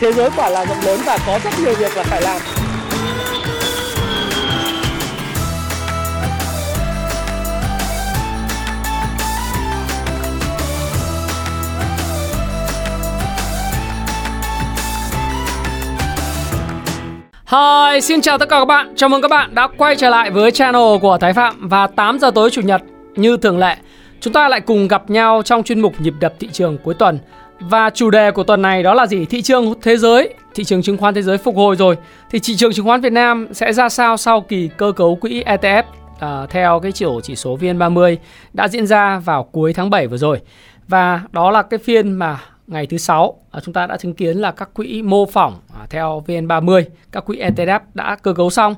thế 0.00 0.12
giới 0.12 0.30
quả 0.36 0.50
là 0.50 0.66
rộng 0.66 0.80
lớn 0.84 1.00
và 1.06 1.18
có 1.26 1.38
rất 1.44 1.50
nhiều 1.62 1.74
việc 1.74 1.96
là 1.96 2.02
phải 2.02 2.22
làm 2.22 2.40
Hi, 17.50 18.00
xin 18.00 18.20
chào 18.20 18.38
tất 18.38 18.48
cả 18.48 18.58
các 18.58 18.64
bạn. 18.64 18.92
Chào 18.96 19.08
mừng 19.08 19.22
các 19.22 19.28
bạn 19.28 19.54
đã 19.54 19.68
quay 19.76 19.96
trở 19.96 20.10
lại 20.10 20.30
với 20.30 20.50
channel 20.50 20.98
của 21.02 21.18
Thái 21.20 21.32
Phạm 21.32 21.68
và 21.68 21.86
8 21.86 22.18
giờ 22.18 22.30
tối 22.30 22.50
chủ 22.50 22.60
nhật 22.60 22.82
như 23.16 23.36
thường 23.36 23.58
lệ. 23.58 23.76
Chúng 24.20 24.32
ta 24.32 24.48
lại 24.48 24.60
cùng 24.60 24.88
gặp 24.88 25.10
nhau 25.10 25.42
trong 25.44 25.62
chuyên 25.62 25.80
mục 25.80 26.00
nhịp 26.00 26.14
đập 26.20 26.32
thị 26.40 26.48
trường 26.52 26.78
cuối 26.78 26.94
tuần. 26.94 27.18
Và 27.60 27.90
chủ 27.90 28.10
đề 28.10 28.30
của 28.30 28.42
tuần 28.42 28.62
này 28.62 28.82
đó 28.82 28.94
là 28.94 29.06
gì? 29.06 29.24
Thị 29.24 29.42
trường 29.42 29.74
thế 29.82 29.96
giới, 29.96 30.34
thị 30.54 30.64
trường 30.64 30.82
chứng 30.82 30.96
khoán 30.96 31.14
thế 31.14 31.22
giới 31.22 31.38
phục 31.38 31.56
hồi 31.56 31.76
rồi. 31.76 31.96
Thì 32.30 32.38
thị 32.38 32.56
trường 32.56 32.72
chứng 32.72 32.86
khoán 32.86 33.00
Việt 33.00 33.12
Nam 33.12 33.48
sẽ 33.52 33.72
ra 33.72 33.88
sao 33.88 34.16
sau 34.16 34.40
kỳ 34.40 34.68
cơ 34.76 34.92
cấu 34.92 35.16
quỹ 35.16 35.42
ETF 35.42 35.82
à, 36.20 36.46
theo 36.50 36.80
cái 36.80 36.92
chiều 36.92 37.20
chỉ 37.22 37.36
số 37.36 37.56
VN30 37.56 38.16
đã 38.52 38.68
diễn 38.68 38.86
ra 38.86 39.18
vào 39.18 39.42
cuối 39.42 39.72
tháng 39.72 39.90
7 39.90 40.06
vừa 40.06 40.16
rồi. 40.16 40.40
Và 40.88 41.22
đó 41.30 41.50
là 41.50 41.62
cái 41.62 41.78
phiên 41.78 42.12
mà 42.12 42.40
ngày 42.66 42.86
thứ 42.86 42.98
sáu 42.98 43.40
à, 43.50 43.60
chúng 43.64 43.74
ta 43.74 43.86
đã 43.86 43.96
chứng 43.96 44.14
kiến 44.14 44.36
là 44.36 44.50
các 44.50 44.74
quỹ 44.74 45.02
mô 45.02 45.26
phỏng 45.26 45.54
à, 45.80 45.86
theo 45.90 46.22
VN30, 46.26 46.82
các 47.12 47.24
quỹ 47.24 47.38
ETF 47.38 47.80
đã 47.94 48.16
cơ 48.22 48.32
cấu 48.32 48.50
xong. 48.50 48.74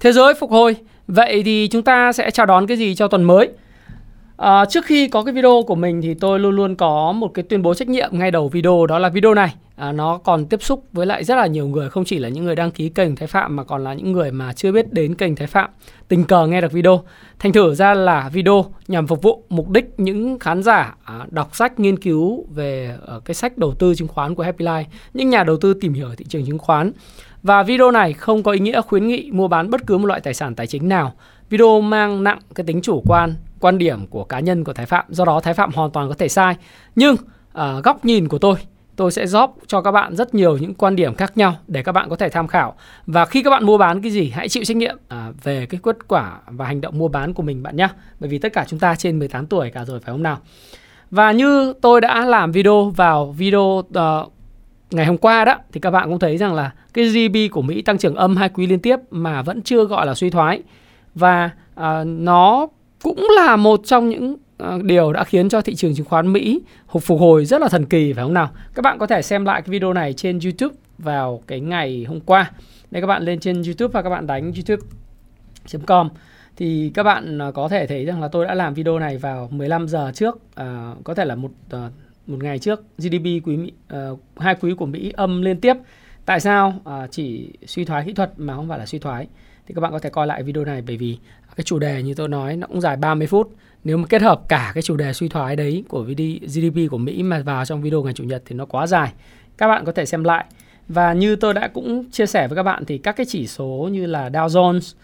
Thế 0.00 0.12
giới 0.12 0.34
phục 0.34 0.50
hồi. 0.50 0.76
Vậy 1.06 1.42
thì 1.44 1.68
chúng 1.70 1.82
ta 1.82 2.12
sẽ 2.12 2.30
chào 2.30 2.46
đón 2.46 2.66
cái 2.66 2.76
gì 2.76 2.94
cho 2.94 3.08
tuần 3.08 3.24
mới? 3.24 3.48
À, 4.42 4.64
trước 4.64 4.84
khi 4.84 5.08
có 5.08 5.22
cái 5.22 5.34
video 5.34 5.62
của 5.66 5.74
mình 5.74 6.02
thì 6.02 6.14
tôi 6.14 6.38
luôn 6.38 6.56
luôn 6.56 6.74
có 6.74 7.12
một 7.12 7.28
cái 7.34 7.42
tuyên 7.42 7.62
bố 7.62 7.74
trách 7.74 7.88
nhiệm 7.88 8.10
ngay 8.12 8.30
đầu 8.30 8.48
video 8.48 8.86
đó 8.86 8.98
là 8.98 9.08
video 9.08 9.34
này. 9.34 9.54
À, 9.76 9.92
nó 9.92 10.18
còn 10.18 10.46
tiếp 10.46 10.62
xúc 10.62 10.84
với 10.92 11.06
lại 11.06 11.24
rất 11.24 11.34
là 11.34 11.46
nhiều 11.46 11.68
người 11.68 11.90
không 11.90 12.04
chỉ 12.04 12.18
là 12.18 12.28
những 12.28 12.44
người 12.44 12.56
đăng 12.56 12.70
ký 12.70 12.88
kênh 12.88 13.16
Thái 13.16 13.26
Phạm 13.26 13.56
mà 13.56 13.64
còn 13.64 13.84
là 13.84 13.94
những 13.94 14.12
người 14.12 14.32
mà 14.32 14.52
chưa 14.52 14.72
biết 14.72 14.92
đến 14.92 15.14
kênh 15.14 15.36
Thái 15.36 15.46
Phạm. 15.46 15.70
Tình 16.08 16.24
cờ 16.24 16.46
nghe 16.46 16.60
được 16.60 16.72
video. 16.72 17.02
Thành 17.38 17.52
thử 17.52 17.74
ra 17.74 17.94
là 17.94 18.28
video 18.28 18.64
nhằm 18.88 19.06
phục 19.06 19.22
vụ 19.22 19.42
mục 19.48 19.68
đích 19.70 19.94
những 19.96 20.38
khán 20.38 20.62
giả 20.62 20.94
à, 21.04 21.26
đọc 21.30 21.56
sách 21.56 21.80
nghiên 21.80 21.98
cứu 21.98 22.46
về 22.54 22.96
à, 23.06 23.14
cái 23.24 23.34
sách 23.34 23.58
đầu 23.58 23.74
tư 23.74 23.94
chứng 23.94 24.08
khoán 24.08 24.34
của 24.34 24.42
Happy 24.42 24.64
Life 24.64 24.84
những 25.14 25.30
nhà 25.30 25.44
đầu 25.44 25.56
tư 25.56 25.74
tìm 25.74 25.92
hiểu 25.92 26.08
thị 26.16 26.24
trường 26.28 26.46
chứng 26.46 26.58
khoán. 26.58 26.92
Và 27.42 27.62
video 27.62 27.90
này 27.90 28.12
không 28.12 28.42
có 28.42 28.52
ý 28.52 28.58
nghĩa 28.58 28.80
khuyến 28.80 29.06
nghị 29.06 29.30
mua 29.32 29.48
bán 29.48 29.70
bất 29.70 29.86
cứ 29.86 29.98
một 29.98 30.06
loại 30.06 30.20
tài 30.20 30.34
sản 30.34 30.54
tài 30.54 30.66
chính 30.66 30.88
nào 30.88 31.12
video 31.52 31.80
mang 31.80 32.24
nặng 32.24 32.38
cái 32.54 32.64
tính 32.66 32.80
chủ 32.82 33.02
quan 33.06 33.34
quan 33.60 33.78
điểm 33.78 34.06
của 34.06 34.24
cá 34.24 34.40
nhân 34.40 34.64
của 34.64 34.72
Thái 34.72 34.86
Phạm. 34.86 35.04
Do 35.08 35.24
đó 35.24 35.40
Thái 35.40 35.54
Phạm 35.54 35.72
hoàn 35.72 35.90
toàn 35.90 36.08
có 36.08 36.14
thể 36.14 36.28
sai. 36.28 36.56
Nhưng 36.96 37.16
à, 37.52 37.80
góc 37.84 38.04
nhìn 38.04 38.28
của 38.28 38.38
tôi 38.38 38.54
tôi 38.96 39.12
sẽ 39.12 39.26
góp 39.26 39.56
cho 39.66 39.80
các 39.82 39.90
bạn 39.92 40.16
rất 40.16 40.34
nhiều 40.34 40.58
những 40.58 40.74
quan 40.74 40.96
điểm 40.96 41.14
khác 41.14 41.36
nhau 41.36 41.54
để 41.66 41.82
các 41.82 41.92
bạn 41.92 42.08
có 42.08 42.16
thể 42.16 42.28
tham 42.28 42.46
khảo. 42.46 42.74
Và 43.06 43.24
khi 43.24 43.42
các 43.42 43.50
bạn 43.50 43.64
mua 43.64 43.78
bán 43.78 44.02
cái 44.02 44.10
gì 44.10 44.30
hãy 44.30 44.48
chịu 44.48 44.64
trách 44.64 44.76
nhiệm 44.76 44.96
à, 45.08 45.32
về 45.42 45.66
cái 45.66 45.80
kết 45.82 46.08
quả 46.08 46.38
và 46.46 46.66
hành 46.66 46.80
động 46.80 46.98
mua 46.98 47.08
bán 47.08 47.34
của 47.34 47.42
mình 47.42 47.62
bạn 47.62 47.76
nhé 47.76 47.88
bởi 48.20 48.30
vì 48.30 48.38
tất 48.38 48.52
cả 48.52 48.64
chúng 48.68 48.78
ta 48.78 48.94
trên 48.94 49.18
18 49.18 49.46
tuổi 49.46 49.70
cả 49.70 49.84
rồi 49.84 50.00
phải 50.00 50.12
không 50.12 50.22
nào? 50.22 50.38
Và 51.10 51.32
như 51.32 51.72
tôi 51.80 52.00
đã 52.00 52.24
làm 52.24 52.52
video 52.52 52.90
vào 52.96 53.32
video 53.32 53.60
uh, 53.60 54.32
ngày 54.90 55.06
hôm 55.06 55.18
qua 55.18 55.44
đó 55.44 55.56
thì 55.72 55.80
các 55.80 55.90
bạn 55.90 56.08
cũng 56.08 56.18
thấy 56.18 56.36
rằng 56.36 56.54
là 56.54 56.72
cái 56.94 57.04
GDP 57.04 57.52
của 57.52 57.62
Mỹ 57.62 57.82
tăng 57.82 57.98
trưởng 57.98 58.14
âm 58.14 58.36
hai 58.36 58.48
quý 58.48 58.66
liên 58.66 58.80
tiếp 58.80 58.96
mà 59.10 59.42
vẫn 59.42 59.62
chưa 59.62 59.84
gọi 59.84 60.06
là 60.06 60.14
suy 60.14 60.30
thoái 60.30 60.62
và 61.14 61.50
uh, 61.80 62.06
nó 62.06 62.66
cũng 63.02 63.26
là 63.36 63.56
một 63.56 63.80
trong 63.84 64.08
những 64.08 64.36
uh, 64.62 64.82
điều 64.82 65.12
đã 65.12 65.24
khiến 65.24 65.48
cho 65.48 65.60
thị 65.60 65.74
trường 65.74 65.94
chứng 65.94 66.06
khoán 66.06 66.32
Mỹ 66.32 66.60
phục 66.88 67.20
hồi 67.20 67.44
rất 67.44 67.60
là 67.60 67.68
thần 67.68 67.86
kỳ 67.86 68.12
phải 68.12 68.24
không 68.24 68.34
nào? 68.34 68.50
Các 68.74 68.82
bạn 68.82 68.98
có 68.98 69.06
thể 69.06 69.22
xem 69.22 69.44
lại 69.44 69.62
cái 69.62 69.70
video 69.70 69.92
này 69.92 70.12
trên 70.12 70.38
YouTube 70.44 70.74
vào 70.98 71.42
cái 71.46 71.60
ngày 71.60 72.04
hôm 72.08 72.20
qua. 72.20 72.50
Đây 72.90 73.00
các 73.00 73.06
bạn 73.06 73.22
lên 73.22 73.40
trên 73.40 73.62
YouTube 73.62 73.92
và 73.92 74.02
các 74.02 74.10
bạn 74.10 74.26
đánh 74.26 74.52
youtube.com 74.52 76.08
thì 76.56 76.90
các 76.94 77.02
bạn 77.02 77.42
à, 77.42 77.50
có 77.50 77.68
thể 77.68 77.86
thấy 77.86 78.04
rằng 78.04 78.20
là 78.20 78.28
tôi 78.28 78.44
đã 78.44 78.54
làm 78.54 78.74
video 78.74 78.98
này 78.98 79.18
vào 79.18 79.48
15 79.50 79.88
giờ 79.88 80.12
trước, 80.14 80.38
à, 80.54 80.94
có 81.04 81.14
thể 81.14 81.24
là 81.24 81.34
một 81.34 81.50
à, 81.70 81.90
một 82.26 82.42
ngày 82.42 82.58
trước 82.58 82.82
GDP 82.98 83.24
quý 83.24 83.56
Mỹ, 83.56 83.72
à, 83.88 84.08
hai 84.36 84.54
quý 84.60 84.74
của 84.74 84.86
Mỹ 84.86 85.12
âm 85.16 85.42
liên 85.42 85.60
tiếp. 85.60 85.76
Tại 86.26 86.40
sao 86.40 86.74
à, 86.84 87.06
chỉ 87.10 87.52
suy 87.66 87.84
thoái 87.84 88.04
kỹ 88.04 88.12
thuật 88.12 88.32
mà 88.36 88.54
không 88.54 88.68
phải 88.68 88.78
là 88.78 88.86
suy 88.86 88.98
thoái? 88.98 89.26
Thì 89.66 89.74
các 89.74 89.80
bạn 89.80 89.92
có 89.92 89.98
thể 89.98 90.10
coi 90.10 90.26
lại 90.26 90.42
video 90.42 90.64
này 90.64 90.82
bởi 90.86 90.96
vì 90.96 91.18
cái 91.56 91.64
chủ 91.64 91.78
đề 91.78 92.02
như 92.02 92.14
tôi 92.14 92.28
nói 92.28 92.56
nó 92.56 92.66
cũng 92.66 92.80
dài 92.80 92.96
30 92.96 93.26
phút. 93.26 93.54
Nếu 93.84 93.96
mà 93.96 94.06
kết 94.08 94.22
hợp 94.22 94.40
cả 94.48 94.70
cái 94.74 94.82
chủ 94.82 94.96
đề 94.96 95.12
suy 95.12 95.28
thoái 95.28 95.56
đấy 95.56 95.84
của 95.88 96.04
GDP 96.46 96.90
của 96.90 96.98
Mỹ 96.98 97.22
mà 97.22 97.42
vào 97.42 97.64
trong 97.64 97.82
video 97.82 98.02
ngày 98.02 98.12
chủ 98.12 98.24
nhật 98.24 98.42
thì 98.46 98.56
nó 98.56 98.64
quá 98.64 98.86
dài. 98.86 99.12
Các 99.58 99.68
bạn 99.68 99.84
có 99.84 99.92
thể 99.92 100.06
xem 100.06 100.24
lại. 100.24 100.44
Và 100.88 101.12
như 101.12 101.36
tôi 101.36 101.54
đã 101.54 101.68
cũng 101.68 102.10
chia 102.10 102.26
sẻ 102.26 102.48
với 102.48 102.56
các 102.56 102.62
bạn 102.62 102.84
thì 102.84 102.98
các 102.98 103.16
cái 103.16 103.26
chỉ 103.28 103.46
số 103.46 103.88
như 103.92 104.06
là 104.06 104.28
Dow 104.28 104.46
Jones, 104.46 104.94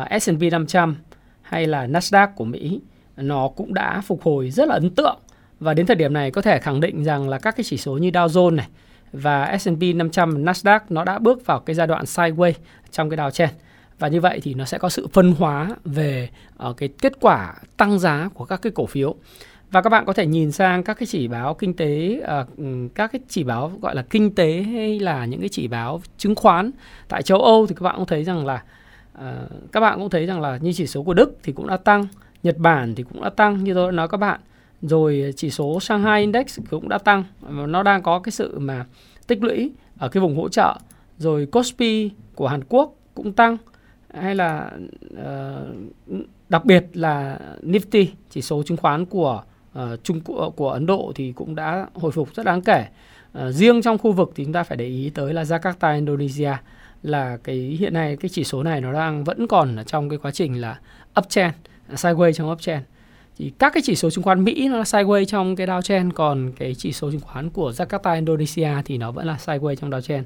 uh, 0.00 0.22
S&P 0.22 0.52
500 0.52 0.96
hay 1.42 1.66
là 1.66 1.86
Nasdaq 1.86 2.28
của 2.36 2.44
Mỹ 2.44 2.80
nó 3.16 3.48
cũng 3.48 3.74
đã 3.74 4.00
phục 4.00 4.22
hồi 4.22 4.50
rất 4.50 4.68
là 4.68 4.74
ấn 4.74 4.90
tượng. 4.90 5.18
Và 5.60 5.74
đến 5.74 5.86
thời 5.86 5.96
điểm 5.96 6.12
này 6.12 6.30
có 6.30 6.42
thể 6.42 6.58
khẳng 6.58 6.80
định 6.80 7.04
rằng 7.04 7.28
là 7.28 7.38
các 7.38 7.56
cái 7.56 7.64
chỉ 7.64 7.76
số 7.76 7.98
như 7.98 8.10
Dow 8.10 8.26
Jones 8.26 8.54
này 8.54 8.68
và 9.12 9.58
S&P 9.58 9.82
500 9.94 10.44
Nasdaq 10.44 10.80
nó 10.88 11.04
đã 11.04 11.18
bước 11.18 11.46
vào 11.46 11.60
cái 11.60 11.74
giai 11.74 11.86
đoạn 11.86 12.04
sideways 12.04 12.52
trong 12.90 13.10
cái 13.10 13.16
đào 13.16 13.30
chen 13.30 13.48
và 13.98 14.08
như 14.08 14.20
vậy 14.20 14.40
thì 14.42 14.54
nó 14.54 14.64
sẽ 14.64 14.78
có 14.78 14.88
sự 14.88 15.06
phân 15.12 15.32
hóa 15.32 15.70
về 15.84 16.28
uh, 16.68 16.76
cái 16.76 16.88
kết 16.88 17.12
quả 17.20 17.54
tăng 17.76 17.98
giá 17.98 18.28
của 18.34 18.44
các 18.44 18.62
cái 18.62 18.72
cổ 18.74 18.86
phiếu. 18.86 19.14
Và 19.70 19.82
các 19.82 19.90
bạn 19.90 20.04
có 20.04 20.12
thể 20.12 20.26
nhìn 20.26 20.52
sang 20.52 20.82
các 20.82 20.94
cái 20.94 21.06
chỉ 21.06 21.28
báo 21.28 21.54
kinh 21.54 21.74
tế 21.74 22.22
uh, 22.40 22.94
các 22.94 23.12
cái 23.12 23.20
chỉ 23.28 23.44
báo 23.44 23.72
gọi 23.80 23.94
là 23.94 24.02
kinh 24.02 24.34
tế 24.34 24.62
hay 24.62 25.00
là 25.00 25.24
những 25.24 25.40
cái 25.40 25.48
chỉ 25.48 25.68
báo 25.68 26.02
chứng 26.18 26.34
khoán 26.34 26.70
tại 27.08 27.22
châu 27.22 27.42
Âu 27.42 27.66
thì 27.66 27.74
các 27.74 27.82
bạn 27.82 27.94
cũng 27.96 28.06
thấy 28.06 28.24
rằng 28.24 28.46
là 28.46 28.62
uh, 29.18 29.22
các 29.72 29.80
bạn 29.80 29.98
cũng 29.98 30.10
thấy 30.10 30.26
rằng 30.26 30.40
là 30.40 30.56
như 30.56 30.72
chỉ 30.72 30.86
số 30.86 31.02
của 31.02 31.14
Đức 31.14 31.38
thì 31.42 31.52
cũng 31.52 31.66
đã 31.66 31.76
tăng 31.76 32.06
Nhật 32.42 32.58
Bản 32.58 32.94
thì 32.94 33.02
cũng 33.02 33.22
đã 33.22 33.30
tăng 33.30 33.64
như 33.64 33.74
tôi 33.74 33.92
đã 33.92 33.96
nói 33.96 34.08
các 34.08 34.16
bạn. 34.16 34.40
Rồi 34.82 35.32
chỉ 35.36 35.50
số 35.50 35.80
Shanghai 35.80 36.20
Index 36.20 36.58
cũng 36.70 36.88
đã 36.88 36.98
tăng 36.98 37.24
nó 37.48 37.82
đang 37.82 38.02
có 38.02 38.18
cái 38.18 38.32
sự 38.32 38.58
mà 38.58 38.84
tích 39.26 39.42
lũy 39.42 39.72
ở 39.98 40.08
cái 40.08 40.20
vùng 40.20 40.36
hỗ 40.36 40.48
trợ. 40.48 40.74
Rồi 41.18 41.46
Kospi 41.46 42.10
của 42.34 42.48
Hàn 42.48 42.64
Quốc 42.68 42.94
cũng 43.14 43.32
tăng 43.32 43.56
hay 44.14 44.34
là 44.34 44.70
uh, 45.14 46.20
đặc 46.48 46.64
biệt 46.64 46.86
là 46.92 47.38
Nifty 47.62 48.06
chỉ 48.30 48.42
số 48.42 48.62
chứng 48.62 48.76
khoán 48.76 49.06
của 49.06 49.42
uh, 49.78 50.04
Trung 50.04 50.20
của, 50.20 50.50
của 50.50 50.70
Ấn 50.70 50.86
Độ 50.86 51.12
thì 51.14 51.32
cũng 51.32 51.54
đã 51.54 51.86
hồi 51.94 52.12
phục 52.12 52.34
rất 52.34 52.46
đáng 52.46 52.62
kể. 52.62 52.86
Uh, 53.38 53.54
riêng 53.54 53.82
trong 53.82 53.98
khu 53.98 54.12
vực 54.12 54.32
thì 54.34 54.44
chúng 54.44 54.52
ta 54.52 54.62
phải 54.62 54.76
để 54.76 54.86
ý 54.86 55.10
tới 55.14 55.34
là 55.34 55.42
Jakarta 55.42 55.94
Indonesia 55.94 56.56
là 57.02 57.36
cái 57.36 57.56
hiện 57.56 57.94
nay 57.94 58.16
cái 58.16 58.28
chỉ 58.28 58.44
số 58.44 58.62
này 58.62 58.80
nó 58.80 58.92
đang 58.92 59.24
vẫn 59.24 59.46
còn 59.46 59.76
ở 59.76 59.84
trong 59.84 60.08
cái 60.08 60.18
quá 60.18 60.30
trình 60.30 60.60
là 60.60 60.80
uptrend, 61.20 61.54
sideways 61.90 62.32
trong 62.32 62.50
uptrend 62.50 62.82
thì 63.38 63.52
các 63.58 63.72
cái 63.72 63.82
chỉ 63.86 63.94
số 63.94 64.10
chứng 64.10 64.24
khoán 64.24 64.44
Mỹ 64.44 64.68
nó 64.68 64.76
là 64.76 64.82
sideways 64.82 65.24
trong 65.24 65.56
cái 65.56 65.66
downtrend 65.66 66.10
còn 66.10 66.52
cái 66.52 66.74
chỉ 66.74 66.92
số 66.92 67.10
chứng 67.10 67.20
khoán 67.20 67.50
của 67.50 67.70
Jakarta 67.70 68.14
Indonesia 68.14 68.70
thì 68.84 68.98
nó 68.98 69.12
vẫn 69.12 69.26
là 69.26 69.36
sideways 69.46 69.74
trong 69.74 69.90
downtrend. 69.90 70.22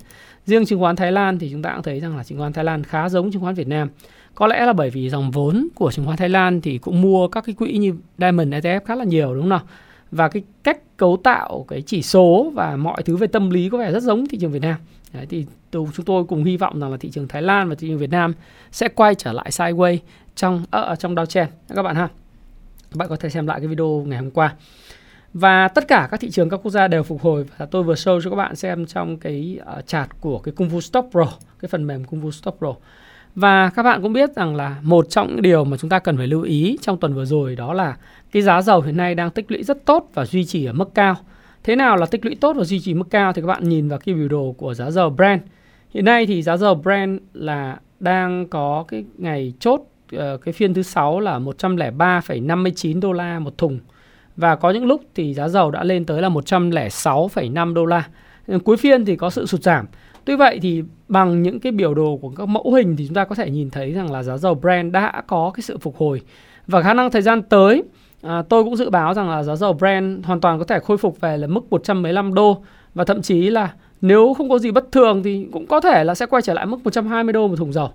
Riêng 0.47 0.67
chứng 0.67 0.81
khoán 0.81 0.97
Thái 0.97 1.13
Lan 1.13 1.39
thì 1.39 1.51
chúng 1.53 1.63
ta 1.63 1.73
cũng 1.75 1.83
thấy 1.83 2.01
rằng 2.01 2.17
là 2.17 2.25
chứng 2.25 2.39
khoán 2.39 2.53
Thái 2.53 2.65
Lan 2.65 2.85
khá 2.85 3.09
giống 3.09 3.33
chứng 3.33 3.43
khoán 3.43 3.55
Việt 3.55 3.69
Nam. 3.69 3.89
Có 4.35 4.47
lẽ 4.47 4.67
là 4.67 4.73
bởi 4.73 4.91
vì 4.91 5.11
dòng 5.11 5.31
vốn 5.31 5.69
của 5.75 5.91
chứng 5.93 6.05
khoán 6.05 6.17
Thái 6.17 6.29
Lan 6.29 6.61
thì 6.61 6.79
cũng 6.79 7.03
mua 7.03 7.29
các 7.29 7.45
cái 7.47 7.55
quỹ 7.55 7.73
như 7.73 7.95
Diamond 8.19 8.55
ETF 8.55 8.81
khá 8.85 8.95
là 8.95 9.05
nhiều 9.05 9.35
đúng 9.35 9.43
không 9.43 9.49
nào? 9.49 9.63
Và 10.11 10.29
cái 10.29 10.43
cách 10.63 10.97
cấu 10.97 11.17
tạo 11.17 11.65
cái 11.69 11.83
chỉ 11.83 12.03
số 12.03 12.53
và 12.55 12.77
mọi 12.77 13.03
thứ 13.03 13.17
về 13.17 13.27
tâm 13.27 13.51
lý 13.51 13.69
có 13.69 13.79
vẻ 13.79 13.93
rất 13.93 14.03
giống 14.03 14.27
thị 14.27 14.39
trường 14.41 14.53
Việt 14.53 14.63
Nam. 14.63 14.77
Đấy, 15.13 15.27
thì 15.31 15.47
chúng 15.73 16.05
tôi 16.07 16.25
cùng 16.25 16.45
hy 16.45 16.57
vọng 16.57 16.81
rằng 16.81 16.91
là 16.91 16.97
thị 16.97 17.11
trường 17.11 17.29
Thái 17.29 17.43
Lan 17.43 17.69
và 17.69 17.75
thị 17.75 17.89
trường 17.89 17.99
Việt 17.99 18.11
Nam 18.11 18.35
sẽ 18.71 18.89
quay 18.89 19.15
trở 19.15 19.33
lại 19.33 19.51
sideways 19.51 19.99
trong 20.37 20.65
ở 20.71 20.97
trong 20.97 21.15
downtrend 21.15 21.47
các 21.75 21.83
bạn 21.83 21.97
ha. 21.97 22.09
Các 22.93 22.97
bạn 22.97 23.09
có 23.09 23.17
thể 23.17 23.31
xem 23.31 23.47
lại 23.47 23.61
cái 23.61 23.69
video 23.69 24.05
ngày 24.07 24.19
hôm 24.19 24.31
qua. 24.31 24.55
Và 25.35 25.69
tất 25.69 25.89
cả 25.89 26.09
các 26.11 26.21
thị 26.21 26.31
trường 26.31 26.49
các 26.49 26.61
quốc 26.63 26.71
gia 26.71 26.89
đều 26.89 27.03
phục 27.03 27.23
hồi 27.23 27.45
và 27.57 27.67
tôi 27.67 27.83
vừa 27.83 27.95
show 27.95 28.21
cho 28.21 28.31
các 28.31 28.37
bạn 28.37 28.57
xem 28.57 28.87
trong 28.87 29.17
cái 29.17 29.59
uh, 29.79 29.87
chart 29.87 30.11
của 30.21 30.39
cái 30.39 30.53
Kung 30.57 30.69
Fu 30.69 30.81
Stop 30.81 31.09
Pro, 31.11 31.27
cái 31.61 31.69
phần 31.69 31.87
mềm 31.87 32.05
Kung 32.05 32.23
Fu 32.23 32.31
Stop 32.31 32.57
Pro. 32.59 32.75
Và 33.35 33.71
các 33.71 33.83
bạn 33.83 34.03
cũng 34.03 34.13
biết 34.13 34.37
rằng 34.37 34.57
là 34.57 34.77
một 34.83 35.07
trong 35.11 35.29
những 35.29 35.43
điều 35.43 35.65
mà 35.65 35.77
chúng 35.77 35.91
ta 35.91 35.99
cần 35.99 36.17
phải 36.17 36.27
lưu 36.27 36.43
ý 36.43 36.79
trong 36.83 37.01
tuần 37.01 37.15
vừa 37.15 37.25
rồi 37.25 37.57
đó 37.57 37.73
là 37.73 37.97
cái 38.33 38.43
giá 38.43 38.63
dầu 38.63 38.81
hiện 38.81 38.97
nay 38.97 39.15
đang 39.15 39.31
tích 39.31 39.51
lũy 39.51 39.63
rất 39.63 39.85
tốt 39.85 40.11
và 40.15 40.25
duy 40.25 40.45
trì 40.45 40.65
ở 40.65 40.73
mức 40.73 40.95
cao. 40.95 41.17
Thế 41.63 41.77
nào 41.77 41.97
là 41.97 42.07
tích 42.07 42.25
lũy 42.25 42.35
tốt 42.35 42.57
và 42.57 42.65
duy 42.65 42.81
trì 42.81 42.95
mức 42.95 43.11
cao 43.11 43.33
thì 43.33 43.43
các 43.43 43.49
bạn 43.49 43.69
nhìn 43.69 43.89
vào 43.89 43.99
cái 43.99 44.15
biểu 44.15 44.29
đồ 44.29 44.55
của 44.59 44.75
giá 44.75 44.91
dầu 44.91 45.11
Brent. 45.11 45.43
Hiện 45.91 46.05
nay 46.05 46.27
thì 46.27 46.43
giá 46.43 46.57
dầu 46.57 46.75
Brent 46.75 47.21
là 47.33 47.81
đang 48.01 48.47
có 48.49 48.85
cái 48.89 49.05
ngày 49.19 49.53
chốt 49.61 49.81
Ờ, 50.17 50.37
cái 50.37 50.53
phiên 50.53 50.75
thứ 50.75 50.83
sáu 50.83 51.21
là 51.21 51.39
103,59 51.39 53.01
đô 53.01 53.13
la 53.13 53.39
một 53.39 53.59
thùng 53.59 53.79
và 54.37 54.57
có 54.57 54.71
những 54.71 54.87
lúc 54.87 55.03
thì 55.15 55.35
giá 55.35 55.49
dầu 55.49 55.71
đã 55.71 55.85
lên 55.85 56.05
tới 56.05 56.23
là 56.23 56.29
106,5 56.29 57.75
đô 57.75 57.87
la. 57.87 58.09
Ờ, 58.49 58.59
cuối 58.59 58.77
phiên 58.77 59.05
thì 59.05 59.17
có 59.17 59.31
sự 59.31 59.47
sụt 59.47 59.63
giảm. 59.63 59.87
Tuy 60.25 60.37
vậy 60.37 60.59
thì 60.63 60.83
bằng 61.09 61.43
những 61.43 61.61
cái 61.61 61.73
biểu 61.73 61.95
đồ 61.95 62.19
của 62.23 62.31
các 62.37 62.49
mẫu 62.49 62.73
hình 62.75 62.97
thì 62.97 63.07
chúng 63.07 63.15
ta 63.15 63.25
có 63.25 63.35
thể 63.35 63.51
nhìn 63.51 63.71
thấy 63.71 63.93
rằng 63.93 64.13
là 64.13 64.23
giá 64.23 64.39
dầu 64.39 64.55
Brent 64.55 64.93
đã 64.93 65.23
có 65.27 65.51
cái 65.55 65.63
sự 65.63 65.79
phục 65.79 65.97
hồi 65.97 66.21
và 66.67 66.83
khả 66.83 66.95
năng 66.95 67.11
thời 67.11 67.23
gian 67.23 67.43
tới 67.43 67.83
à, 68.23 68.43
tôi 68.49 68.65
cũng 68.65 68.77
dự 68.77 68.91
báo 68.91 69.15
rằng 69.15 69.31
là 69.31 69.43
giá 69.43 69.57
dầu 69.57 69.73
Brent 69.73 70.25
hoàn 70.25 70.41
toàn 70.41 70.59
có 70.59 70.65
thể 70.65 70.79
khôi 70.81 70.97
phục 70.97 71.21
về 71.21 71.37
là 71.37 71.47
mức 71.47 71.61
115 71.71 72.35
đô 72.35 72.63
và 72.95 73.05
thậm 73.05 73.23
chí 73.23 73.51
là 73.51 73.73
nếu 74.01 74.35
không 74.35 74.49
có 74.49 74.59
gì 74.59 74.71
bất 74.71 74.93
thường 74.93 75.23
thì 75.23 75.47
cũng 75.53 75.67
có 75.67 75.81
thể 75.81 76.05
là 76.05 76.15
sẽ 76.15 76.27
quay 76.27 76.43
trở 76.43 76.55
lại 76.55 76.67
mức 76.67 76.79
120 76.85 77.33
đô 77.33 77.49
một 77.49 77.57
thùng 77.57 77.73
dầu. 77.73 77.91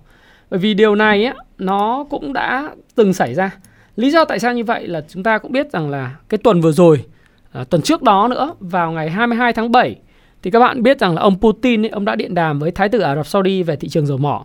Bởi 0.50 0.60
vì 0.60 0.74
điều 0.74 0.94
này 0.94 1.24
á, 1.24 1.34
nó 1.58 2.04
cũng 2.10 2.32
đã 2.32 2.70
từng 2.94 3.12
xảy 3.12 3.34
ra. 3.34 3.50
Lý 3.96 4.10
do 4.10 4.24
tại 4.24 4.38
sao 4.38 4.52
như 4.52 4.64
vậy 4.64 4.88
là 4.88 5.00
chúng 5.08 5.22
ta 5.22 5.38
cũng 5.38 5.52
biết 5.52 5.72
rằng 5.72 5.90
là 5.90 6.16
cái 6.28 6.38
tuần 6.38 6.60
vừa 6.60 6.72
rồi, 6.72 7.04
à, 7.52 7.64
tuần 7.64 7.82
trước 7.82 8.02
đó 8.02 8.28
nữa, 8.28 8.54
vào 8.60 8.92
ngày 8.92 9.10
22 9.10 9.52
tháng 9.52 9.72
7 9.72 9.96
thì 10.42 10.50
các 10.50 10.58
bạn 10.58 10.82
biết 10.82 10.98
rằng 10.98 11.14
là 11.14 11.22
ông 11.22 11.40
Putin 11.40 11.84
ấy, 11.84 11.90
ông 11.90 12.04
đã 12.04 12.16
điện 12.16 12.34
đàm 12.34 12.58
với 12.58 12.70
Thái 12.70 12.88
tử 12.88 13.00
Ả 13.00 13.16
Rập 13.16 13.26
Saudi 13.26 13.62
về 13.62 13.76
thị 13.76 13.88
trường 13.88 14.06
dầu 14.06 14.18
mỏ. 14.18 14.44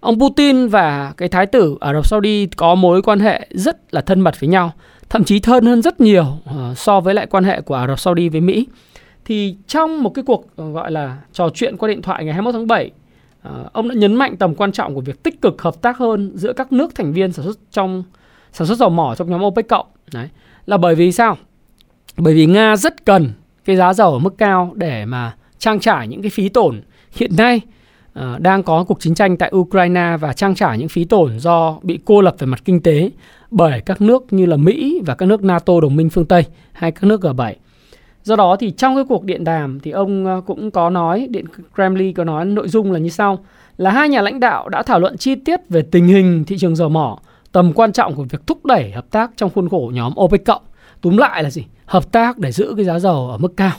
Ông 0.00 0.20
Putin 0.20 0.68
và 0.68 1.12
cái 1.16 1.28
Thái 1.28 1.46
tử 1.46 1.76
Ả 1.80 1.94
Rập 1.94 2.06
Saudi 2.06 2.46
có 2.46 2.74
mối 2.74 3.02
quan 3.02 3.20
hệ 3.20 3.46
rất 3.50 3.94
là 3.94 4.00
thân 4.00 4.20
mật 4.20 4.40
với 4.40 4.48
nhau, 4.48 4.72
thậm 5.08 5.24
chí 5.24 5.40
thân 5.40 5.66
hơn 5.66 5.82
rất 5.82 6.00
nhiều 6.00 6.24
uh, 6.24 6.78
so 6.78 7.00
với 7.00 7.14
lại 7.14 7.26
quan 7.26 7.44
hệ 7.44 7.60
của 7.60 7.74
Ả 7.74 7.86
Rập 7.86 8.00
Saudi 8.00 8.28
với 8.28 8.40
Mỹ. 8.40 8.66
Thì 9.24 9.56
trong 9.66 10.02
một 10.02 10.10
cái 10.14 10.24
cuộc 10.26 10.44
à, 10.56 10.64
gọi 10.64 10.90
là 10.92 11.16
trò 11.32 11.48
chuyện 11.54 11.76
qua 11.76 11.88
điện 11.88 12.02
thoại 12.02 12.24
ngày 12.24 12.34
21 12.34 12.54
tháng 12.54 12.66
7, 12.66 12.90
uh, 13.48 13.72
ông 13.72 13.88
đã 13.88 13.94
nhấn 13.94 14.14
mạnh 14.14 14.36
tầm 14.36 14.54
quan 14.54 14.72
trọng 14.72 14.94
của 14.94 15.00
việc 15.00 15.22
tích 15.22 15.42
cực 15.42 15.62
hợp 15.62 15.82
tác 15.82 15.98
hơn 15.98 16.32
giữa 16.34 16.52
các 16.52 16.72
nước 16.72 16.94
thành 16.94 17.12
viên 17.12 17.32
sản 17.32 17.44
xuất 17.44 17.58
trong 17.70 18.04
sản 18.52 18.66
xuất 18.66 18.78
dầu 18.78 18.90
mỏ 18.90 19.14
trong 19.14 19.30
nhóm 19.30 19.44
OPEC 19.44 19.68
cộng. 19.68 19.86
Đấy, 20.12 20.28
là 20.66 20.76
bởi 20.76 20.94
vì 20.94 21.12
sao? 21.12 21.36
Bởi 22.16 22.34
vì 22.34 22.46
Nga 22.46 22.76
rất 22.76 23.04
cần 23.04 23.32
cái 23.64 23.76
giá 23.76 23.94
dầu 23.94 24.12
ở 24.12 24.18
mức 24.18 24.38
cao 24.38 24.72
để 24.74 25.04
mà 25.04 25.36
trang 25.58 25.80
trải 25.80 26.08
những 26.08 26.22
cái 26.22 26.30
phí 26.30 26.48
tổn 26.48 26.82
hiện 27.12 27.36
nay 27.36 27.60
uh, 28.18 28.40
đang 28.40 28.62
có 28.62 28.84
cuộc 28.84 29.00
chiến 29.00 29.14
tranh 29.14 29.36
tại 29.36 29.52
Ukraine 29.56 30.16
và 30.20 30.32
trang 30.32 30.54
trải 30.54 30.78
những 30.78 30.88
phí 30.88 31.04
tổn 31.04 31.38
do 31.38 31.78
bị 31.82 31.98
cô 32.04 32.20
lập 32.20 32.34
về 32.38 32.46
mặt 32.46 32.60
kinh 32.64 32.82
tế 32.82 33.10
bởi 33.50 33.80
các 33.80 34.00
nước 34.00 34.32
như 34.32 34.46
là 34.46 34.56
Mỹ 34.56 35.00
và 35.06 35.14
các 35.14 35.26
nước 35.26 35.42
NATO 35.42 35.80
đồng 35.80 35.96
minh 35.96 36.10
phương 36.10 36.26
Tây 36.26 36.44
hay 36.72 36.90
các 36.90 37.04
nước 37.04 37.20
G7. 37.20 37.54
Do 38.24 38.36
đó 38.36 38.56
thì 38.60 38.70
trong 38.70 38.94
cái 38.94 39.04
cuộc 39.08 39.24
điện 39.24 39.44
đàm 39.44 39.80
thì 39.80 39.90
ông 39.90 40.26
ờ, 40.26 40.40
cũng 40.46 40.70
có 40.70 40.90
nói, 40.90 41.26
Điện 41.30 41.44
Kremlin 41.74 42.14
có 42.14 42.24
nói 42.24 42.44
nội 42.44 42.68
dung 42.68 42.92
là 42.92 42.98
như 42.98 43.08
sau, 43.08 43.38
là 43.76 43.90
hai 43.90 44.08
nhà 44.08 44.22
lãnh 44.22 44.40
đạo 44.40 44.68
đã 44.68 44.82
thảo 44.82 45.00
luận 45.00 45.16
chi 45.16 45.34
tiết 45.34 45.60
về 45.68 45.82
tình 45.82 46.06
hình 46.06 46.44
thị 46.44 46.58
trường 46.58 46.76
dầu 46.76 46.88
mỏ, 46.88 47.18
tầm 47.52 47.72
quan 47.72 47.92
trọng 47.92 48.14
của 48.14 48.22
việc 48.22 48.46
thúc 48.46 48.66
đẩy 48.66 48.92
hợp 48.92 49.10
tác 49.10 49.30
trong 49.36 49.50
khuôn 49.50 49.68
khổ 49.68 49.90
nhóm 49.94 50.12
OPEC 50.20 50.44
cộng. 50.44 50.62
Túm 51.00 51.16
lại 51.16 51.42
là 51.42 51.50
gì? 51.50 51.64
Hợp 51.86 52.12
tác 52.12 52.38
để 52.38 52.52
giữ 52.52 52.74
cái 52.76 52.84
giá 52.84 52.98
dầu 52.98 53.30
ở 53.30 53.38
mức 53.38 53.56
cao. 53.56 53.72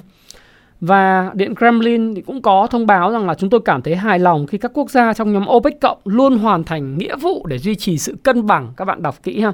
Và 0.82 1.32
Điện 1.34 1.56
Kremlin 1.56 2.16
thì 2.16 2.22
cũng 2.22 2.42
có 2.42 2.68
thông 2.68 2.88
báo 2.88 3.12
rằng 3.12 3.28
là 3.28 3.34
chúng 3.34 3.50
tôi 3.50 3.60
cảm 3.66 3.82
thấy 3.82 3.96
hài 3.96 4.20
lòng 4.20 4.48
khi 4.48 4.58
các 4.58 4.72
quốc 4.74 4.92
gia 4.92 5.14
trong 5.14 5.34
nhóm 5.34 5.46
OPEC 5.50 5.82
cộng 5.82 5.98
luôn 6.06 6.38
hoàn 6.38 6.64
thành 6.64 6.98
nghĩa 6.98 7.16
vụ 7.16 7.46
để 7.48 7.58
duy 7.58 7.76
trì 7.76 7.98
sự 7.98 8.16
cân 8.24 8.48
bằng. 8.48 8.74
Các 8.78 8.86
bạn 8.86 9.02
đọc 9.02 9.24
kỹ 9.24 9.42
ha. 9.42 9.54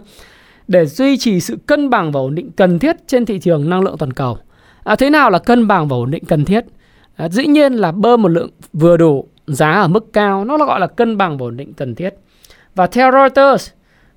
Để 0.68 0.86
duy 0.86 1.18
trì 1.18 1.40
sự 1.40 1.58
cân 1.66 1.90
bằng 1.90 2.12
và 2.12 2.20
ổn 2.20 2.36
định 2.36 2.52
cần 2.52 2.80
thiết 2.80 2.96
trên 3.08 3.26
thị 3.26 3.40
trường 3.40 3.70
năng 3.70 3.82
lượng 3.82 3.98
toàn 3.98 4.14
cầu. 4.14 4.38
À, 4.86 4.96
thế 4.96 5.10
nào 5.10 5.30
là 5.30 5.40
cân 5.40 5.68
bằng 5.68 5.88
và 5.88 5.96
ổn 5.96 6.12
định 6.12 6.26
cần 6.26 6.46
thiết? 6.46 6.66
À, 7.16 7.30
dĩ 7.30 7.46
nhiên 7.48 7.74
là 7.74 7.92
bơm 7.92 8.22
một 8.22 8.28
lượng 8.28 8.50
vừa 8.74 8.98
đủ 8.98 9.28
giá 9.48 9.72
ở 9.72 9.88
mức 9.88 10.14
cao 10.14 10.46
nó 10.46 10.58
là 10.58 10.66
gọi 10.66 10.80
là 10.80 10.88
cân 10.88 11.18
bằng 11.18 11.38
và 11.38 11.46
ổn 11.46 11.58
định 11.58 11.74
cần 11.74 11.96
thiết. 11.96 12.14
Và 12.76 12.88
theo 12.88 13.12
Reuters 13.12 13.72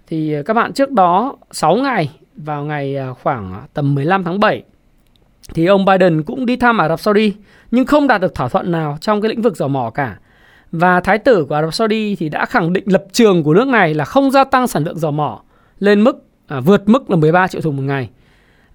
thì 0.07 0.35
à, 0.35 0.43
các 0.47 0.55
bạn 0.55 0.73
trước 0.73 0.91
đó 0.91 1.37
6 1.51 1.77
ngày 1.77 2.11
vào 2.37 2.65
ngày 2.65 2.97
à, 2.97 3.13
khoảng 3.23 3.63
tầm 3.75 3.95
15 3.95 4.25
tháng 4.25 4.41
7 4.41 4.63
thì 5.55 5.67
ông 5.67 5.85
Biden 5.85 6.23
cũng 6.23 6.47
đi 6.47 6.57
thăm 6.57 6.79
Ả 6.79 6.89
Rập 6.89 7.01
Saudi 7.01 7.33
nhưng 7.71 7.87
không 7.87 8.07
đạt 8.07 8.21
được 8.21 8.35
thỏa 8.35 8.49
thuận 8.49 8.73
nào 8.73 8.99
trong 9.01 9.23
cái 9.23 9.29
lĩnh 9.29 9.43
vực 9.43 9.57
dầu 9.57 9.69
mỏ 9.69 9.91
cả. 9.91 10.19
Và 10.73 11.01
thái 11.01 11.19
tử 11.19 11.45
của 11.49 11.55
Ả 11.55 11.63
Rập 11.63 11.75
Saudi 11.75 12.17
thì 12.17 12.29
đã 12.29 12.47
khẳng 12.47 12.73
định 12.73 12.85
lập 12.87 13.05
trường 13.13 13.43
của 13.43 13.55
nước 13.55 13.69
này 13.69 13.95
là 13.95 14.05
không 14.05 14.31
gia 14.31 14.45
tăng 14.45 14.67
sản 14.67 14.85
lượng 14.85 14.99
dầu 14.99 15.11
mỏ 15.11 15.41
lên 15.79 16.05
mức 16.05 16.25
à, 16.47 16.61
vượt 16.61 16.89
mức 16.89 17.11
là 17.11 17.17
13 17.17 17.49
triệu 17.49 17.61
thùng 17.61 17.77
một 17.77 17.83
ngày. 17.83 18.09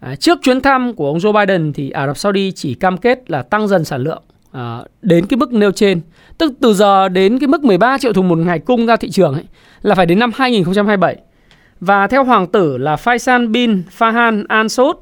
À, 0.05 0.15
trước 0.15 0.39
chuyến 0.41 0.61
thăm 0.61 0.94
của 0.94 1.07
ông 1.07 1.17
Joe 1.17 1.33
Biden 1.33 1.73
thì 1.73 1.89
Ả 1.89 2.07
Rập 2.07 2.17
Saudi 2.17 2.51
chỉ 2.51 2.73
cam 2.73 2.97
kết 2.97 3.31
là 3.31 3.41
tăng 3.41 3.67
dần 3.67 3.85
sản 3.85 4.01
lượng 4.01 4.21
à, 4.51 4.79
đến 5.01 5.25
cái 5.25 5.38
mức 5.38 5.53
nêu 5.53 5.71
trên. 5.71 6.01
Tức 6.38 6.53
từ 6.61 6.73
giờ 6.73 7.09
đến 7.09 7.39
cái 7.39 7.47
mức 7.47 7.63
13 7.63 7.97
triệu 7.97 8.13
thùng 8.13 8.27
một 8.27 8.38
ngày 8.38 8.59
cung 8.59 8.85
ra 8.85 8.95
thị 8.95 9.09
trường 9.09 9.33
ấy, 9.33 9.44
là 9.81 9.95
phải 9.95 10.05
đến 10.05 10.19
năm 10.19 10.31
2027. 10.35 11.17
Và 11.79 12.07
theo 12.07 12.23
hoàng 12.23 12.47
tử 12.47 12.77
là 12.77 12.95
Faisal 12.95 13.51
bin 13.51 13.83
Fahan 13.97 14.44
Al 14.47 14.67
Saud, 14.67 14.95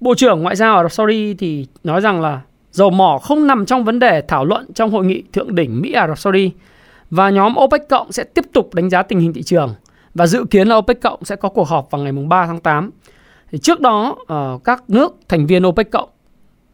Bộ 0.00 0.14
trưởng 0.14 0.42
Ngoại 0.42 0.56
giao 0.56 0.76
Ả 0.76 0.82
Rập 0.82 0.92
Saudi 0.92 1.34
thì 1.34 1.66
nói 1.84 2.00
rằng 2.00 2.20
là 2.20 2.40
dầu 2.72 2.90
mỏ 2.90 3.18
không 3.22 3.46
nằm 3.46 3.66
trong 3.66 3.84
vấn 3.84 3.98
đề 3.98 4.22
thảo 4.28 4.44
luận 4.44 4.66
trong 4.74 4.90
hội 4.90 5.04
nghị 5.04 5.22
thượng 5.32 5.54
đỉnh 5.54 5.80
Mỹ 5.80 5.92
Ả 5.92 6.08
Rập 6.08 6.18
Saudi 6.18 6.50
và 7.10 7.30
nhóm 7.30 7.54
OPEC 7.58 7.88
cộng 7.88 8.12
sẽ 8.12 8.24
tiếp 8.24 8.44
tục 8.52 8.74
đánh 8.74 8.90
giá 8.90 9.02
tình 9.02 9.20
hình 9.20 9.32
thị 9.32 9.42
trường 9.42 9.74
và 10.14 10.26
dự 10.26 10.44
kiến 10.50 10.68
là 10.68 10.76
OPEC 10.76 11.00
cộng 11.02 11.24
sẽ 11.24 11.36
có 11.36 11.48
cuộc 11.48 11.68
họp 11.68 11.90
vào 11.90 12.02
ngày 12.02 12.12
3 12.12 12.46
tháng 12.46 12.60
8. 12.60 12.90
Thì 13.50 13.58
trước 13.58 13.80
đó 13.80 14.16
ờ, 14.26 14.58
các 14.64 14.84
nước 14.88 15.16
thành 15.28 15.46
viên 15.46 15.66
OPEC 15.66 15.90
cộng 15.90 16.08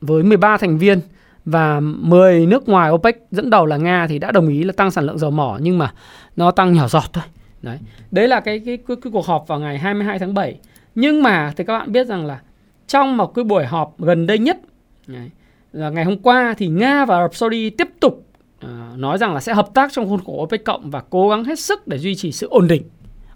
với 0.01 0.23
13 0.23 0.57
thành 0.57 0.79
viên 0.79 1.01
và 1.45 1.81
10 1.81 2.47
nước 2.47 2.69
ngoài 2.69 2.91
OPEC 2.91 3.17
dẫn 3.31 3.51
đầu 3.51 3.67
là 3.67 3.77
Nga 3.77 4.07
thì 4.07 4.19
đã 4.19 4.33
đồng 4.33 4.49
ý 4.49 4.65
là 4.65 4.73
tăng 4.73 4.91
sản 4.91 5.07
lượng 5.07 5.19
dầu 5.19 5.31
mỏ 5.31 5.59
nhưng 5.61 5.79
mà 5.79 5.93
nó 6.37 6.51
tăng 6.51 6.73
nhỏ 6.73 6.89
giọt 6.89 7.13
thôi. 7.13 7.25
Đấy. 7.63 7.79
Đấy 8.11 8.29
là 8.29 8.41
cái, 8.41 8.59
cái 8.59 8.77
cái 8.77 8.97
cái 9.03 9.11
cuộc 9.13 9.27
họp 9.27 9.49
vào 9.49 9.61
ngày 9.61 9.79
22 9.79 10.19
tháng 10.19 10.35
7. 10.35 10.59
Nhưng 10.95 11.23
mà 11.23 11.53
thì 11.57 11.65
các 11.65 11.79
bạn 11.79 11.93
biết 11.93 12.07
rằng 12.07 12.27
là 12.27 12.41
trong 12.87 13.17
một 13.17 13.35
cái 13.35 13.45
buổi 13.45 13.65
họp 13.65 14.01
gần 14.01 14.27
đây 14.27 14.39
nhất 14.39 14.61
đấy, 15.07 15.31
là 15.73 15.91
ngày 15.91 16.05
hôm 16.05 16.19
qua 16.19 16.55
thì 16.59 16.67
Nga 16.67 17.05
và 17.05 17.17
Ả 17.17 17.23
Rập 17.23 17.35
Saudi 17.35 17.71
tiếp 17.71 17.89
tục 18.01 18.27
uh, 18.65 18.99
nói 18.99 19.19
rằng 19.19 19.35
là 19.35 19.41
sẽ 19.41 19.55
hợp 19.55 19.69
tác 19.75 19.93
trong 19.93 20.09
khuôn 20.09 20.21
khổ 20.27 20.43
OPEC 20.43 20.65
cộng 20.65 20.91
và 20.91 21.03
cố 21.11 21.29
gắng 21.29 21.45
hết 21.45 21.59
sức 21.59 21.89
để 21.89 21.99
duy 21.99 22.15
trì 22.15 22.33
sự 22.33 22.49
ổn 22.49 22.69
định 22.69 22.83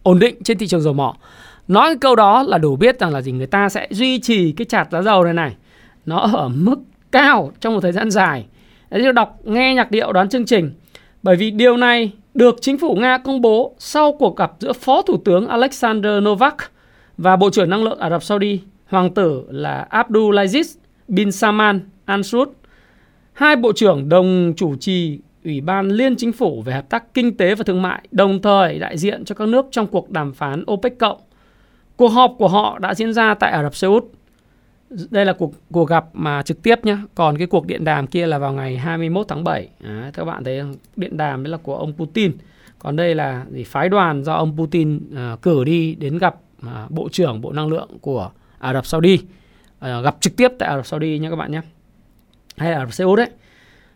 ổn 0.03 0.19
định 0.19 0.43
trên 0.45 0.59
thị 0.59 0.67
trường 0.67 0.81
dầu 0.81 0.93
mỏ. 0.93 1.17
Nói 1.69 1.89
cái 1.89 1.97
câu 1.97 2.17
đó 2.17 2.43
là 2.43 2.59
đủ 2.59 2.77
biết 2.77 3.01
rằng 3.01 3.13
là 3.13 3.23
gì 3.23 3.33
người 3.33 3.47
ta 3.47 3.69
sẽ 3.69 3.89
duy 3.91 4.19
trì 4.19 4.53
cái 4.53 4.65
chạt 4.65 4.89
giá 4.91 5.03
dầu 5.03 5.25
này 5.25 5.35
này 5.35 5.55
nó 6.07 6.19
ở 6.19 6.49
mức 6.49 6.77
cao 7.13 7.53
trong 7.61 7.75
một 7.75 7.81
thời 7.81 7.93
gian 7.93 8.11
dài. 8.11 8.47
Đấy, 8.91 9.13
đọc 9.13 9.41
nghe 9.45 9.75
nhạc 9.75 9.91
điệu 9.91 10.13
đoán 10.13 10.29
chương 10.29 10.47
trình. 10.47 10.71
Bởi 11.23 11.37
vì 11.37 11.51
điều 11.51 11.77
này 11.77 12.13
được 12.35 12.57
chính 12.61 12.79
phủ 12.79 12.95
Nga 12.95 13.19
công 13.19 13.41
bố 13.41 13.75
sau 13.79 14.13
cuộc 14.13 14.37
gặp 14.37 14.53
giữa 14.59 14.73
Phó 14.73 15.03
Thủ 15.03 15.17
tướng 15.25 15.49
Alexander 15.49 16.13
Novak 16.23 16.57
và 17.19 17.37
Bộ 17.37 17.51
trưởng 17.51 17.71
Năng 17.71 17.85
lượng 17.85 17.99
Ả 17.99 18.11
Rập 18.11 18.23
Saudi, 18.23 18.61
Hoàng 18.87 19.15
tử 19.15 19.43
là 19.49 19.87
Abdulaziz 19.91 20.79
bin 21.09 21.33
Salman 21.33 21.81
Al 22.05 22.23
Saud. 22.23 22.49
Hai 23.33 23.57
bộ 23.57 23.73
trưởng 23.73 24.09
đồng 24.09 24.53
chủ 24.57 24.77
trì 24.77 25.19
Ủy 25.45 25.61
ban 25.61 25.89
Liên 25.89 26.17
Chính 26.17 26.33
phủ 26.33 26.63
về 26.63 26.73
hợp 26.73 26.89
tác 26.89 27.15
kinh 27.15 27.37
tế 27.37 27.55
và 27.55 27.65
thương 27.65 27.83
mại, 27.83 28.03
đồng 28.11 28.43
thời 28.43 28.79
đại 28.79 28.99
diện 28.99 29.25
cho 29.25 29.35
các 29.35 29.49
nước 29.49 29.67
trong 29.71 29.87
cuộc 29.87 30.11
đàm 30.11 30.33
phán 30.33 30.65
OPEC 30.73 30.99
cộng. 30.99 31.19
Cuộc 31.97 32.09
họp 32.09 32.35
của 32.39 32.49
họ 32.49 32.79
đã 32.79 32.95
diễn 32.95 33.13
ra 33.13 33.35
tại 33.35 33.51
Ả 33.53 33.63
Rập 33.63 33.75
Xê 33.75 33.89
Út. 33.89 34.05
Đây 35.11 35.25
là 35.25 35.33
cuộc 35.33 35.53
cuộc 35.73 35.85
gặp 35.85 36.05
mà 36.13 36.43
trực 36.43 36.63
tiếp 36.63 36.85
nhé. 36.85 36.99
Còn 37.15 37.39
cái 37.39 37.47
cuộc 37.47 37.67
điện 37.67 37.85
đàm 37.85 38.07
kia 38.07 38.27
là 38.27 38.39
vào 38.39 38.53
ngày 38.53 38.77
21 38.77 39.29
tháng 39.29 39.45
7. 39.45 39.69
À, 39.85 40.11
các 40.15 40.25
bạn 40.25 40.45
thấy 40.45 40.63
điện 40.97 41.17
đàm 41.17 41.43
đấy 41.43 41.51
là 41.51 41.57
của 41.57 41.77
ông 41.77 41.93
Putin. 41.97 42.33
Còn 42.79 42.97
đây 42.97 43.15
là 43.15 43.45
gì 43.51 43.65
phái 43.65 43.89
đoàn 43.89 44.25
do 44.25 44.35
ông 44.35 44.57
Putin 44.57 45.01
à, 45.17 45.37
cử 45.43 45.65
đi 45.65 45.95
đến 45.95 46.19
gặp 46.19 46.37
à, 46.67 46.87
Bộ 46.89 47.09
trưởng 47.09 47.41
Bộ 47.41 47.53
Năng 47.53 47.69
lượng 47.69 47.89
của 48.01 48.31
Ả 48.59 48.73
Rập 48.73 48.87
Saudi. 48.87 49.19
À, 49.79 50.01
gặp 50.01 50.17
trực 50.21 50.37
tiếp 50.37 50.49
tại 50.59 50.69
Ả 50.69 50.77
Rập 50.77 50.87
Saudi 50.87 51.19
nhé 51.19 51.31
các 51.31 51.37
bạn 51.37 51.53
nhé. 51.53 51.61
Hay 52.57 52.71
là 52.71 52.79
Ả 52.79 52.85
Rập 52.85 52.93
Xê 52.93 53.05
Út 53.05 53.19
đấy. 53.19 53.31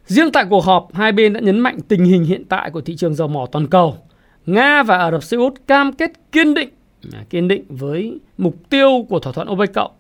Riêng 0.06 0.32
tại 0.32 0.44
cuộc 0.50 0.64
họp, 0.64 0.94
hai 0.94 1.12
bên 1.12 1.32
đã 1.32 1.40
nhấn 1.40 1.60
mạnh 1.60 1.78
tình 1.88 2.04
hình 2.04 2.24
hiện 2.24 2.44
tại 2.44 2.70
của 2.70 2.80
thị 2.80 2.96
trường 2.96 3.14
dầu 3.14 3.28
mỏ 3.28 3.46
toàn 3.52 3.66
cầu. 3.66 3.96
Nga 4.46 4.82
và 4.82 4.98
Ả 4.98 5.10
Rập 5.10 5.22
Xê 5.22 5.36
Út 5.36 5.54
cam 5.66 5.92
kết 5.92 6.10
kiên 6.32 6.54
định 6.54 6.68
À, 7.12 7.24
kiên 7.30 7.48
định 7.48 7.64
với 7.68 8.18
mục 8.38 8.56
tiêu 8.70 9.06
của 9.08 9.18
thỏa 9.18 9.32
thuận 9.32 9.50
OPEC 9.50 9.74
cộng 9.74 9.90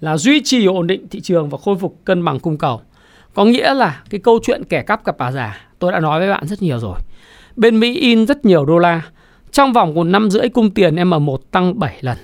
là 0.00 0.16
duy 0.16 0.40
trì 0.44 0.66
ổn 0.66 0.86
định 0.86 1.08
thị 1.08 1.20
trường 1.20 1.48
và 1.48 1.58
khôi 1.58 1.76
phục 1.76 2.00
cân 2.04 2.24
bằng 2.24 2.40
cung 2.40 2.56
cầu. 2.56 2.80
Có 3.34 3.44
nghĩa 3.44 3.74
là 3.74 4.02
cái 4.10 4.20
câu 4.20 4.38
chuyện 4.42 4.64
kẻ 4.64 4.82
cắp 4.82 5.04
cặp 5.04 5.18
bà 5.18 5.32
già 5.32 5.68
tôi 5.78 5.92
đã 5.92 6.00
nói 6.00 6.20
với 6.20 6.30
bạn 6.30 6.46
rất 6.46 6.62
nhiều 6.62 6.78
rồi. 6.78 6.98
Bên 7.56 7.80
Mỹ 7.80 8.00
in 8.00 8.26
rất 8.26 8.44
nhiều 8.44 8.64
đô 8.64 8.78
la. 8.78 9.02
Trong 9.52 9.72
vòng 9.72 9.94
một 9.94 10.04
năm 10.04 10.30
rưỡi 10.30 10.48
cung 10.48 10.70
tiền 10.70 10.94
M1 10.94 11.36
tăng 11.50 11.78
7 11.78 11.98
lần. 12.00 12.16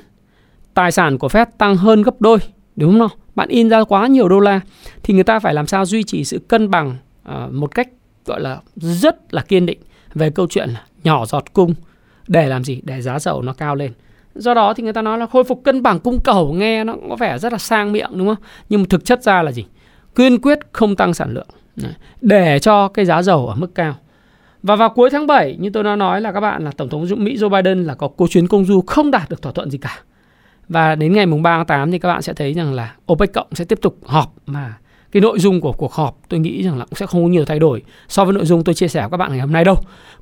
Tài 0.74 0.92
sản 0.92 1.18
của 1.18 1.28
Fed 1.28 1.46
tăng 1.58 1.76
hơn 1.76 2.02
gấp 2.02 2.20
đôi. 2.20 2.38
Đúng 2.76 2.98
không? 2.98 3.18
Bạn 3.34 3.48
in 3.48 3.68
ra 3.68 3.84
quá 3.84 4.06
nhiều 4.06 4.28
đô 4.28 4.40
la 4.40 4.60
thì 5.02 5.14
người 5.14 5.24
ta 5.24 5.40
phải 5.40 5.54
làm 5.54 5.66
sao 5.66 5.86
duy 5.86 6.02
trì 6.02 6.24
sự 6.24 6.38
cân 6.48 6.70
bằng 6.70 6.96
uh, 7.28 7.52
một 7.52 7.74
cách 7.74 7.88
gọi 8.24 8.40
là 8.40 8.60
rất 8.76 9.34
là 9.34 9.42
kiên 9.42 9.66
định 9.66 9.78
về 10.14 10.30
câu 10.30 10.46
chuyện 10.50 10.68
là 10.70 10.82
nhỏ 11.04 11.26
giọt 11.26 11.52
cung 11.52 11.74
để 12.28 12.48
làm 12.48 12.64
gì? 12.64 12.80
Để 12.84 13.02
giá 13.02 13.18
dầu 13.18 13.42
nó 13.42 13.52
cao 13.52 13.74
lên. 13.74 13.92
Do 14.34 14.54
đó 14.54 14.74
thì 14.74 14.82
người 14.82 14.92
ta 14.92 15.02
nói 15.02 15.18
là 15.18 15.26
khôi 15.26 15.44
phục 15.44 15.64
cân 15.64 15.82
bằng 15.82 16.00
cung 16.00 16.20
cầu 16.20 16.52
nghe 16.52 16.84
nó 16.84 16.94
có 17.08 17.16
vẻ 17.16 17.38
rất 17.38 17.52
là 17.52 17.58
sang 17.58 17.92
miệng, 17.92 18.10
đúng 18.12 18.26
không? 18.26 18.44
Nhưng 18.68 18.80
mà 18.80 18.86
thực 18.90 19.04
chất 19.04 19.22
ra 19.22 19.42
là 19.42 19.52
gì? 19.52 19.64
Kiên 20.14 20.40
quyết 20.40 20.58
không 20.72 20.96
tăng 20.96 21.14
sản 21.14 21.34
lượng 21.34 21.46
để 22.20 22.58
cho 22.58 22.88
cái 22.88 23.04
giá 23.04 23.22
dầu 23.22 23.46
ở 23.46 23.54
mức 23.54 23.74
cao. 23.74 23.94
Và 24.62 24.76
vào 24.76 24.88
cuối 24.88 25.10
tháng 25.10 25.26
7 25.26 25.56
như 25.60 25.70
tôi 25.70 25.84
đã 25.84 25.96
nói 25.96 26.20
là 26.20 26.32
các 26.32 26.40
bạn 26.40 26.64
là 26.64 26.70
Tổng 26.76 26.88
thống 26.88 27.06
Mỹ 27.16 27.36
Joe 27.36 27.48
Biden 27.48 27.84
là 27.84 27.94
có 27.94 28.08
cuộc 28.08 28.30
chuyến 28.30 28.46
công 28.46 28.64
du 28.64 28.80
không 28.86 29.10
đạt 29.10 29.28
được 29.28 29.42
thỏa 29.42 29.52
thuận 29.52 29.70
gì 29.70 29.78
cả. 29.78 29.98
Và 30.68 30.94
đến 30.94 31.12
ngày 31.12 31.26
mùng 31.26 31.42
3 31.42 31.56
tháng 31.56 31.66
8 31.66 31.92
thì 31.92 31.98
các 31.98 32.08
bạn 32.08 32.22
sẽ 32.22 32.32
thấy 32.32 32.52
rằng 32.52 32.74
là 32.74 32.94
OPEC 33.12 33.32
cộng 33.32 33.46
sẽ 33.52 33.64
tiếp 33.64 33.78
tục 33.82 33.98
họp 34.04 34.34
mà 34.46 34.74
cái 35.12 35.20
nội 35.20 35.38
dung 35.38 35.60
của 35.60 35.72
cuộc 35.72 35.92
họp 35.92 36.18
tôi 36.28 36.40
nghĩ 36.40 36.62
rằng 36.62 36.78
là 36.78 36.84
cũng 36.84 36.94
sẽ 36.94 37.06
không 37.06 37.22
có 37.22 37.28
nhiều 37.28 37.44
thay 37.44 37.58
đổi 37.58 37.82
so 38.08 38.24
với 38.24 38.34
nội 38.34 38.44
dung 38.44 38.64
tôi 38.64 38.74
chia 38.74 38.88
sẻ 38.88 39.00
với 39.00 39.10
các 39.10 39.16
bạn 39.16 39.30
ngày 39.30 39.40
hôm 39.40 39.52
nay 39.52 39.64
đâu. 39.64 39.76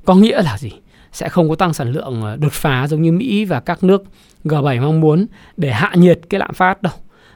Có 0.05 0.15
nghĩa 0.15 0.41
là 0.41 0.57
gì? 0.57 0.71
Sẽ 1.13 1.29
không 1.29 1.49
có 1.49 1.55
tăng 1.55 1.73
sản 1.73 1.91
lượng 1.91 2.21
ờ, 2.21 2.35
đột 2.35 2.51
phá 2.51 2.87
giống 2.87 3.01
như 3.01 3.11
Mỹ 3.11 3.45
và 3.45 3.59
các 3.59 3.83
nước 3.83 4.03
G7 4.43 4.81
mong 4.81 5.01
muốn 5.01 5.25
để 5.57 5.71
hạ 5.71 5.91
nhiệt 5.95 6.19
cái 6.29 6.39
lạm 6.39 6.53
phát 6.53 6.81
đâu. 6.81 6.93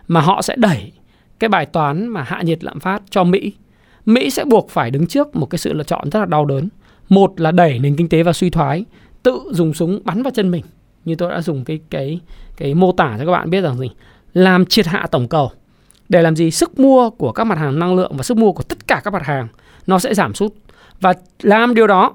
Mà 0.08 0.22
họ 0.22 0.42
sẽ 0.42 0.56
đẩy 0.58 0.92
cái 1.40 1.50
bài 1.50 1.66
toán 1.66 2.08
mà 2.08 2.24
hạ 2.24 2.42
nhiệt 2.42 2.64
lạm 2.64 2.80
phát 2.80 3.02
cho 3.10 3.24
Mỹ 3.24 3.54
Mỹ 4.08 4.30
sẽ 4.30 4.46
buộc 4.46 4.70
phải 4.70 4.92
đứng 4.92 5.08
trước 5.08 5.36
một 5.36 5.46
cái 5.46 5.60
sự 5.60 5.74
lựa 5.74 5.84
chọn 5.84 6.10
rất 6.10 6.20
là 6.20 6.26
đau 6.26 6.46
đớn. 6.46 6.70
Một 7.10 7.40
là 7.40 7.52
đẩy 7.52 7.80
nền 7.80 7.96
kinh 7.96 8.10
tế 8.10 8.24
vào 8.24 8.34
suy 8.34 8.50
thoái, 8.50 8.86
tự 9.24 9.42
dùng 9.52 9.74
súng 9.74 10.02
bắn 10.04 10.24
vào 10.24 10.32
chân 10.32 10.52
mình. 10.52 10.64
Như 11.06 11.16
tôi 11.16 11.32
đã 11.32 11.42
dùng 11.42 11.64
cái 11.64 11.80
cái 11.90 12.20
cái 12.58 12.74
mô 12.74 12.92
tả 12.92 13.16
cho 13.20 13.26
các 13.26 13.32
bạn 13.32 13.50
biết 13.50 13.62
rằng 13.62 13.78
gì, 13.78 13.90
làm 14.34 14.66
triệt 14.66 14.88
hạ 14.88 15.08
tổng 15.12 15.28
cầu. 15.28 15.52
Để 16.10 16.22
làm 16.22 16.36
gì? 16.36 16.52
Sức 16.52 16.80
mua 16.80 17.10
của 17.10 17.32
các 17.32 17.44
mặt 17.44 17.58
hàng 17.58 17.80
năng 17.80 17.96
lượng 17.96 18.12
và 18.18 18.24
sức 18.24 18.38
mua 18.38 18.52
của 18.52 18.64
tất 18.64 18.88
cả 18.88 19.02
các 19.04 19.14
mặt 19.14 19.24
hàng 19.26 19.48
nó 19.88 20.00
sẽ 20.00 20.14
giảm 20.14 20.34
sút 20.34 20.54
và 21.02 21.14
làm 21.42 21.76
điều 21.76 21.88
đó 21.88 22.14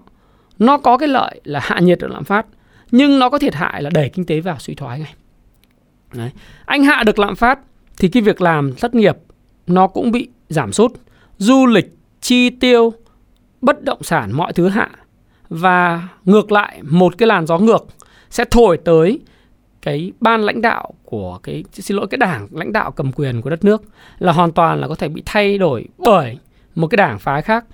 nó 0.66 0.78
có 0.78 0.96
cái 0.96 1.08
lợi 1.08 1.40
là 1.44 1.60
hạ 1.62 1.78
nhiệt 1.80 1.98
được 1.98 2.10
lạm 2.10 2.24
phát 2.24 2.46
nhưng 2.90 3.18
nó 3.18 3.30
có 3.30 3.38
thiệt 3.38 3.54
hại 3.54 3.82
là 3.82 3.90
đẩy 3.90 4.08
kinh 4.08 4.24
tế 4.26 4.40
vào 4.40 4.56
suy 4.58 4.74
thoái 4.74 4.98
ngay. 4.98 5.14
Đấy. 6.14 6.30
Anh 6.64 6.84
hạ 6.84 7.02
được 7.06 7.18
lạm 7.18 7.36
phát 7.36 7.58
thì 7.98 8.08
cái 8.08 8.22
việc 8.22 8.40
làm 8.40 8.74
thất 8.74 8.94
nghiệp 8.94 9.16
nó 9.66 9.86
cũng 9.86 10.10
bị 10.10 10.28
giảm 10.48 10.72
sút. 10.72 10.92
Du 11.38 11.66
lịch, 11.66 11.96
chi 12.20 12.50
tiêu, 12.50 12.92
bất 13.60 13.84
động 13.84 14.02
sản 14.02 14.32
mọi 14.32 14.52
thứ 14.52 14.68
hạ 14.68 14.90
và 15.48 16.08
ngược 16.24 16.52
lại 16.52 16.80
một 16.82 17.18
cái 17.18 17.26
làn 17.26 17.46
gió 17.46 17.58
ngược 17.58 17.86
sẽ 18.30 18.44
thổi 18.50 18.76
tới 18.76 19.20
cái 19.82 20.12
ban 20.20 20.40
lãnh 20.40 20.60
đạo 20.60 20.94
của 21.04 21.38
cái 21.42 21.64
xin 21.72 21.96
lỗi 21.96 22.06
cái 22.10 22.18
đảng 22.18 22.48
lãnh 22.50 22.72
đạo 22.72 22.90
cầm 22.90 23.12
quyền 23.12 23.42
của 23.42 23.50
đất 23.50 23.64
nước 23.64 23.82
là 24.18 24.32
hoàn 24.32 24.52
toàn 24.52 24.80
là 24.80 24.88
có 24.88 24.94
thể 24.94 25.08
bị 25.08 25.22
thay 25.26 25.58
đổi 25.58 25.88
bởi 25.98 26.38
một 26.74 26.86
cái 26.86 26.96
đảng 26.96 27.18
phái 27.18 27.42
khác 27.42 27.64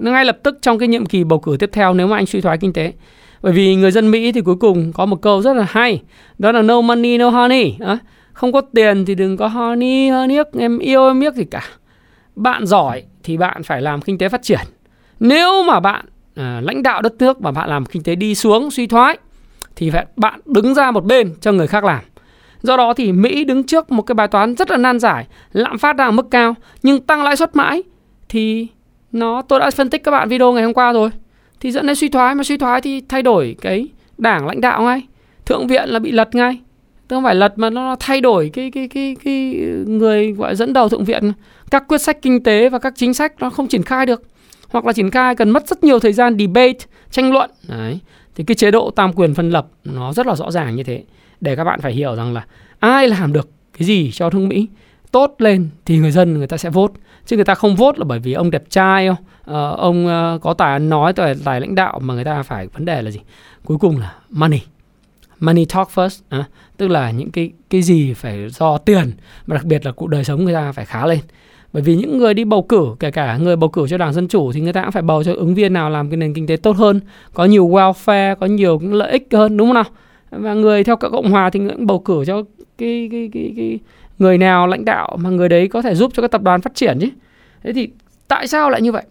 ngay 0.00 0.24
lập 0.24 0.38
tức 0.42 0.58
trong 0.62 0.78
cái 0.78 0.88
nhiệm 0.88 1.06
kỳ 1.06 1.24
bầu 1.24 1.38
cử 1.38 1.56
tiếp 1.58 1.70
theo 1.72 1.94
nếu 1.94 2.06
mà 2.06 2.16
anh 2.16 2.26
suy 2.26 2.40
thoái 2.40 2.58
kinh 2.58 2.72
tế. 2.72 2.92
Bởi 3.42 3.52
vì 3.52 3.74
người 3.74 3.90
dân 3.90 4.10
Mỹ 4.10 4.32
thì 4.32 4.40
cuối 4.40 4.56
cùng 4.56 4.92
có 4.92 5.06
một 5.06 5.22
câu 5.22 5.42
rất 5.42 5.52
là 5.52 5.66
hay 5.68 6.02
đó 6.38 6.52
là 6.52 6.62
no 6.62 6.80
money 6.80 7.18
no 7.18 7.28
honey 7.28 7.74
à, 7.80 7.98
không 8.32 8.52
có 8.52 8.60
tiền 8.60 9.04
thì 9.04 9.14
đừng 9.14 9.36
có 9.36 9.46
honey 9.46 10.08
honey 10.08 10.38
em 10.58 10.78
yêu 10.78 11.06
em 11.06 11.20
biết 11.20 11.34
gì 11.34 11.44
cả. 11.44 11.62
Bạn 12.36 12.66
giỏi 12.66 13.02
thì 13.22 13.36
bạn 13.36 13.62
phải 13.62 13.82
làm 13.82 14.00
kinh 14.00 14.18
tế 14.18 14.28
phát 14.28 14.42
triển. 14.42 14.60
Nếu 15.20 15.62
mà 15.62 15.80
bạn 15.80 16.04
à, 16.34 16.60
lãnh 16.64 16.82
đạo 16.82 17.02
đất 17.02 17.14
nước 17.18 17.40
mà 17.40 17.50
bạn 17.50 17.68
làm 17.68 17.84
kinh 17.84 18.02
tế 18.02 18.14
đi 18.14 18.34
xuống 18.34 18.70
suy 18.70 18.86
thoái 18.86 19.18
thì 19.76 19.90
phải 19.90 20.06
bạn 20.16 20.40
đứng 20.46 20.74
ra 20.74 20.90
một 20.90 21.04
bên 21.04 21.34
cho 21.40 21.52
người 21.52 21.66
khác 21.66 21.84
làm. 21.84 22.00
Do 22.62 22.76
đó 22.76 22.94
thì 22.94 23.12
Mỹ 23.12 23.44
đứng 23.44 23.64
trước 23.64 23.92
một 23.92 24.02
cái 24.02 24.14
bài 24.14 24.28
toán 24.28 24.54
rất 24.54 24.70
là 24.70 24.76
nan 24.76 24.98
giải 24.98 25.26
lạm 25.52 25.78
phát 25.78 25.96
đang 25.96 26.08
ở 26.08 26.12
mức 26.12 26.26
cao 26.30 26.54
nhưng 26.82 27.00
tăng 27.00 27.22
lãi 27.22 27.36
suất 27.36 27.56
mãi 27.56 27.82
thì 28.28 28.68
nó, 29.12 29.42
tôi 29.42 29.60
đã 29.60 29.70
phân 29.70 29.90
tích 29.90 30.04
các 30.04 30.10
bạn 30.10 30.28
video 30.28 30.52
ngày 30.52 30.64
hôm 30.64 30.74
qua 30.74 30.92
rồi. 30.92 31.10
Thì 31.60 31.70
dẫn 31.70 31.86
đến 31.86 31.96
suy 31.96 32.08
thoái, 32.08 32.34
mà 32.34 32.44
suy 32.44 32.56
thoái 32.56 32.80
thì 32.80 33.00
thay 33.08 33.22
đổi 33.22 33.56
cái 33.60 33.88
đảng 34.18 34.46
lãnh 34.46 34.60
đạo 34.60 34.82
ngay. 34.82 35.02
Thượng 35.46 35.66
viện 35.66 35.88
là 35.88 35.98
bị 35.98 36.12
lật 36.12 36.34
ngay. 36.34 36.60
Tức 37.08 37.16
không 37.16 37.24
phải 37.24 37.34
lật 37.34 37.52
mà 37.58 37.70
nó 37.70 37.96
thay 38.00 38.20
đổi 38.20 38.50
cái 38.52 38.70
cái 38.70 38.88
cái 38.88 39.16
cái 39.24 39.54
người, 39.86 40.32
gọi 40.32 40.56
dẫn 40.56 40.72
đầu 40.72 40.88
thượng 40.88 41.04
viện. 41.04 41.32
Các 41.70 41.88
quyết 41.88 41.98
sách 41.98 42.22
kinh 42.22 42.42
tế 42.42 42.68
và 42.68 42.78
các 42.78 42.92
chính 42.96 43.14
sách 43.14 43.32
nó 43.40 43.50
không 43.50 43.68
triển 43.68 43.82
khai 43.82 44.06
được. 44.06 44.22
Hoặc 44.68 44.86
là 44.86 44.92
triển 44.92 45.10
khai 45.10 45.34
cần 45.34 45.50
mất 45.50 45.68
rất 45.68 45.84
nhiều 45.84 45.98
thời 45.98 46.12
gian 46.12 46.36
debate, 46.38 46.78
tranh 47.10 47.32
luận. 47.32 47.50
Đấy. 47.68 47.98
Thì 48.34 48.44
cái 48.44 48.54
chế 48.54 48.70
độ 48.70 48.90
tam 48.90 49.12
quyền 49.12 49.34
phân 49.34 49.50
lập 49.50 49.66
nó 49.84 50.12
rất 50.12 50.26
là 50.26 50.34
rõ 50.34 50.50
ràng 50.50 50.76
như 50.76 50.82
thế. 50.82 51.02
Để 51.40 51.56
các 51.56 51.64
bạn 51.64 51.80
phải 51.80 51.92
hiểu 51.92 52.16
rằng 52.16 52.32
là 52.32 52.44
ai 52.78 53.08
làm 53.08 53.32
được 53.32 53.48
cái 53.78 53.86
gì 53.86 54.10
cho 54.12 54.30
thương 54.30 54.48
Mỹ? 54.48 54.68
Tốt 55.12 55.34
lên 55.38 55.68
thì 55.84 55.98
người 55.98 56.10
dân 56.10 56.38
người 56.38 56.46
ta 56.46 56.56
sẽ 56.56 56.70
vote. 56.70 56.94
Chứ 57.26 57.36
người 57.36 57.44
ta 57.44 57.54
không 57.54 57.76
vote 57.76 57.98
là 57.98 58.04
bởi 58.04 58.18
vì 58.18 58.32
ông 58.32 58.50
đẹp 58.50 58.64
trai 58.70 59.08
không 59.08 59.16
uh, 59.40 59.78
ông 59.78 60.06
uh, 60.06 60.42
có 60.42 60.54
tài 60.54 60.78
nói 60.78 61.12
tài, 61.12 61.34
tài 61.44 61.60
lãnh 61.60 61.74
đạo 61.74 62.00
mà 62.02 62.14
người 62.14 62.24
ta 62.24 62.42
phải 62.42 62.66
vấn 62.66 62.84
đề 62.84 63.02
là 63.02 63.10
gì? 63.10 63.20
Cuối 63.64 63.78
cùng 63.78 63.98
là 63.98 64.14
money. 64.30 64.60
Money 65.40 65.64
talk 65.64 65.88
first 65.94 66.20
à, 66.28 66.44
tức 66.76 66.88
là 66.88 67.10
những 67.10 67.30
cái 67.30 67.50
cái 67.70 67.82
gì 67.82 68.14
phải 68.14 68.48
do 68.48 68.78
tiền 68.78 69.12
mà 69.46 69.56
đặc 69.56 69.64
biệt 69.64 69.86
là 69.86 69.92
cuộc 69.92 70.06
đời 70.06 70.24
sống 70.24 70.44
người 70.44 70.54
ta 70.54 70.72
phải 70.72 70.84
khá 70.84 71.06
lên. 71.06 71.18
Bởi 71.72 71.82
vì 71.82 71.96
những 71.96 72.18
người 72.18 72.34
đi 72.34 72.44
bầu 72.44 72.62
cử 72.62 72.86
kể 73.00 73.10
cả 73.10 73.36
người 73.36 73.56
bầu 73.56 73.70
cử 73.70 73.86
cho 73.88 73.98
đảng 73.98 74.12
dân 74.12 74.28
chủ 74.28 74.52
thì 74.52 74.60
người 74.60 74.72
ta 74.72 74.82
cũng 74.82 74.92
phải 74.92 75.02
bầu 75.02 75.24
cho 75.24 75.34
ứng 75.34 75.54
viên 75.54 75.72
nào 75.72 75.90
làm 75.90 76.10
cái 76.10 76.16
nền 76.16 76.34
kinh 76.34 76.46
tế 76.46 76.56
tốt 76.56 76.76
hơn 76.76 77.00
có 77.34 77.44
nhiều 77.44 77.68
welfare 77.68 78.36
có 78.36 78.46
nhiều 78.46 78.80
lợi 78.82 79.12
ích 79.12 79.28
hơn 79.32 79.56
đúng 79.56 79.68
không 79.68 79.74
nào? 79.74 79.84
Và 80.30 80.54
người 80.54 80.84
theo 80.84 80.96
cộng 80.96 81.30
hòa 81.30 81.50
thì 81.50 81.60
cũng 81.68 81.86
bầu 81.86 81.98
cử 81.98 82.24
cho 82.26 82.42
cái 82.78 83.08
cái 83.12 83.30
cái 83.32 83.52
cái 83.56 83.78
người 84.22 84.38
nào 84.38 84.66
lãnh 84.66 84.84
đạo 84.84 85.16
mà 85.20 85.30
người 85.30 85.48
đấy 85.48 85.68
có 85.68 85.82
thể 85.82 85.94
giúp 85.94 86.12
cho 86.14 86.22
các 86.22 86.30
tập 86.30 86.42
đoàn 86.42 86.60
phát 86.60 86.74
triển 86.74 86.98
chứ? 87.00 87.08
Thế 87.62 87.72
thì 87.72 87.88
tại 88.28 88.46
sao 88.46 88.70
lại 88.70 88.82
như 88.82 88.92
vậy? 88.92 89.02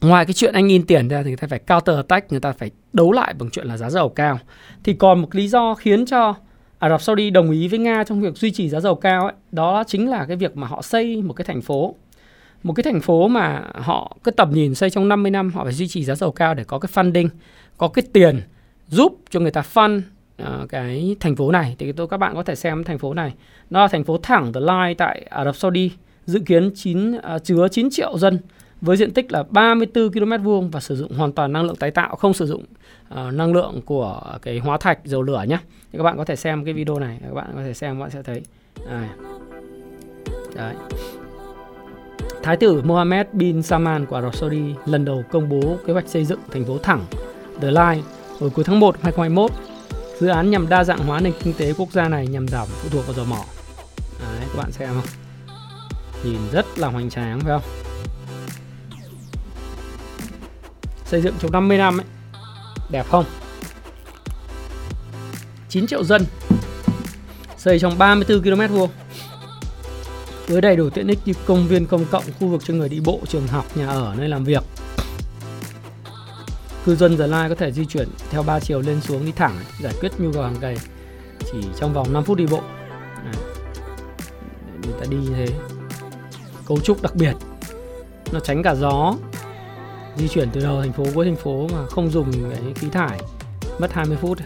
Ngoài 0.00 0.24
cái 0.26 0.32
chuyện 0.32 0.54
anh 0.54 0.68
in 0.68 0.86
tiền 0.86 1.08
ra 1.08 1.22
thì 1.22 1.30
người 1.30 1.36
ta 1.36 1.48
phải 1.48 1.58
counter 1.58 1.96
attack 1.96 2.30
người 2.30 2.40
ta 2.40 2.52
phải 2.52 2.70
đấu 2.92 3.12
lại 3.12 3.34
bằng 3.38 3.50
chuyện 3.50 3.66
là 3.66 3.76
giá 3.76 3.90
dầu 3.90 4.08
cao. 4.08 4.38
Thì 4.84 4.94
còn 4.94 5.20
một 5.20 5.34
lý 5.34 5.48
do 5.48 5.74
khiến 5.74 6.06
cho 6.06 6.34
Ả 6.78 6.88
Rập 6.88 7.02
Saudi 7.02 7.30
đồng 7.30 7.50
ý 7.50 7.68
với 7.68 7.78
Nga 7.78 8.04
trong 8.04 8.20
việc 8.20 8.36
duy 8.36 8.50
trì 8.50 8.68
giá 8.68 8.80
dầu 8.80 8.94
cao 8.94 9.24
ấy, 9.24 9.32
đó 9.52 9.84
chính 9.86 10.10
là 10.10 10.24
cái 10.24 10.36
việc 10.36 10.56
mà 10.56 10.66
họ 10.66 10.82
xây 10.82 11.22
một 11.22 11.32
cái 11.32 11.44
thành 11.44 11.62
phố. 11.62 11.94
Một 12.62 12.72
cái 12.72 12.82
thành 12.82 13.00
phố 13.00 13.28
mà 13.28 13.62
họ 13.74 14.16
cứ 14.24 14.30
tầm 14.30 14.50
nhìn 14.54 14.74
xây 14.74 14.90
trong 14.90 15.08
50 15.08 15.30
năm 15.30 15.50
họ 15.50 15.64
phải 15.64 15.72
duy 15.72 15.88
trì 15.88 16.04
giá 16.04 16.14
dầu 16.14 16.32
cao 16.32 16.54
để 16.54 16.64
có 16.64 16.78
cái 16.78 16.90
funding 16.94 17.28
có 17.78 17.88
cái 17.88 18.04
tiền 18.12 18.40
giúp 18.88 19.18
cho 19.30 19.40
người 19.40 19.50
ta 19.50 19.62
fund 19.74 20.00
uh, 20.42 20.68
cái 20.68 21.16
thành 21.20 21.36
phố 21.36 21.52
này 21.52 21.76
thì 21.78 21.92
tôi 21.92 22.08
các 22.08 22.16
bạn 22.16 22.34
có 22.34 22.42
thể 22.42 22.54
xem 22.54 22.84
thành 22.84 22.98
phố 22.98 23.14
này 23.14 23.32
nó 23.70 23.80
là 23.80 23.88
thành 23.88 24.04
phố 24.04 24.18
thẳng 24.22 24.52
The 24.52 24.60
Line 24.60 24.94
tại 24.98 25.26
Ả 25.30 25.44
Rập 25.44 25.56
Saudi 25.56 25.90
dự 26.26 26.40
kiến 26.46 26.70
9 26.74 27.10
uh, 27.10 27.22
à, 27.22 27.38
chứa 27.38 27.68
9 27.68 27.90
triệu 27.90 28.18
dân 28.18 28.38
với 28.80 28.96
diện 28.96 29.10
tích 29.10 29.32
là 29.32 29.42
34 29.50 30.12
km 30.12 30.42
vuông 30.42 30.70
và 30.70 30.80
sử 30.80 30.96
dụng 30.96 31.12
hoàn 31.12 31.32
toàn 31.32 31.52
năng 31.52 31.64
lượng 31.64 31.76
tái 31.76 31.90
tạo, 31.90 32.16
không 32.16 32.34
sử 32.34 32.46
dụng 32.46 32.64
uh, 33.12 33.34
năng 33.34 33.52
lượng 33.52 33.80
của 33.84 34.22
cái 34.42 34.58
hóa 34.58 34.78
thạch 34.78 34.98
dầu 35.04 35.22
lửa 35.22 35.44
nhé. 35.48 35.58
Thì 35.92 35.98
các 35.98 36.02
bạn 36.02 36.16
có 36.16 36.24
thể 36.24 36.36
xem 36.36 36.64
cái 36.64 36.74
video 36.74 36.98
này, 36.98 37.18
các 37.22 37.34
bạn 37.34 37.46
có 37.54 37.62
thể 37.62 37.74
xem 37.74 37.94
các 37.94 38.00
bạn 38.00 38.10
sẽ 38.10 38.22
thấy. 38.22 38.42
À. 38.88 39.08
Đấy. 40.56 40.74
Thái 42.42 42.56
tử 42.56 42.82
Mohammed 42.84 43.26
bin 43.32 43.62
Salman 43.62 44.06
của 44.06 44.16
Ả 44.16 44.22
Rập 44.22 44.34
Saudi 44.34 44.62
lần 44.86 45.04
đầu 45.04 45.24
công 45.30 45.48
bố 45.48 45.78
kế 45.86 45.92
hoạch 45.92 46.08
xây 46.08 46.24
dựng 46.24 46.40
thành 46.50 46.64
phố 46.64 46.78
thẳng 46.78 47.04
The 47.60 47.70
Line 47.70 48.02
hồi 48.40 48.50
cuối 48.50 48.64
tháng 48.64 48.80
1 48.80 48.96
2021. 49.02 49.71
Dự 50.22 50.28
án 50.28 50.50
nhằm 50.50 50.68
đa 50.68 50.84
dạng 50.84 50.98
hóa 50.98 51.20
nền 51.20 51.32
kinh 51.42 51.54
tế 51.54 51.72
quốc 51.72 51.92
gia 51.92 52.08
này 52.08 52.26
nhằm 52.26 52.48
giảm 52.48 52.68
phụ 52.68 52.88
thuộc 52.88 53.06
vào 53.06 53.14
dầu 53.14 53.24
mỏ. 53.24 53.44
Đấy, 54.20 54.40
các 54.40 54.56
bạn 54.56 54.72
xem 54.72 54.88
không? 54.88 55.06
Nhìn 56.24 56.38
rất 56.52 56.78
là 56.78 56.88
hoành 56.88 57.10
tráng 57.10 57.40
phải 57.40 57.58
không? 57.58 57.62
xây 61.04 61.20
dựng 61.22 61.34
trong 61.40 61.52
50 61.52 61.78
năm 61.78 61.98
ấy 61.98 62.06
đẹp 62.90 63.06
không 63.10 63.24
9 65.68 65.86
triệu 65.86 66.04
dân 66.04 66.24
xây 67.56 67.78
trong 67.78 67.98
34 67.98 68.42
km 68.42 68.74
vuông 68.74 68.90
với 70.46 70.60
đầy 70.60 70.76
đủ 70.76 70.90
tiện 70.90 71.06
ích 71.06 71.18
như 71.24 71.32
công 71.46 71.68
viên 71.68 71.86
công 71.86 72.04
cộng 72.10 72.24
khu 72.40 72.48
vực 72.48 72.62
cho 72.64 72.74
người 72.74 72.88
đi 72.88 73.00
bộ 73.04 73.20
trường 73.28 73.46
học 73.46 73.76
nhà 73.76 73.88
ở 73.88 74.14
nơi 74.18 74.28
làm 74.28 74.44
việc 74.44 74.62
cư 76.84 76.96
dân 76.96 77.16
Gia 77.16 77.26
Lai 77.26 77.48
có 77.48 77.54
thể 77.54 77.72
di 77.72 77.86
chuyển 77.86 78.08
theo 78.30 78.42
3 78.42 78.60
chiều 78.60 78.80
lên 78.80 79.00
xuống 79.00 79.24
đi 79.24 79.32
thẳng 79.32 79.56
giải 79.80 79.94
quyết 80.00 80.12
nhu 80.18 80.32
cầu 80.32 80.42
hàng 80.42 80.56
ngày 80.60 80.76
chỉ 81.52 81.58
trong 81.76 81.92
vòng 81.92 82.12
5 82.12 82.24
phút 82.24 82.38
đi 82.38 82.46
bộ. 82.46 82.60
Đấy. 83.24 83.44
người 84.82 84.94
ta 85.00 85.06
đi 85.10 85.16
như 85.16 85.32
thế. 85.36 85.46
Cấu 86.66 86.80
trúc 86.80 87.02
đặc 87.02 87.16
biệt. 87.16 87.34
Nó 88.32 88.40
tránh 88.40 88.62
cả 88.62 88.74
gió 88.74 89.14
di 90.16 90.28
chuyển 90.28 90.50
từ 90.52 90.60
đầu 90.60 90.80
thành 90.80 90.92
phố 90.92 91.04
cuối 91.14 91.24
thành 91.24 91.36
phố 91.36 91.68
mà 91.72 91.86
không 91.86 92.10
dùng 92.10 92.32
cái 92.50 92.62
khí 92.74 92.88
thải 92.88 93.20
mất 93.78 93.92
20 93.92 94.16
phút. 94.20 94.38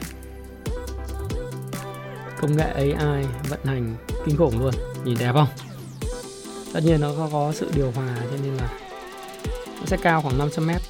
Công 2.40 2.57
nghệ 2.57 2.71
AI 2.71 3.25
vận 3.49 3.61
hành 3.64 3.97
kinh 4.26 4.37
khủng 4.37 4.61
luôn 4.61 4.75
nhìn 5.05 5.16
đẹp 5.19 5.33
không? 5.33 5.49
Tất 6.73 6.81
nhiên 6.85 7.00
nó 7.00 7.12
có, 7.19 7.28
có 7.33 7.52
sự 7.55 7.71
điều 7.75 7.90
hòa 7.90 8.16
cho 8.31 8.37
nên 8.43 8.55
là 8.55 8.69
nó 9.81 9.87
sẽ 9.87 9.97
cao 10.02 10.23
khoảng 10.23 10.38
500 10.38 10.66
mét 10.66 10.83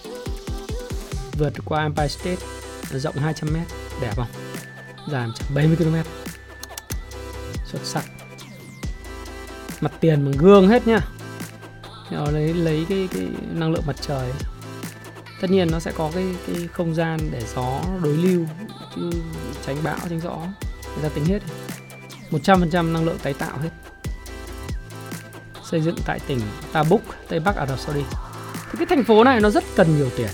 vượt 1.39 1.53
qua 1.65 1.83
Empire 1.83 2.09
State, 2.09 2.47
rộng 2.91 3.17
200 3.17 3.53
mét, 3.55 3.67
đẹp 4.01 4.13
không? 4.17 4.27
Dài 5.11 5.27
170 5.27 5.77
km 5.77 5.97
xuất 7.65 7.81
sắc. 7.85 8.05
Mặt 9.81 9.93
tiền 10.01 10.25
bằng 10.25 10.39
gương 10.39 10.69
hết 10.69 10.87
nhá. 10.87 11.01
Nó 12.11 12.31
lấy 12.31 12.55
lấy 12.55 12.87
cái 12.89 13.09
cái 13.13 13.29
năng 13.53 13.73
lượng 13.73 13.83
mặt 13.87 13.97
trời. 14.01 14.33
Tất 15.41 15.51
nhiên 15.51 15.69
nó 15.71 15.81
sẽ 15.81 15.93
có 15.97 16.11
cái 16.15 16.25
cái 16.47 16.69
không 16.73 16.95
gian 16.95 17.19
để 17.31 17.43
gió 17.55 17.81
đối 18.03 18.17
lưu, 18.17 18.47
chứ 18.97 19.11
tránh 19.67 19.77
bão, 19.83 19.99
tránh 20.09 20.21
gió. 20.21 20.37
Người 20.95 21.03
ta 21.03 21.09
tính 21.15 21.25
hết. 21.25 21.41
100% 22.31 22.93
năng 22.93 23.05
lượng 23.05 23.19
tái 23.23 23.35
tạo 23.35 23.59
hết. 23.59 23.71
Xây 25.71 25.81
dựng 25.81 25.97
tại 26.07 26.19
tỉnh 26.27 26.41
Tabuk, 26.73 27.03
Tây 27.29 27.41
Bắc. 27.41 27.57
Ả 27.57 27.67
Rập 27.67 27.79
Saudi 27.79 28.03
thì 28.73 28.79
cái 28.79 28.87
thành 28.87 29.05
phố 29.05 29.25
này 29.25 29.41
nó 29.41 29.51
rất 29.51 29.65
cần 29.77 29.97
nhiều 29.97 30.11
tiền 30.17 30.31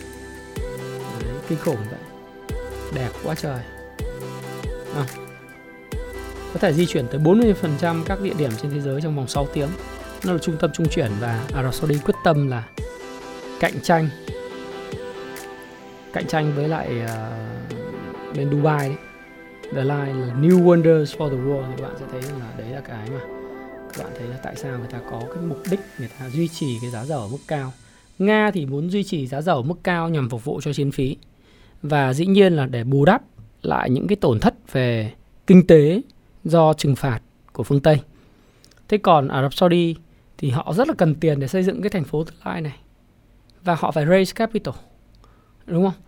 kinh 1.49 1.58
khủng 1.58 1.76
vậy. 1.90 2.00
Đẹp 2.94 3.11
quá 3.25 3.34
trời. 3.34 3.61
À, 4.94 5.04
có 6.52 6.61
thể 6.61 6.72
di 6.72 6.87
chuyển 6.87 7.06
tới 7.11 7.20
40% 7.20 8.04
các 8.06 8.20
địa 8.20 8.34
điểm 8.38 8.50
trên 8.62 8.70
thế 8.70 8.80
giới 8.80 9.00
trong 9.00 9.16
vòng 9.16 9.28
6 9.28 9.46
tiếng. 9.52 9.68
Nó 10.25 10.32
là 10.32 10.38
trung 10.38 10.56
tâm 10.61 10.70
trung 10.75 10.88
chuyển 10.88 11.11
và 11.20 11.44
Ả 11.54 11.62
Rập 11.62 11.75
Saudi 11.75 11.99
quyết 11.99 12.14
tâm 12.25 12.49
là 12.49 12.68
cạnh 13.61 13.80
tranh 13.82 14.08
cạnh 16.12 16.26
tranh 16.26 16.52
với 16.56 16.68
lại 16.68 16.88
uh, 17.04 18.37
bên 18.37 18.50
Dubai 18.50 18.88
đấy. 18.88 18.96
The 19.75 19.82
Line 19.82 20.12
là 20.12 20.34
New 20.34 20.64
Wonders 20.64 21.04
for 21.04 21.30
the 21.30 21.37
World. 21.37 21.76
Thì 21.76 21.82
bạn 21.82 21.92
sẽ 22.00 22.04
thấy 22.11 22.22
là 22.22 22.52
đấy 22.58 22.68
là 22.68 22.80
cái 22.80 23.11
mà 23.11 23.20
các 23.92 24.04
bạn 24.04 24.12
thấy 24.18 24.28
là 24.28 24.37
tại 24.42 24.56
sao 24.56 24.78
người 24.78 24.88
ta 24.90 24.99
có 25.11 25.22
cái 25.34 25.42
mục 25.49 25.58
đích 25.70 25.80
người 25.99 26.08
ta 26.18 26.28
duy 26.28 26.49
trì 26.49 26.78
cái 26.80 26.90
giá 26.90 27.04
dầu 27.04 27.20
ở 27.20 27.28
mức 27.28 27.38
cao. 27.49 27.72
Nga 28.18 28.50
thì 28.54 28.66
muốn 28.66 28.90
duy 28.90 29.04
trì 29.04 29.26
giá 29.26 29.42
dầu 29.42 29.62
mức 29.62 29.75
cao 29.82 30.08
nhằm 30.08 30.28
phục 30.30 30.44
vụ 30.44 30.61
cho 30.61 30.72
chiến 30.72 30.92
phí 30.92 31.16
và 31.83 32.12
dĩ 32.12 32.27
nhiên 32.27 32.53
là 32.53 32.67
để 32.67 32.85
bù 32.85 33.05
đắp 33.05 33.23
lại 33.62 33.91
những 33.91 34.07
cái 34.07 34.17
tổn 34.17 34.41
thất 34.41 34.73
về 34.73 35.12
kinh 35.47 35.67
tế 35.67 36.03
do 36.45 36.73
trừng 36.73 36.97
phạt 36.97 37.21
của 37.53 37.62
phương 37.62 37.81
Tây. 37.81 38.01
Thế 38.89 38.99
còn 38.99 39.29
Ả 39.29 39.43
Rập 39.43 39.55
Saudi 39.55 39.95
thì 40.39 40.51
họ 40.51 40.73
rất 40.73 40.89
là 40.89 40.95
cần 40.99 41.15
tiền 41.15 41.41
để 41.41 41.49
xây 41.49 41.62
dựng 41.62 41.83
cái 41.83 41.91
thành 41.91 42.05
phố 42.05 42.25
tương 42.25 42.37
lai 42.45 42.61
này 42.61 42.77
và 43.65 43.75
họ 43.75 43.91
phải 43.91 44.07
raise 44.07 44.33
capital, 44.35 44.75
đúng 45.67 45.85
không? 45.85 46.03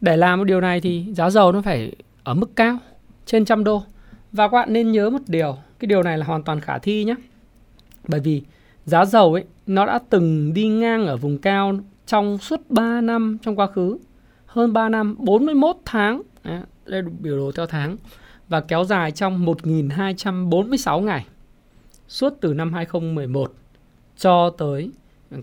Để 0.00 0.16
làm 0.16 0.38
một 0.38 0.44
điều 0.44 0.60
này 0.60 0.80
thì 0.80 1.06
giá 1.12 1.30
dầu 1.30 1.52
nó 1.52 1.62
phải 1.62 1.92
ở 2.22 2.34
mức 2.34 2.56
cao, 2.56 2.78
trên 3.26 3.44
trăm 3.44 3.64
đô 3.64 3.82
và 4.32 4.48
các 4.48 4.52
bạn 4.52 4.72
nên 4.72 4.92
nhớ 4.92 5.10
một 5.10 5.22
điều, 5.26 5.56
cái 5.78 5.86
điều 5.86 6.02
này 6.02 6.18
là 6.18 6.26
hoàn 6.26 6.42
toàn 6.42 6.60
khả 6.60 6.78
thi 6.78 7.04
nhé 7.04 7.14
bởi 8.08 8.20
vì 8.20 8.42
giá 8.84 9.04
dầu 9.04 9.34
ấy, 9.34 9.44
nó 9.66 9.86
đã 9.86 9.98
từng 10.10 10.54
đi 10.54 10.68
ngang 10.68 11.06
ở 11.06 11.16
vùng 11.16 11.38
cao 11.38 11.78
trong 12.06 12.38
suốt 12.38 12.60
3 12.70 13.00
năm 13.00 13.38
trong 13.42 13.56
quá 13.56 13.66
khứ 13.66 13.98
hơn 14.58 14.72
3 14.72 14.88
năm 14.88 15.14
41 15.18 15.76
tháng. 15.84 16.22
Đấy, 16.44 16.60
đây 16.86 17.02
là 17.02 17.08
biểu 17.20 17.36
đồ 17.36 17.52
theo 17.52 17.66
tháng. 17.66 17.96
Và 18.48 18.60
kéo 18.60 18.84
dài 18.84 19.10
trong 19.10 19.44
1246 19.44 21.00
ngày 21.00 21.26
suốt 22.08 22.34
từ 22.40 22.54
năm 22.54 22.72
2011 22.72 23.52
cho 24.16 24.50
tới 24.58 24.90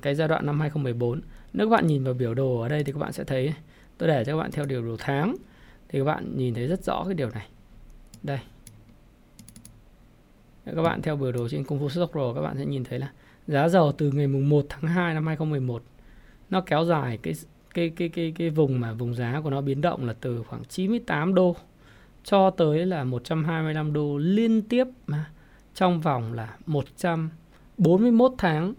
cái 0.02 0.16
giai 0.16 0.28
đoạn 0.28 0.46
năm 0.46 0.60
2014 0.60 1.22
nếu 1.54 1.68
các 1.68 1.72
bạn 1.72 1.88
nhìn 1.88 2.04
vào 2.04 2.14
biểu 2.14 2.34
đồ 2.34 2.60
ở 2.60 2.70
đây 2.70 2.84
thì 2.84 2.92
các 2.92 3.00
bạn 3.00 3.12
sẽ 3.12 3.24
thấy 3.24 3.54
tôi 3.98 4.10
để 4.10 4.24
cho 4.26 4.34
các 4.34 4.38
bạn 4.38 4.52
theo 4.52 4.66
biểu 4.66 4.82
đồ 4.82 4.96
tháng 5.00 5.36
thì 5.90 6.00
các 6.00 6.06
bạn 6.06 6.38
nhìn 6.38 6.54
thấy 6.54 6.68
rất 6.68 6.84
rõ 6.84 7.04
cái 7.06 7.14
điều 7.14 7.30
này. 7.30 7.48
Đây. 8.24 8.40
Các 10.66 10.82
bạn 10.82 11.02
theo 11.02 11.16
biểu 11.16 11.32
đồ 11.32 11.50
trên 11.50 11.64
Kung 11.64 11.80
Fu 11.80 11.90
Stock 11.90 12.12
Pro 12.12 12.34
các 12.34 12.42
bạn 12.42 12.58
sẽ 12.58 12.66
nhìn 12.66 12.84
thấy 12.84 13.00
là 13.00 13.12
giá 13.48 13.70
dầu 13.70 13.92
từ 13.92 14.12
ngày 14.12 14.28
mùng 14.28 14.50
1 14.50 14.66
tháng 14.70 14.88
2 14.88 15.14
năm 15.14 15.28
2011 15.28 15.84
nó 16.50 16.62
kéo 16.62 16.86
dài 16.86 17.20
cái 17.24 17.34
cái 17.76 17.90
cái 17.90 18.10
cái 18.10 18.34
cái 18.36 18.50
vùng 18.50 18.80
mà 18.80 18.94
vùng 18.94 19.14
giá 19.14 19.42
của 19.44 19.50
nó 19.50 19.62
biến 19.62 19.82
động 19.82 20.06
là 20.06 20.14
từ 20.22 20.44
khoảng 20.44 20.66
98 20.66 21.34
đô 21.34 21.56
cho 22.24 22.50
tới 22.50 22.86
là 22.86 23.04
125 23.04 23.94
đô 23.94 24.18
liên 24.18 24.62
tiếp 24.62 24.88
mà 25.08 25.32
trong 25.74 26.02
vòng 26.02 26.34
là 26.34 26.58
141 26.66 28.32
tháng 28.38 28.74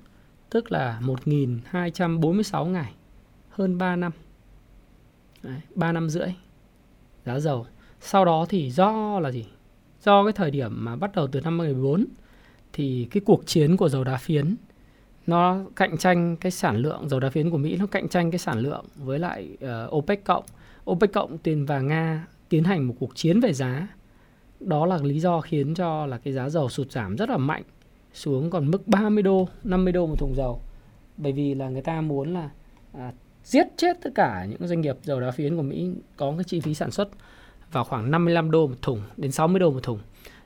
tức 0.51 0.73
là 0.73 1.01
1246 1.01 2.67
ngày 2.67 2.93
hơn 3.51 3.79
3 3.79 3.97
năm. 3.97 4.13
Đấy, 5.43 5.61
3 5.75 5.93
năm 5.93 6.09
rưỡi 6.09 6.29
giá 7.25 7.39
dầu. 7.39 7.67
Sau 8.01 8.25
đó 8.25 8.47
thì 8.49 8.71
do 8.71 9.21
là 9.21 9.31
gì? 9.31 9.47
Do 10.03 10.25
cái 10.25 10.33
thời 10.33 10.51
điểm 10.51 10.85
mà 10.85 10.97
bắt 10.97 11.15
đầu 11.15 11.27
từ 11.27 11.41
năm 11.41 11.59
2014 11.59 12.07
thì 12.73 13.09
cái 13.11 13.21
cuộc 13.27 13.47
chiến 13.47 13.77
của 13.77 13.89
dầu 13.89 14.05
đá 14.05 14.17
phiến 14.17 14.57
nó 15.27 15.65
cạnh 15.77 15.99
tranh 15.99 16.37
cái 16.37 16.53
sản 16.53 16.77
lượng 16.77 17.09
dầu 17.09 17.21
đá 17.21 17.31
phiến 17.31 17.51
của 17.51 17.59
Mỹ 17.59 17.77
nó 17.77 17.87
cạnh 17.87 18.09
tranh 18.09 18.31
cái 18.31 18.39
sản 18.39 18.59
lượng 18.59 18.85
với 18.97 19.19
lại 19.19 19.57
uh, 19.65 19.95
OPEC 19.95 20.25
cộng. 20.25 20.45
OPEC 20.91 21.13
cộng 21.13 21.39
tiền 21.39 21.67
và 21.67 21.81
Nga 21.81 22.27
tiến 22.49 22.65
hành 22.65 22.89
một 22.89 22.95
cuộc 22.99 23.17
chiến 23.17 23.41
về 23.41 23.53
giá. 23.53 23.89
Đó 24.61 24.87
là 24.87 24.99
lý 25.03 25.21
do 25.21 25.41
khiến 25.41 25.75
cho 25.75 26.07
là 26.07 26.19
cái 26.19 26.33
giá 26.33 26.49
dầu 26.49 26.69
sụt 26.69 26.93
giảm 26.93 27.17
rất 27.17 27.31
là 27.31 27.37
mạnh 27.37 27.63
xuống 28.13 28.51
còn 28.51 28.71
mức 28.71 28.89
30 28.89 29.23
đô 29.23 29.49
50 29.65 29.93
đô 29.93 30.07
một 30.07 30.19
thùng 30.19 30.35
dầu. 30.37 30.61
Bởi 31.17 31.33
vì 31.33 31.55
là 31.55 31.69
người 31.69 31.83
ta 31.83 32.01
muốn 32.01 32.35
là 32.35 32.51
à, 32.93 33.13
giết 33.45 33.67
chết 33.77 33.97
tất 34.03 34.11
cả 34.15 34.47
những 34.51 34.69
doanh 34.69 34.81
nghiệp 34.81 34.97
dầu 35.03 35.21
đá 35.21 35.31
phiến 35.31 35.57
của 35.57 35.63
Mỹ 35.63 35.91
có 36.17 36.35
cái 36.37 36.45
chi 36.45 36.61
phí 36.61 36.75
sản 36.75 36.91
xuất 36.91 37.09
vào 37.73 37.85
khoảng 37.85 38.11
55 38.11 38.51
đô 38.51 38.67
một 38.67 38.83
thùng 38.83 39.01
đến 39.17 39.33
60 39.33 39.61
đô 39.61 39.71
một 39.71 39.83
thùng. 39.83 39.99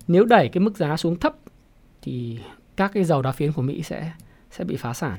Nếu 0.08 0.24
đẩy 0.24 0.48
cái 0.48 0.60
mức 0.60 0.76
giá 0.76 0.96
xuống 0.96 1.16
thấp 1.16 1.36
thì 2.02 2.38
các 2.76 2.90
cái 2.94 3.04
dầu 3.04 3.22
đá 3.22 3.32
phiến 3.32 3.52
của 3.52 3.62
Mỹ 3.62 3.82
sẽ 3.82 4.12
sẽ 4.50 4.64
bị 4.64 4.76
phá 4.76 4.92
sản. 4.92 5.18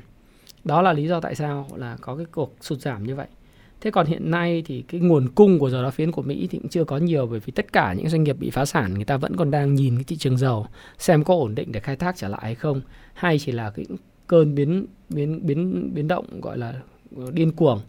Đó 0.64 0.82
là 0.82 0.94
lý 0.94 1.08
do 1.08 1.20
tại 1.20 1.36
sao 1.36 1.68
là 1.76 1.98
có 2.02 2.16
cái 2.16 2.26
cuộc 2.32 2.56
sụt 2.62 2.80
giảm 2.80 3.04
như 3.04 3.16
vậy. 3.16 3.28
Thế 3.82 3.92
còn 3.92 4.06
hiện 4.06 4.32
nay 4.32 4.64
thì 4.66 4.82
cái 4.88 5.02
nguồn 5.02 5.30
cung 5.30 5.60
của 5.60 5.70
dầu 5.70 5.84
đá 5.84 5.90
phiến 5.90 6.12
của 6.12 6.22
Mỹ 6.22 6.48
thì 6.52 6.58
cũng 6.58 6.70
chưa 6.70 6.84
có 6.84 6.98
nhiều, 6.98 7.27
bởi 7.27 7.40
vì 7.40 7.51
tất 7.51 7.74
cả 7.74 7.94
những 7.94 8.10
doanh 8.10 8.24
nghiệp 8.24 8.36
bị 8.40 8.50
phá 8.50 8.66
sản, 8.66 8.94
người 8.94 9.05
ta 9.05 9.18
vẫn 9.18 9.36
còn 9.36 9.51
đang 9.51 9.75
nhìn 9.75 9.96
cái 9.96 10.03
thị 10.03 10.16
trường 10.18 10.38
dầu, 10.38 10.66
xem 10.98 11.24
có 11.24 11.36
ổn 11.36 11.55
định 11.55 11.72
để 11.72 11.79
khai 11.79 11.96
thác 11.96 12.16
trở 12.18 12.27
lại 12.27 12.42
hay 12.44 12.55
không, 12.55 12.82
hay 13.14 13.40
chỉ 13.40 13.51
là 13.51 13.70
cái 13.70 13.86
cơn 14.27 14.55
biến 14.55 14.86
biến 15.10 15.46
biến 15.46 15.94
biến 15.94 16.08
động 16.08 16.42
gọi 16.42 16.58
là 16.58 16.74
điên 17.32 17.51
cuồng 17.51 17.79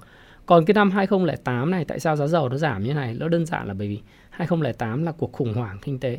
còn 0.47 0.65
cái 0.65 0.75
năm 0.75 0.91
2008 0.91 1.71
này, 1.71 1.85
tại 1.85 2.01
sao 2.01 2.17
giá 2.17 2.27
dầu 2.27 2.49
nó 2.49 2.57
giảm 2.57 2.83
như 2.83 2.95
này? 2.95 3.15
Nó 3.15 3.29
đơn 3.29 3.47
giản 3.47 3.69
là 3.69 3.75
bởi 3.75 3.89
vì 3.89 4.01
2008 4.31 5.03
là 5.03 5.13
cuộc 5.13 5.33
khủng 5.33 5.55
hoảng 5.55 5.79
kinh 5.83 5.99
tế. 5.99 6.19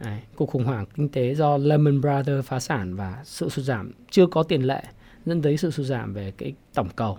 Đấy, 0.00 0.20
cuộc 0.36 0.46
khủng 0.46 0.64
hoảng 0.64 0.86
kinh 0.94 1.08
tế 1.08 1.34
do 1.34 1.56
Lehman 1.56 2.00
Brothers 2.00 2.46
phá 2.46 2.60
sản 2.60 2.94
và 2.94 3.20
sự 3.24 3.48
sụt 3.48 3.64
giảm 3.64 3.92
chưa 4.10 4.26
có 4.26 4.42
tiền 4.42 4.62
lệ 4.62 4.82
dẫn 5.26 5.42
tới 5.42 5.56
sự 5.56 5.70
sụt 5.70 5.86
giảm 5.86 6.14
về 6.14 6.32
cái 6.38 6.52
tổng 6.74 6.88
cầu. 6.96 7.18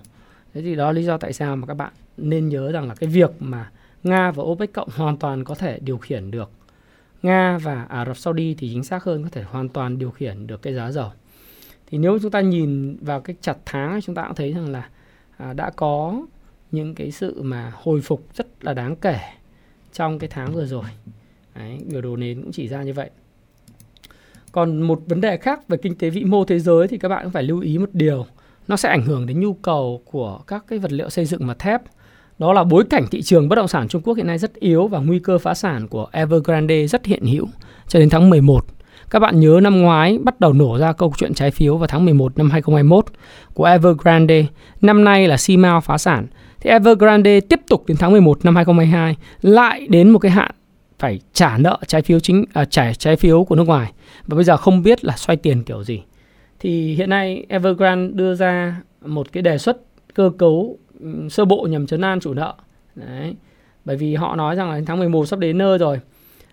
Thế 0.54 0.62
thì 0.62 0.76
đó 0.76 0.86
là 0.86 0.92
lý 0.92 1.04
do 1.04 1.18
tại 1.18 1.34
sao 1.34 1.56
mà 1.56 1.68
các 1.68 1.74
bạn 1.74 1.94
nên 2.18 2.50
nhớ 2.50 2.72
rằng 2.72 2.88
là 2.88 2.96
cái 2.96 3.10
việc 3.10 3.32
mà 3.40 3.72
Nga 4.04 4.32
và 4.32 4.44
OPEC 4.44 4.74
cộng 4.74 4.90
hoàn 4.96 5.18
toàn 5.18 5.44
có 5.44 5.56
thể 5.56 5.80
điều 5.80 5.98
khiển 5.98 6.32
được 6.32 6.50
Nga 7.22 7.58
và 7.58 7.84
Ả 7.84 8.06
Rập 8.06 8.18
Saudi 8.18 8.56
thì 8.56 8.70
chính 8.74 8.84
xác 8.84 9.04
hơn 9.04 9.24
có 9.24 9.30
thể 9.32 9.44
hoàn 9.44 9.70
toàn 9.70 10.00
điều 10.00 10.12
khiển 10.12 10.48
được 10.48 10.62
cái 10.62 10.74
giá 10.74 10.92
dầu. 10.92 11.12
Thì 11.88 11.98
nếu 11.98 12.20
chúng 12.22 12.32
ta 12.32 12.42
nhìn 12.42 12.98
vào 13.02 13.22
cái 13.22 13.36
chặt 13.42 13.58
tháng 13.66 14.02
chúng 14.02 14.16
ta 14.16 14.24
cũng 14.24 14.36
thấy 14.36 14.54
rằng 14.54 14.70
là 14.70 14.90
à, 15.38 15.54
đã 15.54 15.72
có 15.76 16.22
những 16.72 16.96
cái 16.96 17.12
sự 17.12 17.42
mà 17.42 17.74
hồi 17.76 18.02
phục 18.02 18.28
rất 18.36 18.48
là 18.62 18.74
đáng 18.74 18.96
kể 18.96 19.20
trong 19.94 20.20
cái 20.20 20.30
tháng 20.30 20.54
vừa 20.54 20.66
rồi. 20.66 20.86
Đấy, 21.56 21.80
biểu 21.92 22.02
đồ 22.02 22.16
nến 22.16 22.42
cũng 22.42 22.52
chỉ 22.52 22.68
ra 22.68 22.84
như 22.84 22.94
vậy. 22.94 23.10
Còn 24.52 24.82
một 24.82 25.02
vấn 25.06 25.22
đề 25.22 25.38
khác 25.38 25.68
về 25.68 25.78
kinh 25.78 25.96
tế 25.96 26.10
vĩ 26.10 26.24
mô 26.24 26.46
thế 26.46 26.60
giới 26.60 26.88
thì 26.88 26.98
các 26.98 27.10
bạn 27.10 27.24
cũng 27.24 27.32
phải 27.32 27.44
lưu 27.44 27.60
ý 27.60 27.78
một 27.78 27.90
điều. 27.94 28.26
Nó 28.68 28.78
sẽ 28.78 28.90
ảnh 28.90 29.06
hưởng 29.06 29.26
đến 29.26 29.40
nhu 29.40 29.54
cầu 29.54 30.02
của 30.06 30.40
các 30.48 30.66
cái 30.68 30.80
vật 30.80 30.92
liệu 30.92 31.10
xây 31.10 31.26
dựng 31.26 31.48
và 31.48 31.54
thép. 31.54 31.82
Đó 32.40 32.54
là 32.54 32.64
bối 32.64 32.84
cảnh 32.90 33.06
thị 33.12 33.22
trường 33.22 33.50
bất 33.50 33.56
động 33.56 33.68
sản 33.68 33.88
Trung 33.88 34.02
Quốc 34.02 34.14
hiện 34.14 34.28
nay 34.28 34.38
rất 34.38 34.54
yếu 34.54 34.88
và 34.88 35.00
nguy 35.00 35.20
cơ 35.20 35.38
phá 35.38 35.54
sản 35.54 35.88
của 35.88 36.08
Evergrande 36.12 36.88
rất 36.88 37.06
hiện 37.06 37.26
hữu 37.26 37.48
cho 37.88 38.00
đến 38.00 38.10
tháng 38.10 38.30
11 38.30 38.66
các 39.10 39.20
bạn 39.20 39.40
nhớ 39.40 39.60
năm 39.64 39.82
ngoái 39.82 40.18
bắt 40.24 40.40
đầu 40.40 40.54
nổ 40.54 40.78
ra 40.78 40.94
câu 40.94 41.14
chuyện 41.18 41.34
trái 41.34 41.52
phiếu 41.52 41.78
vào 41.78 41.88
tháng 41.88 42.06
11 42.06 42.38
năm 42.38 42.50
2021 42.50 43.06
của 43.54 43.66
Evergrande. 43.66 44.46
Năm 44.82 45.04
nay 45.04 45.28
là 45.28 45.38
Simao 45.38 45.82
phá 45.82 45.98
sản. 45.98 46.28
Thì 46.60 46.70
Evergrande 46.70 47.40
tiếp 47.40 47.60
tục 47.70 47.84
đến 47.88 47.98
tháng 47.98 48.12
11 48.12 48.46
năm 48.46 48.56
2022 48.56 49.16
lại 49.42 49.88
đến 49.90 50.10
một 50.10 50.20
cái 50.20 50.32
hạn 50.32 50.52
phải 51.00 51.20
trả 51.34 51.58
nợ 51.58 51.78
trái 51.88 52.02
phiếu 52.02 52.20
chính 52.20 52.46
à, 52.54 52.66
trả 52.66 52.94
trái 52.94 53.16
phiếu 53.16 53.44
của 53.44 53.56
nước 53.56 53.68
ngoài 53.68 53.92
và 54.28 54.36
bây 54.36 54.44
giờ 54.44 54.58
không 54.58 54.84
biết 54.84 55.06
là 55.06 55.18
xoay 55.18 55.38
tiền 55.38 55.64
kiểu 55.64 55.84
gì. 55.84 56.04
Thì 56.60 56.96
hiện 56.96 57.10
nay 57.10 57.46
Evergrande 57.50 58.14
đưa 58.14 58.36
ra 58.36 58.82
một 59.06 59.32
cái 59.32 59.44
đề 59.44 59.58
xuất 59.58 59.78
cơ 60.14 60.32
cấu 60.38 60.78
sơ 61.30 61.46
bộ 61.46 61.68
nhằm 61.70 61.88
chấn 61.88 62.02
an 62.02 62.20
chủ 62.20 62.34
nợ. 62.34 62.54
Đấy. 62.96 63.36
Bởi 63.86 63.98
vì 63.98 64.16
họ 64.16 64.36
nói 64.36 64.56
rằng 64.56 64.70
là 64.70 64.82
tháng 64.88 65.00
11 65.00 65.26
sắp 65.26 65.40
đến 65.40 65.58
nơi 65.58 65.78
rồi 65.78 66.00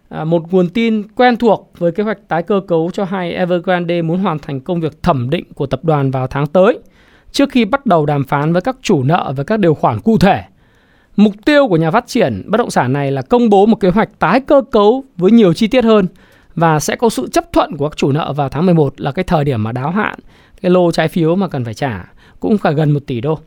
À, 0.09 0.25
một 0.25 0.53
nguồn 0.53 0.69
tin 0.69 1.03
quen 1.09 1.37
thuộc 1.37 1.73
với 1.79 1.93
kế 1.93 2.03
hoạch 2.03 2.29
tái 2.29 2.43
cơ 2.43 2.61
cấu 2.69 2.91
cho 2.93 3.05
hay 3.05 3.35
Evergrande 3.35 4.03
muốn 4.03 4.19
hoàn 4.19 4.39
thành 4.39 4.61
công 4.61 4.81
việc 4.81 5.03
thẩm 5.03 5.31
định 5.31 5.45
của 5.55 5.67
tập 5.67 5.85
đoàn 5.85 6.11
vào 6.11 6.27
tháng 6.27 6.47
tới 6.47 6.79
trước 7.33 7.51
khi 7.51 7.65
bắt 7.65 7.87
đầu 7.87 8.07
đàm 8.07 8.25
phán 8.25 8.53
với 8.53 8.63
các 8.63 8.77
chủ 8.83 9.03
nợ 9.03 9.33
về 9.37 9.45
các 9.45 9.61
điều 9.61 9.75
khoản 9.75 10.01
cụ 10.01 10.19
thể. 10.19 10.43
Mục 11.17 11.35
tiêu 11.45 11.69
của 11.69 11.77
nhà 11.77 11.91
phát 11.91 12.07
triển 12.07 12.43
bất 12.47 12.59
động 12.59 12.71
sản 12.71 12.93
này 12.93 13.13
là 13.13 13.23
công 13.23 13.49
bố 13.49 13.67
một 13.67 13.81
kế 13.81 13.89
hoạch 13.89 14.19
tái 14.19 14.41
cơ 14.41 14.63
cấu 14.71 15.05
với 15.17 15.31
nhiều 15.31 15.53
chi 15.53 15.67
tiết 15.67 15.85
hơn 15.85 16.07
và 16.55 16.81
sẽ 16.81 16.97
có 16.97 17.09
sự 17.09 17.29
chấp 17.29 17.53
thuận 17.53 17.77
của 17.77 17.89
các 17.89 17.97
chủ 17.97 18.13
nợ 18.13 18.33
vào 18.33 18.49
tháng 18.49 18.67
11 18.67 19.01
là 19.01 19.13
cái 19.13 19.25
thời 19.25 19.45
điểm 19.45 19.63
mà 19.63 19.73
đáo 19.73 19.91
hạn 19.91 20.19
cái 20.61 20.71
lô 20.71 20.93
trái 20.93 21.09
phiếu 21.09 21.37
mà 21.37 21.49
cần 21.49 21.65
phải 21.65 21.75
trả 21.75 22.13
cũng 22.41 22.59
phải 22.59 22.75
gần 22.75 22.91
1 22.91 23.01
tỷ 23.07 23.21
đô. 23.21 23.39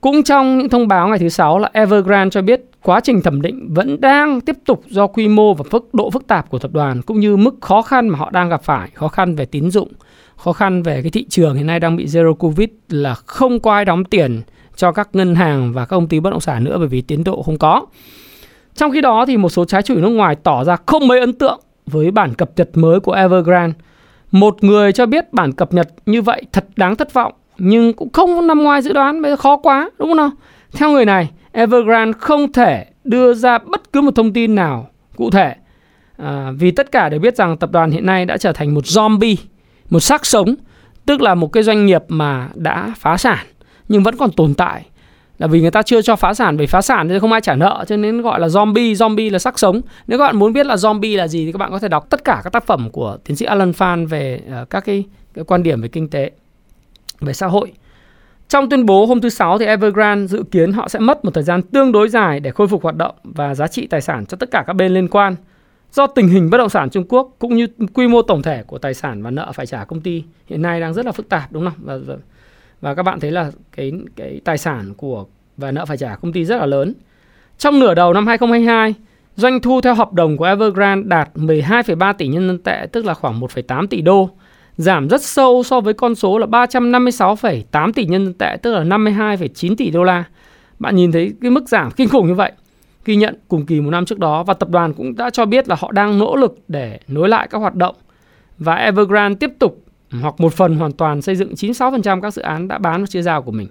Cũng 0.00 0.22
trong 0.22 0.58
những 0.58 0.68
thông 0.68 0.88
báo 0.88 1.08
ngày 1.08 1.18
thứ 1.18 1.28
sáu 1.28 1.58
là 1.58 1.70
Evergrande 1.72 2.30
cho 2.30 2.42
biết 2.42 2.60
quá 2.82 3.00
trình 3.00 3.22
thẩm 3.22 3.42
định 3.42 3.74
vẫn 3.74 4.00
đang 4.00 4.40
tiếp 4.40 4.56
tục 4.64 4.82
do 4.86 5.06
quy 5.06 5.28
mô 5.28 5.54
và 5.54 5.64
phức 5.70 5.94
độ 5.94 6.10
phức 6.10 6.26
tạp 6.26 6.50
của 6.50 6.58
tập 6.58 6.70
đoàn 6.72 7.02
cũng 7.02 7.20
như 7.20 7.36
mức 7.36 7.54
khó 7.60 7.82
khăn 7.82 8.08
mà 8.08 8.18
họ 8.18 8.30
đang 8.30 8.48
gặp 8.48 8.62
phải, 8.62 8.90
khó 8.94 9.08
khăn 9.08 9.34
về 9.34 9.44
tín 9.44 9.70
dụng, 9.70 9.92
khó 10.36 10.52
khăn 10.52 10.82
về 10.82 11.02
cái 11.02 11.10
thị 11.10 11.26
trường 11.28 11.54
hiện 11.54 11.66
nay 11.66 11.80
đang 11.80 11.96
bị 11.96 12.06
zero 12.06 12.34
covid 12.34 12.68
là 12.88 13.14
không 13.14 13.60
có 13.60 13.72
ai 13.72 13.84
đóng 13.84 14.04
tiền 14.04 14.42
cho 14.76 14.92
các 14.92 15.08
ngân 15.12 15.34
hàng 15.34 15.72
và 15.72 15.84
các 15.84 15.96
công 15.96 16.08
ty 16.08 16.20
bất 16.20 16.30
động 16.30 16.40
sản 16.40 16.64
nữa 16.64 16.78
bởi 16.78 16.88
vì 16.88 17.00
tiến 17.00 17.24
độ 17.24 17.42
không 17.42 17.58
có. 17.58 17.86
Trong 18.74 18.92
khi 18.92 19.00
đó 19.00 19.26
thì 19.26 19.36
một 19.36 19.48
số 19.48 19.64
trái 19.64 19.82
chủ 19.82 19.94
nước 19.94 20.08
ngoài 20.08 20.36
tỏ 20.36 20.64
ra 20.64 20.76
không 20.86 21.08
mấy 21.08 21.20
ấn 21.20 21.32
tượng 21.32 21.60
với 21.86 22.10
bản 22.10 22.34
cập 22.34 22.50
nhật 22.56 22.70
mới 22.74 23.00
của 23.00 23.12
Evergrande. 23.12 23.78
Một 24.30 24.64
người 24.64 24.92
cho 24.92 25.06
biết 25.06 25.32
bản 25.32 25.52
cập 25.52 25.72
nhật 25.72 25.88
như 26.06 26.22
vậy 26.22 26.42
thật 26.52 26.64
đáng 26.76 26.96
thất 26.96 27.12
vọng 27.12 27.32
nhưng 27.58 27.92
cũng 27.92 28.12
không 28.12 28.46
nằm 28.46 28.62
ngoài 28.62 28.82
dự 28.82 28.92
đoán, 28.92 29.22
bây 29.22 29.30
giờ 29.30 29.36
khó 29.36 29.56
quá 29.56 29.90
đúng 29.98 30.08
không 30.08 30.16
nào? 30.16 30.30
Theo 30.72 30.90
người 30.90 31.04
này, 31.04 31.30
Evergrande 31.52 32.18
không 32.18 32.52
thể 32.52 32.86
đưa 33.04 33.34
ra 33.34 33.58
bất 33.58 33.92
cứ 33.92 34.00
một 34.00 34.10
thông 34.16 34.32
tin 34.32 34.54
nào 34.54 34.90
cụ 35.16 35.30
thể 35.30 35.54
à, 36.16 36.50
vì 36.58 36.70
tất 36.70 36.92
cả 36.92 37.08
đều 37.08 37.20
biết 37.20 37.36
rằng 37.36 37.56
tập 37.56 37.70
đoàn 37.72 37.90
hiện 37.90 38.06
nay 38.06 38.24
đã 38.24 38.36
trở 38.36 38.52
thành 38.52 38.74
một 38.74 38.84
zombie, 38.84 39.36
một 39.90 40.00
xác 40.00 40.26
sống, 40.26 40.54
tức 41.06 41.20
là 41.20 41.34
một 41.34 41.52
cái 41.52 41.62
doanh 41.62 41.86
nghiệp 41.86 42.02
mà 42.08 42.48
đã 42.54 42.94
phá 42.98 43.16
sản 43.16 43.46
nhưng 43.92 44.02
vẫn 44.02 44.16
còn 44.16 44.32
tồn 44.32 44.54
tại 44.54 44.86
là 45.38 45.46
vì 45.46 45.60
người 45.60 45.70
ta 45.70 45.82
chưa 45.82 46.02
cho 46.02 46.16
phá 46.16 46.34
sản 46.34 46.56
vì 46.56 46.66
phá 46.66 46.82
sản 46.82 47.08
thì 47.08 47.18
không 47.18 47.32
ai 47.32 47.40
trả 47.40 47.54
nợ 47.54 47.84
cho 47.88 47.96
nên 47.96 48.22
gọi 48.22 48.40
là 48.40 48.46
zombie 48.46 48.92
zombie 48.92 49.32
là 49.32 49.38
xác 49.38 49.58
sống 49.58 49.80
nếu 50.06 50.18
các 50.18 50.24
bạn 50.24 50.36
muốn 50.36 50.52
biết 50.52 50.66
là 50.66 50.74
zombie 50.74 51.16
là 51.16 51.28
gì 51.28 51.46
thì 51.46 51.52
các 51.52 51.58
bạn 51.58 51.70
có 51.70 51.78
thể 51.78 51.88
đọc 51.88 52.10
tất 52.10 52.24
cả 52.24 52.40
các 52.44 52.52
tác 52.52 52.66
phẩm 52.66 52.90
của 52.90 53.18
tiến 53.24 53.36
sĩ 53.36 53.46
Alan 53.46 53.72
Phan 53.72 54.06
về 54.06 54.40
uh, 54.62 54.70
các 54.70 54.84
cái, 54.84 55.04
cái 55.34 55.44
quan 55.44 55.62
điểm 55.62 55.80
về 55.80 55.88
kinh 55.88 56.08
tế 56.08 56.30
về 57.20 57.32
xã 57.32 57.46
hội 57.46 57.72
Trong 58.48 58.68
tuyên 58.70 58.86
bố 58.86 59.06
hôm 59.06 59.20
thứ 59.20 59.28
Sáu 59.28 59.58
thì 59.58 59.66
Evergrande 59.66 60.26
dự 60.26 60.42
kiến 60.50 60.72
họ 60.72 60.88
sẽ 60.88 60.98
mất 60.98 61.24
một 61.24 61.30
thời 61.34 61.44
gian 61.44 61.62
tương 61.62 61.92
đối 61.92 62.08
dài 62.08 62.40
để 62.40 62.50
khôi 62.50 62.68
phục 62.68 62.82
hoạt 62.82 62.96
động 62.96 63.14
và 63.24 63.54
giá 63.54 63.66
trị 63.66 63.86
tài 63.86 64.00
sản 64.00 64.26
cho 64.26 64.36
tất 64.36 64.50
cả 64.50 64.64
các 64.66 64.72
bên 64.72 64.94
liên 64.94 65.08
quan. 65.08 65.36
Do 65.92 66.06
tình 66.06 66.28
hình 66.28 66.50
bất 66.50 66.58
động 66.58 66.68
sản 66.68 66.90
Trung 66.90 67.04
Quốc 67.08 67.36
cũng 67.38 67.56
như 67.56 67.66
quy 67.94 68.08
mô 68.08 68.22
tổng 68.22 68.42
thể 68.42 68.62
của 68.62 68.78
tài 68.78 68.94
sản 68.94 69.22
và 69.22 69.30
nợ 69.30 69.52
phải 69.52 69.66
trả 69.66 69.84
công 69.84 70.00
ty 70.00 70.24
hiện 70.46 70.62
nay 70.62 70.80
đang 70.80 70.94
rất 70.94 71.06
là 71.06 71.12
phức 71.12 71.28
tạp 71.28 71.52
đúng 71.52 71.64
không? 71.64 71.74
Và, 71.78 71.98
và, 72.06 72.14
và 72.82 72.94
các 72.94 73.02
bạn 73.02 73.20
thấy 73.20 73.30
là 73.30 73.50
cái 73.76 73.92
cái 74.16 74.40
tài 74.44 74.58
sản 74.58 74.94
của 74.94 75.26
và 75.56 75.72
nợ 75.72 75.86
phải 75.86 75.96
trả 75.96 76.16
công 76.16 76.32
ty 76.32 76.44
rất 76.44 76.56
là 76.56 76.66
lớn. 76.66 76.94
Trong 77.58 77.80
nửa 77.80 77.94
đầu 77.94 78.12
năm 78.12 78.26
2022, 78.26 78.94
doanh 79.36 79.60
thu 79.60 79.80
theo 79.80 79.94
hợp 79.94 80.12
đồng 80.12 80.36
của 80.36 80.44
Evergrande 80.44 81.08
đạt 81.08 81.30
12,3 81.34 82.12
tỷ 82.12 82.26
nhân 82.26 82.46
dân 82.46 82.58
tệ, 82.58 82.86
tức 82.92 83.04
là 83.04 83.14
khoảng 83.14 83.40
1,8 83.40 83.86
tỷ 83.86 84.00
đô 84.00 84.30
giảm 84.76 85.08
rất 85.08 85.22
sâu 85.22 85.62
so 85.62 85.80
với 85.80 85.94
con 85.94 86.14
số 86.14 86.38
là 86.38 86.46
356,8 86.46 87.92
tỷ 87.92 88.04
nhân 88.04 88.24
dân 88.24 88.34
tệ, 88.34 88.56
tức 88.62 88.72
là 88.72 88.84
52,9 88.84 89.76
tỷ 89.76 89.90
đô 89.90 90.04
la. 90.04 90.24
Bạn 90.78 90.96
nhìn 90.96 91.12
thấy 91.12 91.32
cái 91.40 91.50
mức 91.50 91.68
giảm 91.68 91.90
kinh 91.90 92.08
khủng 92.08 92.26
như 92.26 92.34
vậy, 92.34 92.52
ghi 93.04 93.16
nhận 93.16 93.38
cùng 93.48 93.66
kỳ 93.66 93.80
một 93.80 93.90
năm 93.90 94.04
trước 94.04 94.18
đó 94.18 94.42
và 94.42 94.54
tập 94.54 94.70
đoàn 94.70 94.94
cũng 94.94 95.16
đã 95.16 95.30
cho 95.30 95.46
biết 95.46 95.68
là 95.68 95.76
họ 95.78 95.92
đang 95.92 96.18
nỗ 96.18 96.36
lực 96.36 96.58
để 96.68 97.00
nối 97.08 97.28
lại 97.28 97.48
các 97.50 97.58
hoạt 97.58 97.74
động 97.74 97.94
và 98.58 98.74
Evergrande 98.74 99.36
tiếp 99.40 99.50
tục 99.58 99.84
hoặc 100.20 100.34
một 100.38 100.54
phần 100.54 100.76
hoàn 100.76 100.92
toàn 100.92 101.22
xây 101.22 101.36
dựng 101.36 101.52
96% 101.54 102.20
các 102.20 102.34
dự 102.34 102.42
án 102.42 102.68
đã 102.68 102.78
bán 102.78 103.00
và 103.00 103.06
chia 103.06 103.22
giao 103.22 103.42
của 103.42 103.50
mình. 103.50 103.68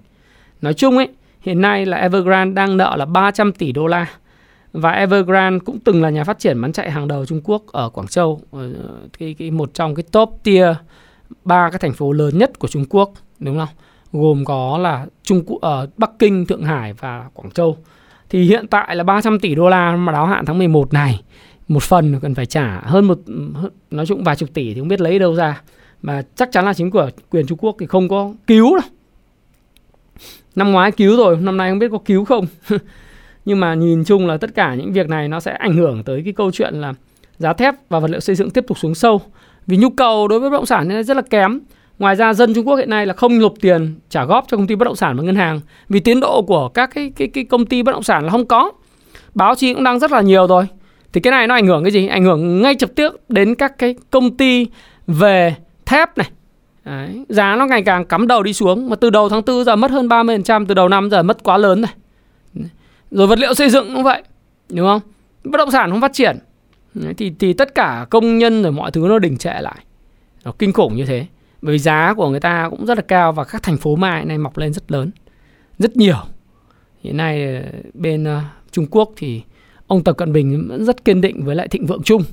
Nói 0.62 0.74
chung 0.74 0.98
ấy, 0.98 1.10
hiện 1.42 1.62
nay 1.62 1.86
là 1.86 1.98
Evergrande 1.98 2.54
đang 2.54 2.78
nợ 2.78 2.96
là 2.96 3.06
300 3.06 3.54
tỷ 3.54 3.72
đô 3.72 3.88
la 3.88 4.08
và 4.74 4.92
Evergrande 4.92 5.60
cũng 5.66 5.80
từng 5.80 6.02
là 6.02 6.10
nhà 6.10 6.24
phát 6.24 6.40
triển 6.40 6.62
bán 6.62 6.74
chạy 6.74 6.92
hàng 6.92 7.08
đầu 7.08 7.26
Trung 7.26 7.42
Quốc 7.44 7.64
ở 7.68 7.90
Quảng 7.90 8.08
Châu, 8.08 8.42
ờ, 8.52 8.74
cái, 9.20 9.36
cái 9.40 9.52
một 9.52 9.74
trong 9.74 9.96
cái 9.96 10.04
top 10.12 10.40
tier 10.44 10.76
ba 11.46 11.70
cái 11.70 11.80
thành 11.80 11.94
phố 11.94 12.12
lớn 12.12 12.38
nhất 12.38 12.60
của 12.60 12.68
Trung 12.68 12.86
Quốc, 12.90 13.14
đúng 13.40 13.58
không? 13.58 13.76
Gồm 14.14 14.46
có 14.46 14.78
là 14.78 15.06
Trung 15.24 15.44
Quốc 15.46 15.62
ở 15.62 15.88
Bắc 15.98 16.12
Kinh, 16.20 16.46
Thượng 16.46 16.64
Hải 16.64 16.94
và 16.94 17.30
Quảng 17.34 17.52
Châu. 17.52 17.78
Thì 18.30 18.44
hiện 18.44 18.68
tại 18.68 18.96
là 18.96 19.04
300 19.04 19.40
tỷ 19.40 19.56
đô 19.56 19.70
la 19.70 19.96
mà 19.96 20.12
đáo 20.12 20.26
hạn 20.26 20.46
tháng 20.46 20.58
11 20.58 20.94
này, 20.94 21.22
một 21.68 21.84
phần 21.84 22.20
cần 22.22 22.36
phải 22.36 22.46
trả 22.46 22.82
hơn 22.84 23.06
một 23.06 23.20
nói 23.92 24.06
chung 24.06 24.24
vài 24.24 24.36
chục 24.36 24.50
tỷ 24.54 24.74
thì 24.74 24.80
không 24.80 24.88
biết 24.88 25.02
lấy 25.02 25.20
đâu 25.20 25.36
ra. 25.36 25.62
Mà 26.02 26.22
chắc 26.36 26.52
chắn 26.52 26.66
là 26.66 26.74
chính 26.74 26.92
của 26.92 27.10
quyền 27.30 27.48
Trung 27.48 27.58
Quốc 27.62 27.76
thì 27.80 27.86
không 27.86 28.10
có 28.10 28.34
cứu 28.48 28.76
đâu. 28.76 28.90
Năm 30.56 30.72
ngoái 30.72 30.92
cứu 30.92 31.18
rồi, 31.18 31.38
năm 31.38 31.58
nay 31.58 31.70
không 31.70 31.80
biết 31.80 31.92
có 31.92 31.98
cứu 32.06 32.26
không. 32.26 32.46
nhưng 33.46 33.60
mà 33.60 33.74
nhìn 33.74 34.04
chung 34.04 34.28
là 34.28 34.38
tất 34.38 34.56
cả 34.56 34.76
những 34.76 34.94
việc 34.94 35.10
này 35.10 35.28
nó 35.28 35.40
sẽ 35.40 35.52
ảnh 35.52 35.74
hưởng 35.74 36.04
tới 36.04 36.22
cái 36.24 36.34
câu 36.34 36.52
chuyện 36.52 36.76
là 36.76 36.94
giá 37.38 37.54
thép 37.54 37.76
và 37.90 38.00
vật 38.00 38.12
liệu 38.12 38.20
xây 38.20 38.36
dựng 38.36 38.50
tiếp 38.50 38.66
tục 38.68 38.78
xuống 38.78 38.96
sâu. 38.96 39.22
Vì 39.68 39.78
nhu 39.78 39.90
cầu 39.90 40.28
đối 40.28 40.40
với 40.40 40.50
bất 40.50 40.58
động 40.58 40.66
sản 40.66 41.04
rất 41.04 41.18
là 41.18 41.24
kém. 41.30 41.60
Ngoài 42.00 42.16
ra 42.16 42.34
dân 42.34 42.54
Trung 42.54 42.68
Quốc 42.68 42.76
hiện 42.76 42.90
nay 42.90 43.06
là 43.06 43.14
không 43.14 43.40
nộp 43.40 43.54
tiền 43.62 43.96
trả 44.10 44.26
góp 44.26 44.46
cho 44.48 44.58
công 44.58 44.68
ty 44.68 44.76
bất 44.76 44.86
động 44.86 44.96
sản 44.96 45.18
và 45.18 45.24
ngân 45.24 45.36
hàng. 45.36 45.60
Vì 45.90 46.00
tiến 46.00 46.20
độ 46.20 46.42
của 46.42 46.70
các 46.70 46.90
cái 46.94 47.12
cái 47.16 47.28
cái 47.28 47.44
công 47.44 47.66
ty 47.66 47.84
bất 47.84 47.92
động 47.92 48.04
sản 48.04 48.24
là 48.24 48.30
không 48.30 48.46
có. 48.46 48.72
Báo 49.36 49.56
chí 49.56 49.74
cũng 49.74 49.84
đang 49.84 50.00
rất 50.00 50.12
là 50.12 50.22
nhiều 50.22 50.48
rồi. 50.48 50.68
Thì 51.14 51.22
cái 51.22 51.32
này 51.32 51.48
nó 51.48 51.56
ảnh 51.56 51.68
hưởng 51.68 51.84
cái 51.84 51.92
gì? 51.92 52.08
Ảnh 52.08 52.24
hưởng 52.24 52.62
ngay 52.62 52.76
trực 52.76 52.96
tiếp 52.96 53.10
đến 53.30 53.56
các 53.56 53.78
cái 53.78 53.96
công 54.10 54.38
ty 54.38 54.68
về 55.08 55.56
thép 55.92 56.18
này. 56.18 56.32
Đấy, 56.86 57.26
giá 57.30 57.56
nó 57.56 57.66
ngày 57.66 57.84
càng 57.84 58.06
cắm 58.06 58.28
đầu 58.28 58.44
đi 58.44 58.54
xuống 58.54 58.90
mà 58.90 58.96
từ 58.96 59.10
đầu 59.10 59.30
tháng 59.30 59.42
4 59.46 59.64
giờ 59.64 59.76
mất 59.76 59.92
hơn 59.92 60.08
30% 60.08 60.66
từ 60.66 60.74
đầu 60.74 60.90
năm 60.90 61.10
giờ 61.10 61.24
mất 61.24 61.44
quá 61.44 61.58
lớn 61.58 61.82
rồi 61.82 61.92
rồi 63.12 63.28
vật 63.28 63.40
liệu 63.40 63.54
xây 63.54 63.70
dựng 63.70 63.94
cũng 63.94 64.04
vậy 64.04 64.24
đúng 64.70 64.88
không? 64.88 65.02
Bất 65.44 65.58
động 65.58 65.72
sản 65.72 65.92
không 65.92 66.02
phát 66.02 66.14
triển. 66.14 66.38
Thì 67.18 67.34
thì 67.40 67.54
tất 67.54 67.76
cả 67.76 68.06
công 68.10 68.38
nhân 68.38 68.64
rồi 68.64 68.72
mọi 68.72 68.92
thứ 68.92 69.06
nó 69.10 69.20
đình 69.20 69.38
trệ 69.38 69.54
lại. 69.62 69.86
Nó 70.44 70.52
kinh 70.60 70.74
khủng 70.74 70.96
như 70.96 71.06
thế. 71.06 71.26
Bởi 71.62 71.74
vì 71.74 71.80
giá 71.80 72.14
của 72.14 72.30
người 72.30 72.40
ta 72.40 72.68
cũng 72.70 72.86
rất 72.86 72.98
là 72.98 73.04
cao 73.08 73.32
và 73.32 73.44
các 73.44 73.64
thành 73.64 73.78
phố 73.78 73.96
mai 73.96 74.26
này 74.26 74.38
mọc 74.38 74.58
lên 74.58 74.74
rất 74.74 74.92
lớn 74.92 75.12
rất 75.80 75.98
nhiều. 75.98 76.18
Hiện 77.04 77.18
nay 77.18 77.56
ờ, 77.56 77.62
bên 77.94 78.24
uh, 78.24 78.42
Trung 78.72 78.86
Quốc 78.92 79.12
thì 79.18 79.42
ông 79.88 80.04
Tập 80.04 80.18
Cận 80.18 80.34
Bình 80.34 80.68
vẫn 80.70 80.86
rất 80.86 81.06
kiên 81.06 81.22
định 81.22 81.46
với 81.46 81.56
lại 81.56 81.68
thịnh 81.68 81.86
vượng 81.86 82.04
chung 82.04 82.24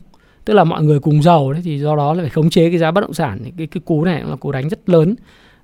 tức 0.48 0.54
là 0.54 0.64
mọi 0.64 0.82
người 0.82 1.00
cùng 1.00 1.22
giàu 1.22 1.52
đấy, 1.52 1.62
thì 1.64 1.78
do 1.78 1.96
đó 1.96 2.14
là 2.14 2.22
phải 2.22 2.30
khống 2.30 2.50
chế 2.50 2.70
cái 2.70 2.78
giá 2.78 2.90
bất 2.90 3.00
động 3.00 3.12
sản 3.12 3.38
cái 3.58 3.66
cái 3.66 3.80
cú 3.84 4.04
này 4.04 4.22
là 4.26 4.36
cú 4.36 4.52
đánh 4.52 4.68
rất 4.68 4.88
lớn. 4.88 5.14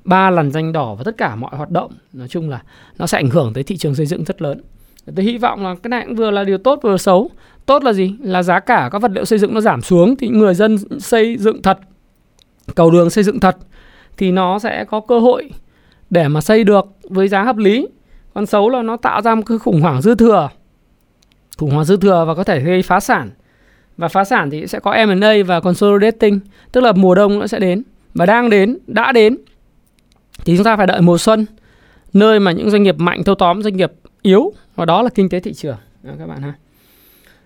Ba 0.05 0.31
lần 0.31 0.51
danh 0.51 0.73
đỏ 0.73 0.95
và 0.95 1.05
tất 1.05 1.17
cả 1.19 1.37
mọi 1.37 1.57
hoạt 1.57 1.71
động, 1.71 1.93
nói 2.13 2.29
chung 2.29 2.51
là 2.51 2.63
nó 2.99 3.07
sẽ 3.07 3.19
ảnh 3.19 3.31
hưởng 3.31 3.53
tới 3.55 3.65
thị 3.65 3.77
trường 3.77 3.95
xây 3.95 4.07
dựng 4.07 4.25
rất 4.25 4.43
lớn. 4.43 4.61
Tôi 5.17 5.25
hy 5.25 5.39
vọng 5.39 5.65
là 5.65 5.75
cái 5.83 5.89
này 5.89 6.05
cũng 6.07 6.15
vừa 6.15 6.31
là 6.31 6.45
điều 6.45 6.59
tốt, 6.59 6.81
vừa 6.83 6.97
xấu. 6.97 7.31
Tốt 7.67 7.85
là 7.85 7.93
gì? 7.93 8.15
Là 8.23 8.43
giá 8.43 8.61
cả 8.61 8.89
các 8.93 8.99
vật 9.03 9.11
liệu 9.11 9.25
xây 9.25 9.39
dựng 9.39 9.55
nó 9.55 9.61
giảm 9.61 9.83
xuống 9.83 10.17
thì 10.17 10.29
người 10.29 10.55
dân 10.55 10.77
xây 11.01 11.37
dựng 11.37 11.63
thật, 11.63 11.79
cầu 12.75 12.91
đường 12.91 13.11
xây 13.11 13.25
dựng 13.25 13.41
thật, 13.41 13.57
thì 14.17 14.33
nó 14.33 14.59
sẽ 14.59 14.85
có 14.85 15.01
cơ 15.01 15.19
hội 15.19 15.51
để 16.11 16.29
mà 16.29 16.41
xây 16.41 16.65
được 16.65 16.87
với 17.03 17.29
giá 17.29 17.43
hợp 17.43 17.57
lý. 17.57 17.89
Còn 18.35 18.47
xấu 18.47 18.71
là 18.71 18.83
nó 18.83 18.97
tạo 18.97 19.23
ra 19.23 19.35
một 19.35 19.43
cái 19.47 19.59
khủng 19.59 19.81
hoảng 19.81 20.03
dư 20.03 20.15
thừa, 20.15 20.49
khủng 21.59 21.71
hoảng 21.71 21.85
dư 21.85 21.97
thừa 21.97 22.25
và 22.29 22.35
có 22.35 22.45
thể 22.45 22.61
gây 22.61 22.83
phá 22.83 23.01
sản 23.01 23.31
và 23.97 24.09
phá 24.09 24.25
sản 24.25 24.51
thì 24.51 24.67
sẽ 24.67 24.81
có 24.81 25.05
M&A 25.07 25.35
và 25.47 25.61
consolidating 25.61 26.41
tức 26.73 26.81
là 26.81 26.93
mùa 26.93 27.15
đông 27.15 27.39
nó 27.39 27.47
sẽ 27.47 27.59
đến 27.59 27.83
và 28.15 28.27
đang 28.27 28.51
đến 28.51 28.79
đã 28.87 29.13
đến. 29.13 29.37
Thì 30.45 30.57
chúng 30.57 30.65
ta 30.65 30.77
phải 30.77 30.87
đợi 30.87 31.01
mùa 31.01 31.19
xuân 31.19 31.47
nơi 32.13 32.41
mà 32.41 32.53
những 32.53 32.71
doanh 32.71 32.83
nghiệp 32.83 32.95
mạnh 32.99 33.25
thâu 33.25 33.35
tóm 33.35 33.63
doanh 33.63 33.77
nghiệp 33.77 33.93
yếu 34.23 34.53
và 34.75 34.85
đó 34.85 35.03
là 35.03 35.09
kinh 35.15 35.29
tế 35.29 35.41
thị 35.41 35.53
trường. 35.53 35.77
Đó, 36.03 36.13
các 36.19 36.27
bạn 36.27 36.43
ha. 36.43 36.53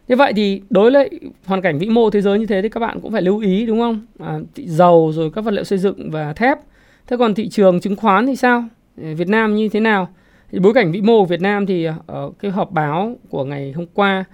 Như 0.08 0.16
vậy 0.16 0.32
thì 0.36 0.62
đối 0.70 0.90
với 0.90 1.10
hoàn 1.46 1.62
cảnh 1.62 1.78
vĩ 1.78 1.88
mô 1.88 2.10
thế 2.10 2.20
giới 2.20 2.38
như 2.38 2.46
thế 2.46 2.62
thì 2.62 2.68
các 2.68 2.80
bạn 2.80 3.00
cũng 3.00 3.12
phải 3.12 3.22
lưu 3.22 3.40
ý 3.40 3.66
đúng 3.66 3.80
không? 3.80 4.06
À, 4.18 4.38
dầu 4.56 5.12
rồi 5.14 5.30
các 5.34 5.44
vật 5.44 5.50
liệu 5.50 5.64
xây 5.64 5.78
dựng 5.78 6.10
và 6.10 6.32
thép. 6.32 6.58
Thế 7.06 7.16
còn 7.16 7.34
thị 7.34 7.48
trường 7.48 7.80
chứng 7.80 7.96
khoán 7.96 8.26
thì 8.26 8.36
sao? 8.36 8.64
Ờ, 9.02 9.14
Việt 9.14 9.28
Nam 9.28 9.56
như 9.56 9.68
thế 9.68 9.80
nào? 9.80 10.08
Thì 10.52 10.58
bối 10.58 10.74
cảnh 10.74 10.92
vĩ 10.92 11.00
mô 11.00 11.20
của 11.20 11.26
Việt 11.26 11.40
Nam 11.40 11.66
thì 11.66 11.88
ở 12.06 12.30
cái 12.40 12.50
họp 12.50 12.70
báo 12.70 13.16
của 13.28 13.44
ngày 13.44 13.72
hôm 13.72 13.86
qua 13.94 14.24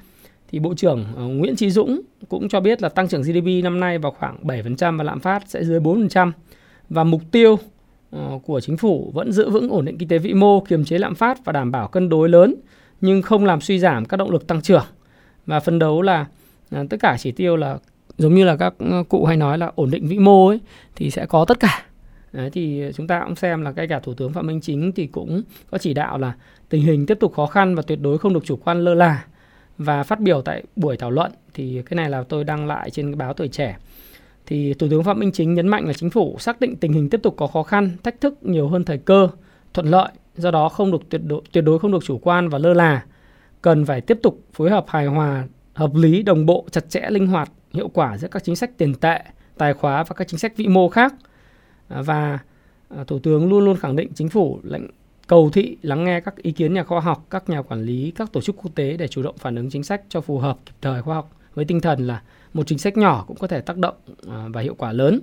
thì 0.55 0.61
Bộ 0.61 0.75
trưởng 0.75 1.05
ờ, 1.17 1.23
Nguyễn 1.23 1.57
Chí 1.57 1.71
Dũng 1.71 2.01
cũng 2.29 2.49
cho 2.49 2.61
biết 2.61 2.83
là 2.83 2.89
tăng 2.89 3.09
trưởng 3.09 3.23
GDP 3.23 3.65
năm 3.65 3.81
nay 3.81 3.99
vào 3.99 4.13
khoảng 4.13 4.37
7% 4.43 4.99
và 4.99 5.05
lạm 5.05 5.21
phát 5.21 5.43
sẽ 5.47 5.65
dưới 5.65 5.81
4% 5.81 6.33
và 6.89 7.05
mục 7.05 7.23
tiêu 7.31 7.59
ờ, 8.11 8.39
của 8.45 8.61
chính 8.61 8.77
phủ 8.77 9.11
vẫn 9.15 9.33
giữ 9.33 9.51
vững 9.51 9.69
ổn 9.69 9.85
định 9.85 9.99
kinh 9.99 10.09
tế 10.09 10.19
vĩ 10.19 10.35
mô, 10.35 10.61
kiềm 10.61 10.85
chế 10.85 10.99
lạm 10.99 11.15
phát 11.15 11.45
và 11.45 11.53
đảm 11.53 11.71
bảo 11.71 11.89
cân 11.89 12.09
đối 12.09 12.29
lớn 12.29 12.55
nhưng 13.01 13.23
không 13.23 13.45
làm 13.45 13.61
suy 13.61 13.79
giảm 13.79 14.05
các 14.05 14.17
động 14.17 14.31
lực 14.31 14.47
tăng 14.47 14.63
trưởng. 14.63 14.85
Và 15.47 15.61
phân 15.61 15.79
đấu 15.79 16.03
là 16.03 16.27
ờ, 16.71 16.87
tất 16.91 16.97
cả 17.01 17.17
chỉ 17.19 17.33
tiêu 17.33 17.57
là 17.57 17.79
giống 18.19 18.35
như 18.35 18.45
là 18.45 18.57
các 18.57 18.75
cụ 19.09 19.25
hay 19.25 19.37
nói 19.37 19.59
là 19.59 19.73
ổn 19.75 19.91
định 19.91 20.07
vĩ 20.09 20.19
mô 20.19 20.49
ấy 20.49 20.61
thì 20.97 21.11
sẽ 21.11 21.27
có 21.27 21.45
tất 21.45 21.61
cả. 21.61 21.85
Đấy, 22.33 22.51
thì 22.51 22.83
chúng 22.95 23.07
ta 23.07 23.23
cũng 23.25 23.35
xem 23.35 23.63
là 23.63 23.73
ngay 23.73 23.89
cả 23.89 24.01
thủ 24.01 24.15
tướng 24.15 24.33
phạm 24.33 24.47
minh 24.47 24.61
chính 24.61 24.93
thì 24.93 25.07
cũng 25.07 25.43
có 25.71 25.79
chỉ 25.79 25.95
đạo 25.95 26.19
là 26.19 26.33
tình 26.69 26.83
hình 26.83 27.07
tiếp 27.07 27.19
tục 27.21 27.33
khó 27.35 27.47
khăn 27.47 27.75
và 27.75 27.83
tuyệt 27.83 27.99
đối 28.03 28.19
không 28.19 28.35
được 28.35 28.45
chủ 28.45 28.57
quan 28.57 28.85
lơ 28.85 28.95
là 28.95 29.25
và 29.79 30.03
phát 30.03 30.21
biểu 30.21 30.43
tại 30.43 30.65
buổi 30.77 30.97
thảo 30.97 31.11
luận 31.11 31.33
thì 31.55 31.83
cái 31.87 31.97
này 31.97 32.11
là 32.11 32.23
tôi 32.23 32.45
đăng 32.45 32.67
lại 32.67 32.91
trên 32.91 33.19
báo 33.19 33.35
tuổi 33.35 33.49
trẻ 33.49 33.77
thì 34.47 34.75
Thủ 34.75 34.87
tướng 34.91 35.05
Phạm 35.05 35.19
Minh 35.19 35.33
Chính 35.33 35.55
nhấn 35.55 35.69
mạnh 35.69 35.87
là 35.87 35.93
chính 35.93 36.11
phủ 36.11 36.37
xác 36.39 36.61
định 36.61 36.77
tình 36.77 36.93
hình 36.93 37.11
tiếp 37.11 37.21
tục 37.23 37.35
có 37.37 37.47
khó 37.47 37.63
khăn, 37.63 37.91
thách 38.03 38.21
thức 38.21 38.35
nhiều 38.43 38.69
hơn 38.69 38.85
thời 38.85 38.99
cơ, 38.99 39.29
thuận 39.75 39.87
lợi, 39.87 40.09
do 40.37 40.51
đó 40.51 40.69
không 40.69 40.93
được 40.93 41.03
tuyệt 41.09 41.21
đối, 41.25 41.43
tuyệt 41.53 41.65
đối 41.65 41.79
không 41.79 41.93
được 41.93 42.05
chủ 42.05 42.19
quan 42.19 42.49
và 42.49 42.59
lơ 42.59 42.75
là, 42.75 43.05
cần 43.63 43.85
phải 43.85 44.01
tiếp 44.01 44.19
tục 44.23 44.41
phối 44.53 44.71
hợp 44.71 44.85
hài 44.89 45.07
hòa, 45.07 45.45
hợp 45.75 45.95
lý, 45.95 46.23
đồng 46.23 46.47
bộ, 46.47 46.67
chặt 46.71 46.91
chẽ, 46.91 47.07
linh 47.11 47.27
hoạt, 47.27 47.51
hiệu 47.73 47.89
quả 47.89 48.19
giữa 48.19 48.29
các 48.29 48.45
chính 48.45 48.57
sách 48.57 48.79
tiền 48.79 48.95
tệ, 48.95 49.21
tài 49.59 49.75
khóa 49.75 50.05
và 50.05 50.15
các 50.17 50.29
chính 50.29 50.39
sách 50.39 50.57
vĩ 50.57 50.69
mô 50.69 50.89
khác. 50.89 51.15
Và 51.89 52.39
à, 52.89 53.05
Thủ 53.05 53.19
tướng 53.19 53.49
luôn 53.49 53.65
luôn 53.65 53.77
khẳng 53.77 53.97
định 53.97 54.11
chính 54.15 54.29
phủ 54.29 54.61
lệnh 54.63 54.83
cầu 55.27 55.51
thị 55.51 55.77
lắng 55.83 56.05
nghe 56.05 56.21
các 56.21 56.37
ý 56.37 56.53
kiến 56.53 56.75
nhà 56.75 56.85
khoa 56.85 57.01
học, 57.01 57.27
các 57.31 57.49
nhà 57.49 57.63
quản 57.63 57.83
lý, 57.83 58.13
các 58.17 58.33
tổ 58.33 58.41
chức 58.41 58.57
quốc 58.57 58.75
tế 58.75 58.97
để 58.97 59.09
chủ 59.09 59.23
động 59.23 59.37
phản 59.39 59.57
ứng 59.57 59.71
chính 59.71 59.83
sách 59.83 60.03
cho 60.09 60.21
phù 60.21 60.39
hợp 60.39 60.59
kịp 60.67 60.73
thời 60.81 61.03
khoa 61.03 61.15
học 61.15 61.31
với 61.55 61.65
tinh 61.65 61.81
thần 61.81 62.07
là 62.07 62.23
một 62.55 62.67
chính 62.67 62.79
sách 62.79 62.97
nhỏ 62.97 63.25
cũng 63.27 63.37
có 63.37 63.47
thể 63.47 63.61
tác 63.61 63.77
động 63.77 63.95
à, 64.29 64.47
và 64.53 64.61
hiệu 64.61 64.75
quả 64.75 64.93
lớn 64.93 65.21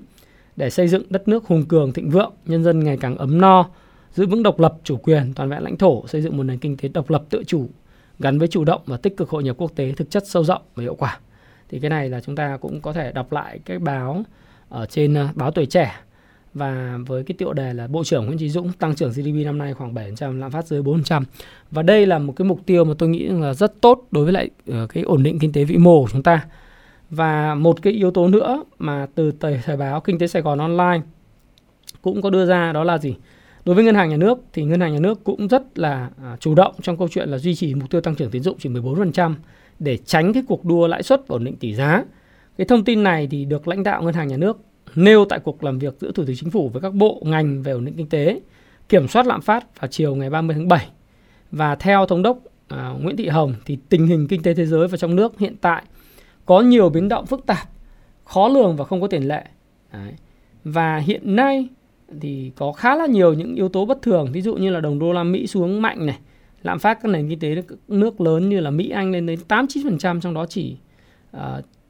để 0.55 0.69
xây 0.69 0.87
dựng 0.87 1.03
đất 1.09 1.27
nước 1.27 1.45
hùng 1.45 1.65
cường 1.65 1.93
thịnh 1.93 2.09
vượng, 2.09 2.33
nhân 2.45 2.63
dân 2.63 2.83
ngày 2.83 2.97
càng 2.97 3.17
ấm 3.17 3.41
no, 3.41 3.69
giữ 4.13 4.25
vững 4.25 4.43
độc 4.43 4.59
lập, 4.59 4.77
chủ 4.83 4.97
quyền, 4.97 5.33
toàn 5.33 5.49
vẹn 5.49 5.63
lãnh 5.63 5.77
thổ, 5.77 6.07
xây 6.07 6.21
dựng 6.21 6.37
một 6.37 6.43
nền 6.43 6.57
kinh 6.57 6.77
tế 6.77 6.89
độc 6.89 7.09
lập 7.09 7.23
tự 7.29 7.43
chủ 7.47 7.69
gắn 8.19 8.39
với 8.39 8.47
chủ 8.47 8.63
động 8.63 8.81
và 8.85 8.97
tích 8.97 9.17
cực 9.17 9.29
hội 9.29 9.43
nhập 9.43 9.55
quốc 9.59 9.71
tế 9.75 9.91
thực 9.91 10.09
chất 10.09 10.27
sâu 10.27 10.43
rộng 10.43 10.61
và 10.75 10.83
hiệu 10.83 10.95
quả. 10.95 11.19
Thì 11.69 11.79
cái 11.79 11.89
này 11.89 12.09
là 12.09 12.21
chúng 12.21 12.35
ta 12.35 12.57
cũng 12.57 12.81
có 12.81 12.93
thể 12.93 13.11
đọc 13.11 13.31
lại 13.31 13.59
cái 13.65 13.79
báo 13.79 14.23
ở 14.69 14.85
trên 14.85 15.17
à, 15.17 15.29
báo 15.35 15.51
Tuổi 15.51 15.65
Trẻ 15.65 15.95
và 16.53 16.97
với 17.07 17.23
cái 17.23 17.35
tiêu 17.37 17.53
đề 17.53 17.73
là 17.73 17.87
Bộ 17.87 18.03
trưởng 18.03 18.25
Nguyễn 18.25 18.37
Chí 18.37 18.49
Dũng 18.49 18.71
tăng 18.71 18.95
trưởng 18.95 19.11
GDP 19.11 19.45
năm 19.45 19.57
nay 19.57 19.73
khoảng 19.73 19.93
7%, 19.93 20.39
lạm 20.39 20.51
phát 20.51 20.65
dưới 20.65 20.81
400. 20.81 21.23
Và 21.71 21.81
đây 21.81 22.05
là 22.05 22.19
một 22.19 22.33
cái 22.35 22.47
mục 22.47 22.59
tiêu 22.65 22.85
mà 22.85 22.93
tôi 22.97 23.09
nghĩ 23.09 23.27
là 23.27 23.53
rất 23.53 23.81
tốt 23.81 24.07
đối 24.11 24.23
với 24.23 24.33
lại 24.33 24.49
ờ, 24.67 24.87
cái 24.87 25.03
ổn 25.03 25.23
định 25.23 25.39
kinh 25.39 25.51
tế 25.51 25.63
vĩ 25.63 25.77
mô 25.77 26.01
của 26.03 26.09
chúng 26.11 26.23
ta. 26.23 26.45
Và 27.09 27.55
một 27.55 27.81
cái 27.81 27.93
yếu 27.93 28.11
tố 28.11 28.27
nữa 28.27 28.63
mà 28.79 29.07
từ 29.15 29.31
tờ 29.31 29.57
thời 29.63 29.77
báo 29.77 30.01
Kinh 30.01 30.19
tế 30.19 30.27
Sài 30.27 30.41
Gòn 30.41 30.59
Online 30.59 31.01
cũng 32.01 32.21
có 32.21 32.29
đưa 32.29 32.45
ra 32.45 32.71
đó 32.71 32.83
là 32.83 32.97
gì? 32.97 33.15
Đối 33.65 33.75
với 33.75 33.83
ngân 33.83 33.95
hàng 33.95 34.09
nhà 34.09 34.17
nước 34.17 34.39
thì 34.53 34.63
ngân 34.63 34.81
hàng 34.81 34.93
nhà 34.93 34.99
nước 34.99 35.23
cũng 35.23 35.47
rất 35.47 35.79
là 35.79 36.09
à, 36.23 36.37
chủ 36.39 36.55
động 36.55 36.75
trong 36.81 36.97
câu 36.97 37.07
chuyện 37.07 37.29
là 37.29 37.37
duy 37.37 37.55
trì 37.55 37.75
mục 37.75 37.89
tiêu 37.89 38.01
tăng 38.01 38.15
trưởng 38.15 38.31
tín 38.31 38.43
dụng 38.43 38.57
chỉ 38.59 38.69
14% 38.69 39.33
để 39.79 39.97
tránh 39.97 40.33
cái 40.33 40.43
cuộc 40.47 40.65
đua 40.65 40.87
lãi 40.87 41.03
suất 41.03 41.27
ổn 41.27 41.43
định 41.43 41.55
tỷ 41.55 41.73
giá. 41.73 42.03
Cái 42.57 42.65
thông 42.65 42.83
tin 42.83 43.03
này 43.03 43.27
thì 43.31 43.45
được 43.45 43.67
lãnh 43.67 43.83
đạo 43.83 44.03
ngân 44.03 44.13
hàng 44.13 44.27
nhà 44.27 44.37
nước 44.37 44.57
nêu 44.95 45.25
tại 45.25 45.39
cuộc 45.39 45.63
làm 45.63 45.79
việc 45.79 45.95
giữa 45.99 46.11
Thủ 46.11 46.23
tướng 46.25 46.35
Chính 46.35 46.49
phủ 46.49 46.69
với 46.69 46.81
các 46.81 46.93
bộ 46.93 47.21
ngành 47.25 47.63
về 47.63 47.71
ổn 47.71 47.85
định 47.85 47.95
kinh 47.97 48.09
tế 48.09 48.41
kiểm 48.89 49.07
soát 49.07 49.27
lạm 49.27 49.41
phát 49.41 49.81
vào 49.81 49.87
chiều 49.87 50.15
ngày 50.15 50.29
30 50.29 50.55
tháng 50.55 50.67
7. 50.67 50.87
Và 51.51 51.75
theo 51.75 52.05
thống 52.05 52.21
đốc 52.21 52.39
à, 52.67 52.93
Nguyễn 52.99 53.17
Thị 53.17 53.27
Hồng 53.27 53.55
thì 53.65 53.77
tình 53.89 54.07
hình 54.07 54.27
kinh 54.27 54.43
tế 54.43 54.53
thế 54.53 54.65
giới 54.65 54.87
và 54.87 54.97
trong 54.97 55.15
nước 55.15 55.39
hiện 55.39 55.55
tại 55.61 55.83
có 56.45 56.61
nhiều 56.61 56.89
biến 56.89 57.09
động 57.09 57.25
phức 57.25 57.45
tạp, 57.45 57.69
khó 58.25 58.47
lường 58.47 58.75
và 58.75 58.85
không 58.85 59.01
có 59.01 59.07
tiền 59.07 59.27
lệ. 59.27 59.43
Đấy. 59.93 60.13
Và 60.63 60.97
hiện 60.97 61.35
nay 61.35 61.67
thì 62.21 62.51
có 62.55 62.71
khá 62.71 62.95
là 62.95 63.05
nhiều 63.05 63.33
những 63.33 63.55
yếu 63.55 63.69
tố 63.69 63.85
bất 63.85 64.01
thường, 64.01 64.31
ví 64.31 64.41
dụ 64.41 64.55
như 64.55 64.69
là 64.69 64.79
đồng 64.79 64.99
đô 64.99 65.13
la 65.13 65.23
Mỹ 65.23 65.47
xuống 65.47 65.81
mạnh 65.81 66.05
này, 66.05 66.19
lạm 66.63 66.79
phát 66.79 66.99
các 67.01 67.09
nền 67.09 67.29
kinh 67.29 67.39
tế 67.39 67.55
nước 67.87 68.21
lớn 68.21 68.49
như 68.49 68.59
là 68.59 68.69
Mỹ 68.69 68.89
Anh 68.89 69.11
lên 69.11 69.25
đến 69.25 69.39
8 69.47 69.65
9% 69.65 70.19
trong 70.21 70.33
đó 70.33 70.45
chỉ 70.45 70.77
uh, 71.37 71.41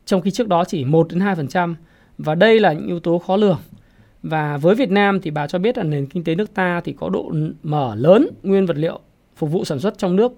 trong 0.06 0.22
khi 0.22 0.32
trước 0.32 0.48
đó 0.48 0.64
chỉ 0.66 0.86
1 0.86 1.08
đến 1.10 1.20
2% 1.20 1.76
và 2.24 2.36
đây 2.36 2.60
là 2.60 2.74
những 2.74 2.88
yếu 2.88 3.00
tố 3.00 3.20
khó 3.20 3.38
lường. 3.38 3.60
Và 4.24 4.58
với 4.58 4.76
Việt 4.76 4.92
Nam 4.92 5.22
thì 5.22 5.32
bà 5.32 5.48
cho 5.48 5.60
biết 5.60 5.78
là 5.78 5.84
nền 5.84 6.06
kinh 6.06 6.24
tế 6.24 6.36
nước 6.36 6.54
ta 6.54 6.82
thì 6.84 6.94
có 6.94 7.10
độ 7.10 7.32
mở 7.64 7.96
lớn 7.96 8.28
nguyên 8.44 8.66
vật 8.66 8.78
liệu 8.78 9.00
phục 9.36 9.52
vụ 9.52 9.66
sản 9.66 9.80
xuất 9.80 9.98
trong 9.98 10.16
nước 10.16 10.32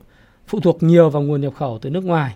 phụ 0.48 0.60
thuộc 0.60 0.84
nhiều 0.84 1.10
vào 1.10 1.24
nguồn 1.24 1.42
nhập 1.42 1.54
khẩu 1.54 1.80
từ 1.82 1.90
nước 1.90 2.06
ngoài. 2.06 2.36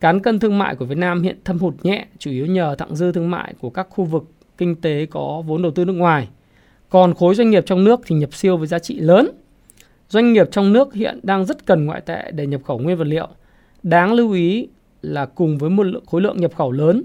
Cán 0.00 0.20
cân 0.20 0.38
thương 0.38 0.58
mại 0.58 0.76
của 0.76 0.84
Việt 0.84 0.98
Nam 0.98 1.22
hiện 1.22 1.38
thâm 1.44 1.58
hụt 1.58 1.74
nhẹ 1.82 2.06
chủ 2.18 2.30
yếu 2.30 2.46
nhờ 2.46 2.74
thặng 2.74 2.96
dư 2.96 3.12
thương 3.12 3.30
mại 3.30 3.54
của 3.60 3.70
các 3.70 3.86
khu 3.90 4.04
vực 4.04 4.24
kinh 4.58 4.74
tế 4.80 5.06
có 5.06 5.42
vốn 5.46 5.62
đầu 5.62 5.72
tư 5.72 5.84
nước 5.84 5.92
ngoài. 5.92 6.28
Còn 6.88 7.14
khối 7.14 7.34
doanh 7.34 7.50
nghiệp 7.50 7.66
trong 7.66 7.84
nước 7.84 8.00
thì 8.06 8.16
nhập 8.16 8.34
siêu 8.34 8.56
với 8.56 8.66
giá 8.66 8.78
trị 8.78 9.00
lớn. 9.00 9.28
Doanh 10.08 10.32
nghiệp 10.32 10.48
trong 10.50 10.72
nước 10.72 10.94
hiện 10.94 11.20
đang 11.22 11.44
rất 11.44 11.66
cần 11.66 11.86
ngoại 11.86 12.00
tệ 12.00 12.30
để 12.30 12.46
nhập 12.46 12.60
khẩu 12.64 12.78
nguyên 12.78 12.96
vật 12.96 13.06
liệu. 13.06 13.28
Đáng 13.82 14.12
lưu 14.12 14.32
ý 14.32 14.68
là 15.02 15.26
cùng 15.26 15.58
với 15.58 15.70
một 15.70 15.82
lượng 15.82 16.06
khối 16.06 16.20
lượng 16.20 16.40
nhập 16.40 16.54
khẩu 16.54 16.72
lớn, 16.72 17.02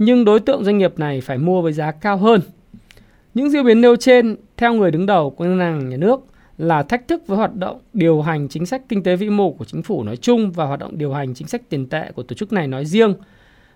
nhưng 0.00 0.24
đối 0.24 0.40
tượng 0.40 0.64
doanh 0.64 0.78
nghiệp 0.78 0.98
này 0.98 1.20
phải 1.20 1.38
mua 1.38 1.62
với 1.62 1.72
giá 1.72 1.90
cao 1.90 2.16
hơn. 2.16 2.40
Những 3.34 3.50
diễn 3.50 3.64
biến 3.64 3.80
nêu 3.80 3.96
trên, 3.96 4.36
theo 4.56 4.74
người 4.74 4.90
đứng 4.90 5.06
đầu 5.06 5.30
của 5.30 5.44
ngân 5.44 5.58
hàng 5.58 5.88
nhà 5.88 5.96
nước, 5.96 6.20
là 6.58 6.82
thách 6.82 7.08
thức 7.08 7.22
với 7.26 7.38
hoạt 7.38 7.56
động 7.56 7.78
điều 7.92 8.22
hành 8.22 8.48
chính 8.48 8.66
sách 8.66 8.82
kinh 8.88 9.02
tế 9.02 9.16
vĩ 9.16 9.30
mô 9.30 9.52
của 9.52 9.64
chính 9.64 9.82
phủ 9.82 10.02
nói 10.02 10.16
chung 10.16 10.50
và 10.50 10.64
hoạt 10.64 10.80
động 10.80 10.98
điều 10.98 11.12
hành 11.12 11.34
chính 11.34 11.48
sách 11.48 11.62
tiền 11.68 11.86
tệ 11.86 12.12
của 12.14 12.22
tổ 12.22 12.34
chức 12.34 12.52
này 12.52 12.66
nói 12.66 12.84
riêng. 12.84 13.14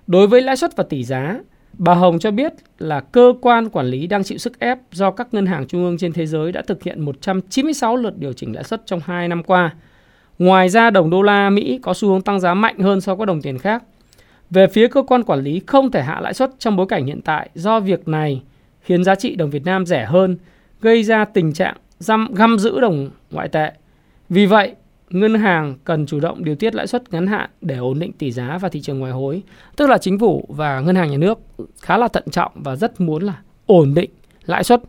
Đối 0.06 0.26
với 0.26 0.40
lãi 0.40 0.56
suất 0.56 0.76
và 0.76 0.84
tỷ 0.84 1.04
giá, 1.04 1.40
bà 1.72 1.94
Hồng 1.94 2.18
cho 2.18 2.30
biết 2.30 2.52
là 2.78 3.00
cơ 3.00 3.34
quan 3.42 3.68
quản 3.68 3.87
lý 3.87 4.06
đang 4.06 4.24
chịu 4.24 4.38
sức 4.38 4.58
ép 4.58 4.78
do 4.92 5.10
các 5.10 5.34
ngân 5.34 5.46
hàng 5.46 5.66
trung 5.66 5.84
ương 5.84 5.98
trên 5.98 6.12
thế 6.12 6.26
giới 6.26 6.52
đã 6.52 6.62
thực 6.66 6.82
hiện 6.82 7.00
196 7.00 7.96
lượt 7.96 8.18
điều 8.18 8.32
chỉnh 8.32 8.54
lãi 8.54 8.64
suất 8.64 8.82
trong 8.87 9.00
2 9.04 9.28
năm 9.28 9.42
qua. 9.42 9.74
Ngoài 10.38 10.68
ra, 10.68 10.90
đồng 10.90 11.10
đô 11.10 11.22
la 11.22 11.50
Mỹ 11.50 11.78
có 11.82 11.94
xu 11.94 12.08
hướng 12.08 12.22
tăng 12.22 12.40
giá 12.40 12.54
mạnh 12.54 12.78
hơn 12.78 13.00
so 13.00 13.14
với 13.14 13.26
các 13.26 13.28
đồng 13.28 13.42
tiền 13.42 13.58
khác. 13.58 13.82
Về 14.50 14.66
phía 14.66 14.88
cơ 14.88 15.02
quan 15.02 15.22
quản 15.22 15.40
lý 15.40 15.61
không 15.66 15.90
thể 15.90 16.02
hạ 16.02 16.20
lãi 16.20 16.35
suất 16.35 16.50
trong 16.59 16.76
bối 16.76 16.87
cảnh 16.87 17.07
hiện 17.07 17.20
tại 17.22 17.50
do 17.54 17.80
việc 17.80 18.09
này 18.09 18.42
khiến 18.80 19.04
giá 19.04 19.14
trị 19.14 19.37
đồng 19.37 19.50
Việt 19.50 19.64
Nam 19.64 19.87
rẻ 19.87 20.04
hơn, 20.04 20.37
gây 20.80 21.02
ra 21.04 21.24
tình 21.24 21.52
trạng 21.52 21.76
găm, 22.07 22.35
găm 22.35 22.59
giữ 22.59 22.80
đồng 22.80 23.11
ngoại 23.30 23.48
tệ. 23.48 23.72
Vì 24.28 24.46
vậy, 24.46 24.74
ngân 25.11 25.35
hàng 25.35 25.74
cần 25.85 26.07
chủ 26.07 26.20
động 26.20 26.44
điều 26.44 26.54
tiết 26.54 26.74
lãi 26.74 26.87
suất 26.87 27.12
ngắn 27.12 27.26
hạn 27.26 27.50
để 27.61 27.76
ổn 27.76 27.98
định 27.98 28.12
tỷ 28.12 28.30
giá 28.30 28.59
và 28.59 28.68
thị 28.68 28.80
trường 28.80 28.98
ngoại 28.98 29.12
hối. 29.12 29.42
Tức 29.76 29.90
là 29.90 29.98
chính 29.98 30.18
phủ 30.18 30.44
và 30.48 30.80
ngân 30.80 30.96
hàng 30.96 31.11
nhà 31.11 31.16
nước 31.16 31.38
khá 31.83 31.98
là 31.98 32.09
thận 32.09 32.24
trọng 32.30 32.52
và 32.54 32.76
rất 32.76 33.00
muốn 33.00 33.22
là 33.22 33.40
ổn 33.66 33.94
định 33.94 34.11
lãi 34.46 34.64
suất 34.64 34.83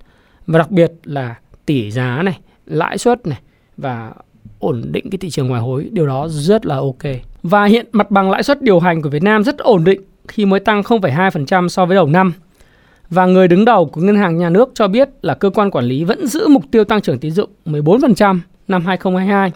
và 0.47 0.59
đặc 0.59 0.71
biệt 0.71 0.91
là 1.03 1.35
tỷ 1.65 1.91
giá 1.91 2.21
này, 2.21 2.39
lãi 2.65 2.97
suất 2.97 3.27
này 3.27 3.39
và 3.77 4.13
ổn 4.59 4.81
định 4.91 5.09
cái 5.09 5.17
thị 5.17 5.29
trường 5.29 5.47
ngoại 5.47 5.61
hối, 5.61 5.89
điều 5.91 6.07
đó 6.07 6.27
rất 6.27 6.65
là 6.65 6.75
ok. 6.75 7.03
Và 7.49 7.65
hiện 7.65 7.85
mặt 7.91 8.11
bằng 8.11 8.31
lãi 8.31 8.43
suất 8.43 8.61
điều 8.61 8.79
hành 8.79 9.01
của 9.01 9.09
Việt 9.09 9.23
Nam 9.23 9.43
rất 9.43 9.57
ổn 9.57 9.83
định 9.83 10.01
khi 10.27 10.45
mới 10.45 10.59
tăng 10.59 10.81
0,2% 10.81 11.67
so 11.67 11.85
với 11.85 11.95
đầu 11.95 12.07
năm. 12.07 12.33
Và 13.09 13.25
người 13.25 13.47
đứng 13.47 13.65
đầu 13.65 13.85
của 13.85 14.01
ngân 14.01 14.15
hàng 14.15 14.37
nhà 14.37 14.49
nước 14.49 14.71
cho 14.73 14.87
biết 14.87 15.09
là 15.21 15.33
cơ 15.33 15.49
quan 15.49 15.71
quản 15.71 15.85
lý 15.85 16.03
vẫn 16.03 16.27
giữ 16.27 16.47
mục 16.47 16.63
tiêu 16.71 16.83
tăng 16.83 17.01
trưởng 17.01 17.19
tín 17.19 17.31
dụng 17.31 17.49
14% 17.65 18.39
năm 18.67 18.85
2022. 18.85 19.51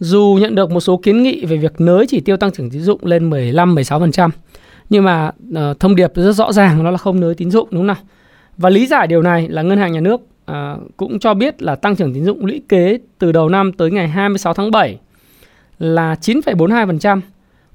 Dù 0.00 0.38
nhận 0.40 0.54
được 0.54 0.70
một 0.70 0.80
số 0.80 0.96
kiến 0.96 1.22
nghị 1.22 1.44
về 1.44 1.56
việc 1.56 1.80
nới 1.80 2.06
chỉ 2.06 2.20
tiêu 2.20 2.36
tăng 2.36 2.50
trưởng 2.50 2.70
tín 2.70 2.82
dụng 2.82 3.00
lên 3.06 3.30
15-16%, 3.30 4.30
nhưng 4.90 5.04
mà 5.04 5.30
uh, 5.50 5.80
thông 5.80 5.96
điệp 5.96 6.12
rất 6.14 6.32
rõ 6.32 6.52
ràng 6.52 6.84
đó 6.84 6.90
là 6.90 6.98
không 6.98 7.20
nới 7.20 7.34
tín 7.34 7.50
dụng 7.50 7.68
đúng 7.70 7.80
không 7.80 7.86
nào? 7.86 7.96
Và 8.56 8.70
lý 8.70 8.86
giải 8.86 9.06
điều 9.06 9.22
này 9.22 9.48
là 9.48 9.62
ngân 9.62 9.78
hàng 9.78 9.92
nhà 9.92 10.00
nước 10.00 10.20
uh, 10.50 10.56
cũng 10.96 11.18
cho 11.18 11.34
biết 11.34 11.62
là 11.62 11.74
tăng 11.74 11.96
trưởng 11.96 12.14
tín 12.14 12.24
dụng 12.24 12.46
lũy 12.46 12.62
kế 12.68 12.98
từ 13.18 13.32
đầu 13.32 13.48
năm 13.48 13.72
tới 13.72 13.90
ngày 13.90 14.08
26 14.08 14.54
tháng 14.54 14.70
7 14.70 14.98
là 15.78 16.14
9,42%. 16.14 17.20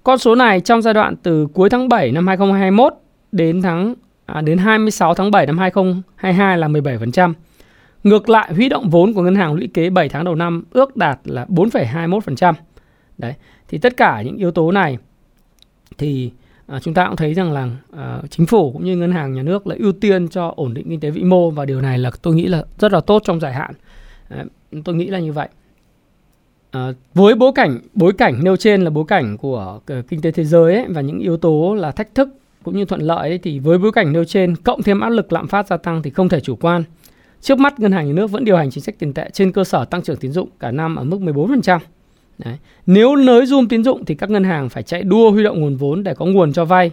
Con 0.04 0.18
số 0.18 0.36
này 0.36 0.60
trong 0.60 0.82
giai 0.82 0.94
đoạn 0.94 1.16
từ 1.24 1.48
cuối 1.54 1.70
tháng 1.70 1.90
7 1.90 2.12
năm 2.12 2.28
2021 2.28 2.94
đến 3.32 3.62
tháng 3.62 3.96
à, 4.26 4.42
đến 4.42 4.58
26 4.58 5.14
tháng 5.14 5.32
7 5.32 5.46
năm 5.46 5.58
2022 5.58 6.58
là 6.58 6.68
17%. 6.68 7.34
Ngược 8.04 8.30
lại, 8.30 8.54
huy 8.54 8.70
động 8.70 8.90
vốn 8.90 9.14
của 9.14 9.22
ngân 9.22 9.36
hàng 9.36 9.54
lũy 9.54 9.70
kế 9.74 9.90
7 9.90 10.10
tháng 10.10 10.24
đầu 10.24 10.36
năm 10.36 10.64
ước 10.72 10.98
đạt 10.98 11.20
là 11.24 11.46
4,21%. 11.46 12.54
Đấy, 13.18 13.34
thì 13.68 13.78
tất 13.78 13.98
cả 13.98 14.22
những 14.22 14.38
yếu 14.38 14.52
tố 14.52 14.72
này 14.72 14.98
thì 15.98 16.32
à, 16.68 16.80
chúng 16.80 16.94
ta 16.94 17.08
cũng 17.08 17.16
thấy 17.16 17.34
rằng 17.34 17.52
là 17.52 17.70
à, 17.98 18.22
chính 18.30 18.46
phủ 18.46 18.72
cũng 18.72 18.86
như 18.86 18.98
ngân 18.98 19.12
hàng 19.12 19.34
nhà 19.34 19.44
nước 19.44 19.68
là 19.68 19.76
ưu 19.80 19.92
tiên 19.92 20.28
cho 20.28 20.54
ổn 20.56 20.74
định 20.74 20.90
kinh 20.90 21.00
tế 21.00 21.10
vĩ 21.10 21.24
mô 21.24 21.52
và 21.52 21.66
điều 21.66 21.82
này 21.82 21.98
là 21.98 22.12
tôi 22.22 22.36
nghĩ 22.36 22.48
là 22.48 22.64
rất 22.80 22.92
là 22.92 23.00
tốt 23.00 23.22
trong 23.26 23.40
dài 23.40 23.54
hạn. 23.54 23.74
À, 24.30 24.46
tôi 24.86 24.96
nghĩ 24.96 25.08
là 25.08 25.20
như 25.20 25.32
vậy. 25.32 25.48
À, 26.74 26.94
với 27.14 27.36
bối 27.36 27.52
cảnh 27.56 27.80
bối 27.94 28.14
cảnh 28.14 28.44
nêu 28.44 28.56
trên 28.56 28.82
là 28.82 28.90
bối 28.90 29.04
cảnh 29.08 29.38
của 29.38 29.80
ờ, 29.86 30.02
kinh 30.02 30.22
tế 30.22 30.32
thế 30.32 30.44
giới 30.44 30.76
ấy, 30.76 30.86
và 30.90 31.02
những 31.02 31.20
yếu 31.20 31.38
tố 31.38 31.76
là 31.76 31.92
thách 31.92 32.16
thức 32.16 32.30
cũng 32.64 32.78
như 32.78 32.86
thuận 32.86 33.02
lợi 33.02 33.30
ấy, 33.30 33.38
thì 33.38 33.60
với 33.60 33.78
bối 33.78 33.92
cảnh 33.92 34.14
nêu 34.14 34.26
trên 34.26 34.56
cộng 34.56 34.84
thêm 34.84 35.00
áp 35.00 35.10
lực 35.10 35.34
lạm 35.34 35.48
phát 35.48 35.68
gia 35.68 35.78
tăng 35.78 36.02
thì 36.02 36.10
không 36.10 36.30
thể 36.30 36.40
chủ 36.40 36.56
quan. 36.56 36.84
Trước 37.42 37.60
mắt 37.60 37.80
ngân 37.80 37.92
hàng 37.92 38.08
nhà 38.08 38.14
nước 38.14 38.32
vẫn 38.32 38.46
điều 38.46 38.58
hành 38.58 38.72
chính 38.72 38.84
sách 38.84 38.96
tiền 39.00 39.14
tệ 39.14 39.30
trên 39.34 39.52
cơ 39.52 39.64
sở 39.64 39.86
tăng 39.86 40.02
trưởng 40.02 40.18
tín 40.18 40.32
dụng 40.32 40.50
cả 40.60 40.72
năm 40.72 40.96
ở 40.96 41.04
mức 41.04 41.20
14%. 41.20 41.80
Đấy. 42.38 42.58
Nếu 42.86 43.16
nới 43.16 43.46
zoom 43.46 43.68
tín 43.68 43.84
dụng 43.84 44.06
thì 44.06 44.16
các 44.16 44.30
ngân 44.30 44.44
hàng 44.44 44.70
phải 44.70 44.84
chạy 44.84 45.04
đua 45.04 45.32
huy 45.32 45.44
động 45.44 45.62
nguồn 45.62 45.76
vốn 45.76 46.04
để 46.04 46.14
có 46.14 46.26
nguồn 46.26 46.54
cho 46.54 46.66
vay, 46.66 46.92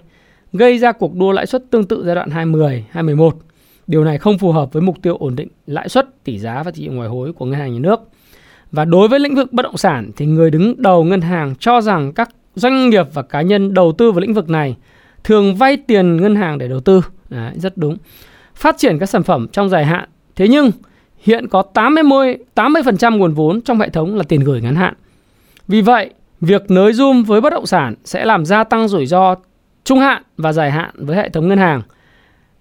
gây 0.53 0.79
ra 0.79 0.93
cuộc 0.93 1.15
đua 1.17 1.33
lãi 1.33 1.47
suất 1.47 1.71
tương 1.71 1.85
tự 1.85 2.03
giai 2.07 2.15
đoạn 2.15 2.31
2010, 2.31 2.85
2011. 2.91 3.39
Điều 3.87 4.05
này 4.05 4.19
không 4.19 4.39
phù 4.39 4.53
hợp 4.53 4.73
với 4.73 4.83
mục 4.83 5.03
tiêu 5.03 5.17
ổn 5.17 5.37
định 5.37 5.49
lãi 5.67 5.89
suất, 5.89 6.25
tỷ 6.25 6.39
giá 6.39 6.63
và 6.63 6.71
thị 6.71 6.85
trường 6.85 6.97
ngoại 6.97 7.09
hối 7.09 7.33
của 7.33 7.47
ngân 7.47 7.61
hàng 7.61 7.73
nhà 7.73 7.81
nước. 7.81 8.01
Và 8.73 8.85
đối 8.85 9.09
với 9.09 9.21
lĩnh 9.21 9.35
vực 9.35 9.53
bất 9.53 9.63
động 9.63 9.77
sản 9.77 10.11
thì 10.17 10.27
người 10.27 10.51
đứng 10.51 10.83
đầu 10.83 11.05
ngân 11.05 11.21
hàng 11.21 11.55
cho 11.59 11.81
rằng 11.81 12.13
các 12.13 12.31
doanh 12.55 12.91
nghiệp 12.91 13.07
và 13.15 13.23
cá 13.23 13.43
nhân 13.43 13.75
đầu 13.75 13.93
tư 13.93 14.13
vào 14.13 14.21
lĩnh 14.21 14.35
vực 14.35 14.51
này 14.51 14.77
thường 15.25 15.57
vay 15.57 15.77
tiền 15.77 16.17
ngân 16.17 16.37
hàng 16.37 16.59
để 16.59 16.69
đầu 16.69 16.81
tư. 16.81 17.03
Đấy, 17.29 17.53
rất 17.57 17.77
đúng. 17.77 17.97
Phát 18.55 18.79
triển 18.79 18.99
các 18.99 19.07
sản 19.07 19.23
phẩm 19.23 19.47
trong 19.53 19.69
dài 19.69 19.85
hạn. 19.85 20.09
Thế 20.37 20.49
nhưng 20.49 20.71
hiện 21.19 21.49
có 21.49 21.63
80 21.63 22.37
80% 22.55 23.19
nguồn 23.19 23.35
vốn 23.35 23.61
trong 23.61 23.81
hệ 23.81 23.89
thống 23.89 24.17
là 24.17 24.23
tiền 24.23 24.41
gửi 24.41 24.61
ngắn 24.61 24.77
hạn. 24.77 24.95
Vì 25.69 25.81
vậy, 25.81 26.11
việc 26.41 26.71
nới 26.71 26.93
zoom 26.93 27.25
với 27.25 27.41
bất 27.41 27.51
động 27.51 27.67
sản 27.67 27.95
sẽ 28.05 28.25
làm 28.25 28.47
gia 28.47 28.65
tăng 28.65 28.89
rủi 28.89 29.07
ro 29.07 29.35
trung 29.85 29.99
hạn 29.99 30.23
và 30.37 30.53
dài 30.53 30.71
hạn 30.71 30.91
với 30.95 31.17
hệ 31.17 31.29
thống 31.29 31.49
ngân 31.49 31.59
hàng. 31.59 31.83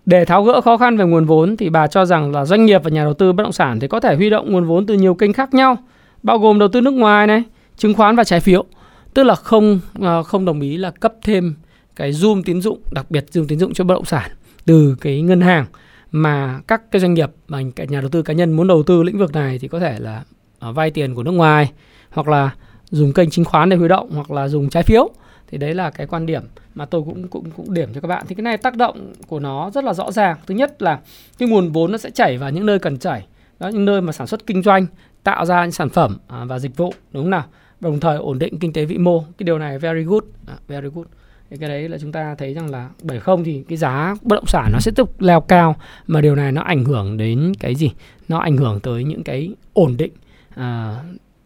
Để 0.05 0.25
tháo 0.25 0.43
gỡ 0.43 0.61
khó 0.61 0.77
khăn 0.77 0.97
về 0.97 1.05
nguồn 1.05 1.25
vốn 1.25 1.57
thì 1.57 1.69
bà 1.69 1.87
cho 1.87 2.05
rằng 2.05 2.31
là 2.31 2.45
doanh 2.45 2.65
nghiệp 2.65 2.83
và 2.83 2.89
nhà 2.89 3.03
đầu 3.03 3.13
tư 3.13 3.33
bất 3.33 3.43
động 3.43 3.51
sản 3.51 3.79
thì 3.79 3.87
có 3.87 3.99
thể 3.99 4.15
huy 4.15 4.29
động 4.29 4.51
nguồn 4.51 4.65
vốn 4.65 4.85
từ 4.85 4.93
nhiều 4.93 5.13
kênh 5.13 5.33
khác 5.33 5.53
nhau, 5.53 5.77
bao 6.23 6.39
gồm 6.39 6.59
đầu 6.59 6.69
tư 6.69 6.81
nước 6.81 6.93
ngoài 6.93 7.27
này, 7.27 7.43
chứng 7.77 7.93
khoán 7.93 8.15
và 8.15 8.23
trái 8.23 8.39
phiếu. 8.39 8.65
Tức 9.13 9.23
là 9.23 9.35
không 9.35 9.79
ờ, 10.01 10.23
không 10.23 10.45
đồng 10.45 10.61
ý 10.61 10.77
là 10.77 10.91
cấp 10.91 11.13
thêm 11.23 11.55
cái 11.95 12.11
zoom 12.11 12.41
tín 12.45 12.61
dụng, 12.61 12.79
đặc 12.91 13.11
biệt 13.11 13.25
zoom 13.31 13.45
tín 13.47 13.59
dụng 13.59 13.73
cho 13.73 13.83
bất 13.83 13.93
động 13.93 14.05
sản 14.05 14.31
từ 14.65 14.95
cái 15.01 15.21
ngân 15.21 15.41
hàng 15.41 15.65
mà 16.11 16.59
các 16.67 16.91
cái 16.91 16.99
doanh 16.99 17.13
nghiệp 17.13 17.29
mà 17.47 17.61
cả 17.75 17.85
nhà 17.85 18.01
đầu 18.01 18.09
tư 18.09 18.21
cá 18.21 18.33
nhân 18.33 18.51
muốn 18.51 18.67
đầu 18.67 18.83
tư 18.83 19.03
lĩnh 19.03 19.17
vực 19.17 19.33
này 19.33 19.59
thì 19.59 19.67
có 19.67 19.79
thể 19.79 19.95
là 19.99 20.23
ờ, 20.59 20.71
vay 20.71 20.91
tiền 20.91 21.15
của 21.15 21.23
nước 21.23 21.31
ngoài 21.31 21.71
hoặc 22.09 22.27
là 22.27 22.49
dùng 22.89 23.13
kênh 23.13 23.29
chứng 23.29 23.45
khoán 23.45 23.69
để 23.69 23.77
huy 23.77 23.87
động 23.87 24.09
hoặc 24.11 24.31
là 24.31 24.47
dùng 24.47 24.69
trái 24.69 24.83
phiếu. 24.83 25.09
Thì 25.47 25.57
đấy 25.57 25.73
là 25.73 25.89
cái 25.89 26.07
quan 26.07 26.25
điểm 26.25 26.43
mà 26.75 26.85
tôi 26.85 27.01
cũng 27.05 27.27
cũng 27.27 27.51
cũng 27.51 27.73
điểm 27.73 27.89
cho 27.93 28.01
các 28.01 28.07
bạn. 28.07 28.25
Thì 28.27 28.35
cái 28.35 28.43
này 28.43 28.57
tác 28.57 28.75
động 28.75 29.13
của 29.27 29.39
nó 29.39 29.71
rất 29.73 29.83
là 29.83 29.93
rõ 29.93 30.11
ràng. 30.11 30.37
Thứ 30.47 30.55
nhất 30.55 30.81
là 30.81 30.99
cái 31.37 31.49
nguồn 31.49 31.71
vốn 31.71 31.91
nó 31.91 31.97
sẽ 31.97 32.09
chảy 32.11 32.37
vào 32.37 32.49
những 32.51 32.65
nơi 32.65 32.79
cần 32.79 32.97
chảy 32.97 33.25
đó 33.59 33.67
những 33.67 33.85
nơi 33.85 34.01
mà 34.01 34.11
sản 34.11 34.27
xuất 34.27 34.47
kinh 34.47 34.61
doanh 34.61 34.85
tạo 35.23 35.45
ra 35.45 35.63
những 35.63 35.71
sản 35.71 35.89
phẩm 35.89 36.17
à, 36.27 36.45
và 36.45 36.59
dịch 36.59 36.77
vụ 36.77 36.93
đúng 37.13 37.23
không 37.23 37.29
nào? 37.29 37.43
Đồng 37.79 37.99
thời 37.99 38.17
ổn 38.17 38.39
định 38.39 38.59
kinh 38.59 38.73
tế 38.73 38.85
vĩ 38.85 38.97
mô. 38.97 39.19
Cái 39.19 39.43
điều 39.43 39.59
này 39.59 39.79
very 39.79 40.03
good 40.03 40.23
à, 40.47 40.53
very 40.67 40.87
good. 40.93 41.05
Thì 41.49 41.57
cái 41.57 41.69
đấy 41.69 41.89
là 41.89 41.97
chúng 41.97 42.11
ta 42.11 42.35
thấy 42.35 42.53
rằng 42.53 42.71
là 42.71 42.89
bởi 43.03 43.19
không 43.19 43.43
thì 43.43 43.63
cái 43.69 43.77
giá 43.77 44.15
bất 44.21 44.35
động 44.35 44.45
sản 44.45 44.69
nó 44.73 44.79
sẽ 44.79 44.91
tiếp 44.91 44.95
tục 44.95 45.21
leo 45.21 45.41
cao 45.41 45.75
mà 46.07 46.21
điều 46.21 46.35
này 46.35 46.51
nó 46.51 46.61
ảnh 46.61 46.85
hưởng 46.85 47.17
đến 47.17 47.53
cái 47.59 47.75
gì? 47.75 47.91
Nó 48.27 48.39
ảnh 48.39 48.57
hưởng 48.57 48.79
tới 48.79 49.03
những 49.03 49.23
cái 49.23 49.53
ổn 49.73 49.97
định 49.97 50.11
à, 50.55 50.95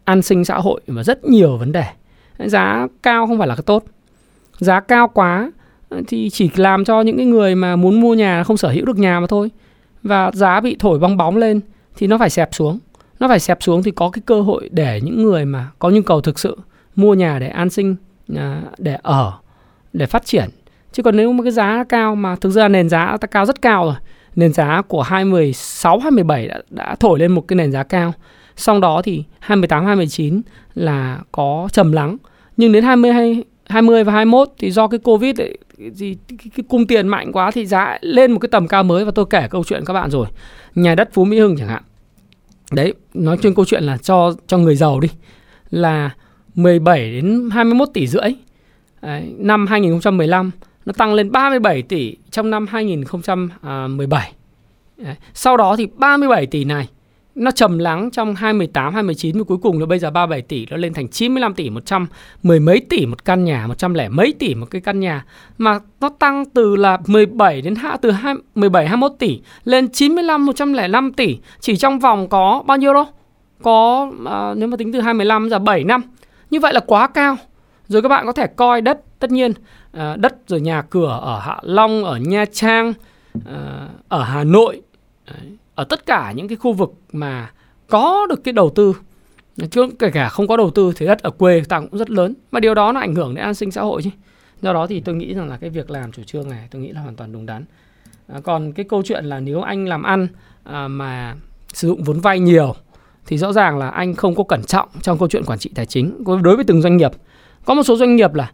an 0.04 0.22
sinh 0.22 0.44
xã 0.44 0.58
hội 0.58 0.80
và 0.86 1.02
rất 1.02 1.24
nhiều 1.24 1.56
vấn 1.56 1.72
đề. 1.72 1.84
Giá 2.38 2.86
cao 3.02 3.26
không 3.26 3.38
phải 3.38 3.48
là 3.48 3.56
cái 3.56 3.62
tốt. 3.66 3.84
Giá 4.58 4.80
cao 4.80 5.08
quá 5.08 5.50
à, 5.90 5.98
thì 6.08 6.30
chỉ 6.30 6.50
làm 6.56 6.84
cho 6.84 7.00
những 7.00 7.16
cái 7.16 7.26
người 7.26 7.54
mà 7.54 7.76
muốn 7.76 8.00
mua 8.00 8.14
nhà 8.14 8.44
không 8.44 8.56
sở 8.56 8.68
hữu 8.68 8.84
được 8.84 8.98
nhà 8.98 9.20
mà 9.20 9.26
thôi. 9.26 9.50
Và 10.02 10.30
giá 10.34 10.60
bị 10.60 10.76
thổi 10.78 10.98
bong 10.98 11.16
bóng 11.16 11.36
lên 11.36 11.60
thì 11.96 12.06
nó 12.06 12.18
phải 12.18 12.30
xẹp 12.30 12.54
xuống 12.54 12.78
nó 13.20 13.28
phải 13.28 13.40
xẹp 13.40 13.62
xuống 13.62 13.82
thì 13.82 13.90
có 13.90 14.10
cái 14.10 14.22
cơ 14.26 14.40
hội 14.40 14.68
để 14.72 15.00
những 15.04 15.22
người 15.22 15.44
mà 15.44 15.70
có 15.78 15.90
nhu 15.90 16.02
cầu 16.02 16.20
thực 16.20 16.38
sự 16.38 16.58
mua 16.96 17.14
nhà 17.14 17.38
để 17.38 17.48
an 17.48 17.70
sinh 17.70 17.96
à, 18.36 18.62
để 18.78 18.96
ở 19.02 19.32
để 19.92 20.06
phát 20.06 20.26
triển 20.26 20.48
chứ 20.92 21.02
còn 21.02 21.16
nếu 21.16 21.32
mà 21.32 21.42
cái 21.42 21.52
giá 21.52 21.84
cao 21.88 22.14
mà 22.14 22.36
thực 22.36 22.50
ra 22.50 22.68
nền 22.68 22.88
giá 22.88 23.16
ta 23.20 23.26
cao 23.26 23.46
rất 23.46 23.62
cao 23.62 23.84
rồi 23.84 23.94
nền 24.36 24.52
giá 24.52 24.82
của 24.88 25.02
2016 25.02 25.98
2017 25.98 26.48
đã, 26.48 26.60
đã 26.70 26.96
thổi 27.00 27.18
lên 27.18 27.32
một 27.32 27.48
cái 27.48 27.56
nền 27.56 27.72
giá 27.72 27.82
cao. 27.82 28.12
Sau 28.56 28.80
đó 28.80 29.02
thì 29.04 29.24
28 29.38 29.86
29 29.86 30.40
là 30.74 31.18
có 31.32 31.68
trầm 31.72 31.92
lắng. 31.92 32.16
Nhưng 32.56 32.72
đến 32.72 32.84
20 32.84 33.12
20 33.68 34.04
và 34.04 34.12
21 34.12 34.48
thì 34.58 34.70
do 34.70 34.88
cái 34.88 34.98
Covid 34.98 35.40
ấy, 35.40 35.58
gì 35.92 36.16
cái, 36.28 36.38
cái 36.56 36.64
cung 36.68 36.86
tiền 36.86 37.08
mạnh 37.08 37.32
quá 37.32 37.50
thì 37.50 37.66
giá 37.66 37.98
lên 38.00 38.32
một 38.32 38.38
cái 38.38 38.48
tầm 38.52 38.68
cao 38.68 38.82
mới 38.82 39.04
và 39.04 39.10
tôi 39.14 39.26
kể 39.30 39.48
câu 39.50 39.64
chuyện 39.64 39.84
các 39.86 39.92
bạn 39.92 40.10
rồi. 40.10 40.26
Nhà 40.74 40.94
đất 40.94 41.08
Phú 41.12 41.24
Mỹ 41.24 41.38
Hưng 41.38 41.56
chẳng 41.56 41.68
hạn. 41.68 41.82
Đấy, 42.72 42.94
nói 43.14 43.36
chung 43.42 43.54
câu 43.54 43.64
chuyện 43.64 43.82
là 43.84 43.96
cho 43.96 44.34
cho 44.46 44.58
người 44.58 44.76
giàu 44.76 45.00
đi 45.00 45.08
là 45.70 46.10
17 46.54 47.12
đến 47.12 47.48
21 47.52 47.88
tỷ 47.94 48.06
rưỡi. 48.06 48.34
Đấy, 49.02 49.34
năm 49.38 49.66
2015 49.66 50.50
nó 50.86 50.92
tăng 50.92 51.14
lên 51.14 51.32
37 51.32 51.82
tỷ 51.82 52.16
trong 52.30 52.50
năm 52.50 52.66
2017. 52.66 54.20
À, 54.20 54.34
Đấy. 54.96 55.14
Sau 55.34 55.56
đó 55.56 55.76
thì 55.76 55.86
37 55.96 56.46
tỷ 56.46 56.64
này 56.64 56.88
nó 57.34 57.50
trầm 57.50 57.78
lắng 57.78 58.10
trong 58.10 58.34
2018, 58.34 58.94
2019 58.94 59.38
và 59.38 59.44
cuối 59.44 59.58
cùng 59.62 59.78
nó 59.78 59.86
bây 59.86 59.98
giờ 59.98 60.10
37 60.10 60.42
tỷ 60.42 60.66
nó 60.70 60.76
lên 60.76 60.94
thành 60.94 61.08
95 61.08 61.54
tỷ, 61.54 61.70
100 61.70 62.06
mười 62.42 62.60
mấy 62.60 62.80
tỷ 62.80 63.06
một 63.06 63.24
căn 63.24 63.44
nhà, 63.44 63.66
100 63.66 63.94
lẻ 63.94 64.08
mấy 64.08 64.34
tỷ 64.38 64.54
một 64.54 64.66
cái 64.70 64.80
căn 64.80 65.00
nhà 65.00 65.24
mà 65.58 65.78
nó 66.00 66.08
tăng 66.08 66.44
từ 66.44 66.76
là 66.76 66.98
17 67.06 67.62
đến 67.62 67.74
hạ 67.74 67.96
từ 68.02 68.10
2, 68.10 68.34
17 68.54 68.86
21 68.88 69.12
tỷ 69.18 69.40
lên 69.64 69.88
95 69.88 70.46
105 70.46 71.12
tỷ 71.12 71.38
chỉ 71.60 71.76
trong 71.76 71.98
vòng 71.98 72.28
có 72.28 72.62
bao 72.66 72.76
nhiêu 72.76 72.94
đâu? 72.94 73.04
Có 73.62 74.10
à, 74.26 74.54
nếu 74.56 74.68
mà 74.68 74.76
tính 74.76 74.92
từ 74.92 75.00
2015 75.00 75.50
giờ 75.50 75.58
7 75.58 75.84
năm. 75.84 76.02
Như 76.50 76.60
vậy 76.60 76.72
là 76.72 76.80
quá 76.80 77.06
cao. 77.06 77.36
Rồi 77.88 78.02
các 78.02 78.08
bạn 78.08 78.26
có 78.26 78.32
thể 78.32 78.46
coi 78.46 78.80
đất 78.80 79.00
tất 79.18 79.30
nhiên 79.30 79.52
à, 79.92 80.16
đất 80.16 80.34
rồi 80.46 80.60
nhà 80.60 80.82
cửa 80.82 81.18
ở 81.22 81.38
Hạ 81.38 81.58
Long, 81.62 82.04
ở 82.04 82.16
Nha 82.16 82.44
Trang, 82.52 82.92
à, 83.46 83.88
ở 84.08 84.22
Hà 84.22 84.44
Nội 84.44 84.82
Đấy 85.26 85.56
ở 85.74 85.84
tất 85.84 86.06
cả 86.06 86.32
những 86.32 86.48
cái 86.48 86.56
khu 86.56 86.72
vực 86.72 86.92
mà 87.12 87.50
có 87.88 88.26
được 88.28 88.44
cái 88.44 88.52
đầu 88.52 88.70
tư 88.70 88.96
chứ 89.70 89.88
kể 89.98 90.10
cả 90.10 90.28
không 90.28 90.48
có 90.48 90.56
đầu 90.56 90.70
tư 90.70 90.92
thì 90.96 91.06
đất 91.06 91.18
ở 91.22 91.30
quê 91.30 91.62
ta 91.68 91.80
cũng 91.80 91.98
rất 91.98 92.10
lớn. 92.10 92.34
Mà 92.50 92.60
điều 92.60 92.74
đó 92.74 92.92
nó 92.92 93.00
ảnh 93.00 93.14
hưởng 93.14 93.34
đến 93.34 93.44
an 93.44 93.54
sinh 93.54 93.70
xã 93.70 93.82
hội 93.82 94.02
chứ. 94.02 94.10
Do 94.62 94.72
đó 94.72 94.86
thì 94.86 95.00
tôi 95.00 95.14
nghĩ 95.14 95.34
rằng 95.34 95.48
là 95.48 95.56
cái 95.56 95.70
việc 95.70 95.90
làm 95.90 96.12
chủ 96.12 96.22
trương 96.22 96.48
này 96.48 96.68
tôi 96.70 96.82
nghĩ 96.82 96.92
là 96.92 97.00
hoàn 97.00 97.16
toàn 97.16 97.32
đúng 97.32 97.46
đắn. 97.46 97.64
À, 98.28 98.40
còn 98.44 98.72
cái 98.72 98.84
câu 98.88 99.02
chuyện 99.02 99.24
là 99.24 99.40
nếu 99.40 99.62
anh 99.62 99.88
làm 99.88 100.02
ăn 100.02 100.28
à, 100.64 100.88
mà 100.88 101.34
sử 101.72 101.88
dụng 101.88 102.02
vốn 102.02 102.20
vay 102.20 102.38
nhiều 102.38 102.74
thì 103.26 103.38
rõ 103.38 103.52
ràng 103.52 103.78
là 103.78 103.88
anh 103.88 104.14
không 104.14 104.34
có 104.34 104.44
cẩn 104.44 104.62
trọng 104.62 104.88
trong 105.02 105.18
câu 105.18 105.28
chuyện 105.28 105.44
quản 105.44 105.58
trị 105.58 105.70
tài 105.74 105.86
chính. 105.86 106.24
Đối 106.42 106.56
với 106.56 106.64
từng 106.64 106.82
doanh 106.82 106.96
nghiệp 106.96 107.10
có 107.64 107.74
một 107.74 107.82
số 107.82 107.96
doanh 107.96 108.16
nghiệp 108.16 108.34
là 108.34 108.52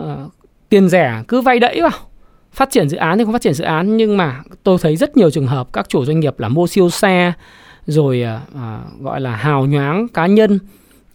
uh, 0.00 0.06
tiền 0.68 0.88
rẻ 0.88 1.22
cứ 1.28 1.40
vay 1.40 1.58
đẫy 1.58 1.80
vào 1.82 1.90
phát 2.52 2.70
triển 2.70 2.88
dự 2.88 2.96
án 2.96 3.18
thì 3.18 3.24
không 3.24 3.32
phát 3.32 3.42
triển 3.42 3.54
dự 3.54 3.64
án 3.64 3.96
nhưng 3.96 4.16
mà 4.16 4.42
tôi 4.62 4.78
thấy 4.80 4.96
rất 4.96 5.16
nhiều 5.16 5.30
trường 5.30 5.46
hợp 5.46 5.72
các 5.72 5.88
chủ 5.88 6.04
doanh 6.04 6.20
nghiệp 6.20 6.40
là 6.40 6.48
mua 6.48 6.66
siêu 6.66 6.90
xe 6.90 7.32
rồi 7.86 8.22
à, 8.22 8.40
à, 8.54 8.80
gọi 9.00 9.20
là 9.20 9.36
hào 9.36 9.66
nhoáng 9.66 10.08
cá 10.08 10.26
nhân 10.26 10.58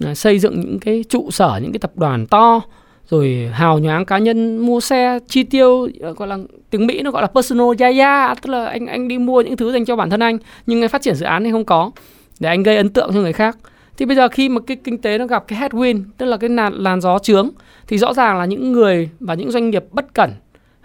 à, 0.05 0.15
xây 0.15 0.39
dựng 0.39 0.59
những 0.59 0.79
cái 0.79 1.03
trụ 1.09 1.31
sở 1.31 1.59
những 1.61 1.71
cái 1.71 1.79
tập 1.79 1.91
đoàn 1.95 2.25
to 2.27 2.61
rồi 3.09 3.49
hào 3.53 3.79
nhoáng 3.79 4.05
cá 4.05 4.17
nhân 4.17 4.57
mua 4.57 4.79
xe 4.79 5.19
chi 5.27 5.43
tiêu 5.43 5.87
ờ, 6.01 6.13
gọi 6.13 6.27
là 6.27 6.37
tiếng 6.69 6.87
Mỹ 6.87 7.01
nó 7.01 7.11
gọi 7.11 7.21
là 7.21 7.27
personal 7.27 7.67
yaya 7.79 8.35
tức 8.41 8.49
là 8.49 8.65
anh 8.65 8.87
anh 8.87 9.07
đi 9.07 9.17
mua 9.17 9.41
những 9.41 9.57
thứ 9.57 9.71
dành 9.71 9.85
cho 9.85 9.95
bản 9.95 10.09
thân 10.09 10.19
anh 10.19 10.37
nhưng 10.65 10.81
anh 10.83 10.89
phát 10.89 11.01
triển 11.01 11.15
dự 11.15 11.25
án 11.25 11.43
thì 11.43 11.51
không 11.51 11.65
có 11.65 11.91
để 12.39 12.49
anh 12.49 12.63
gây 12.63 12.77
ấn 12.77 12.89
tượng 12.89 13.09
cho 13.13 13.19
người 13.19 13.33
khác. 13.33 13.57
Thì 13.97 14.05
bây 14.05 14.15
giờ 14.15 14.27
khi 14.27 14.49
mà 14.49 14.61
cái 14.67 14.77
kinh 14.83 14.97
tế 14.97 15.17
nó 15.17 15.27
gặp 15.27 15.43
cái 15.47 15.59
headwind 15.59 16.03
tức 16.17 16.25
là 16.25 16.37
cái 16.37 16.49
làn, 16.49 16.73
làn 16.73 17.01
gió 17.01 17.19
trướng 17.19 17.49
thì 17.87 17.97
rõ 17.97 18.13
ràng 18.13 18.37
là 18.37 18.45
những 18.45 18.71
người 18.71 19.09
và 19.19 19.33
những 19.33 19.51
doanh 19.51 19.69
nghiệp 19.69 19.83
bất 19.91 20.13
cẩn 20.13 20.31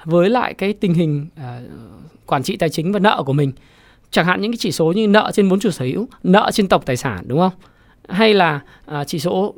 với 0.04 0.30
lại 0.30 0.54
cái 0.54 0.72
tình 0.72 0.94
hình 0.94 1.26
à, 1.36 1.60
quản 2.26 2.42
trị 2.42 2.56
tài 2.56 2.68
chính 2.68 2.92
và 2.92 2.98
nợ 2.98 3.22
của 3.26 3.32
mình 3.32 3.52
chẳng 4.10 4.26
hạn 4.26 4.40
những 4.40 4.52
cái 4.52 4.58
chỉ 4.58 4.72
số 4.72 4.92
như 4.92 5.08
nợ 5.08 5.30
trên 5.34 5.48
vốn 5.48 5.60
chủ 5.60 5.70
sở 5.70 5.84
hữu 5.84 6.08
nợ 6.22 6.50
trên 6.52 6.68
tổng 6.68 6.82
tài 6.86 6.96
sản 6.96 7.24
đúng 7.26 7.38
không 7.38 7.52
hay 8.08 8.34
là 8.34 8.60
à, 8.86 9.04
chỉ 9.04 9.18
số 9.18 9.54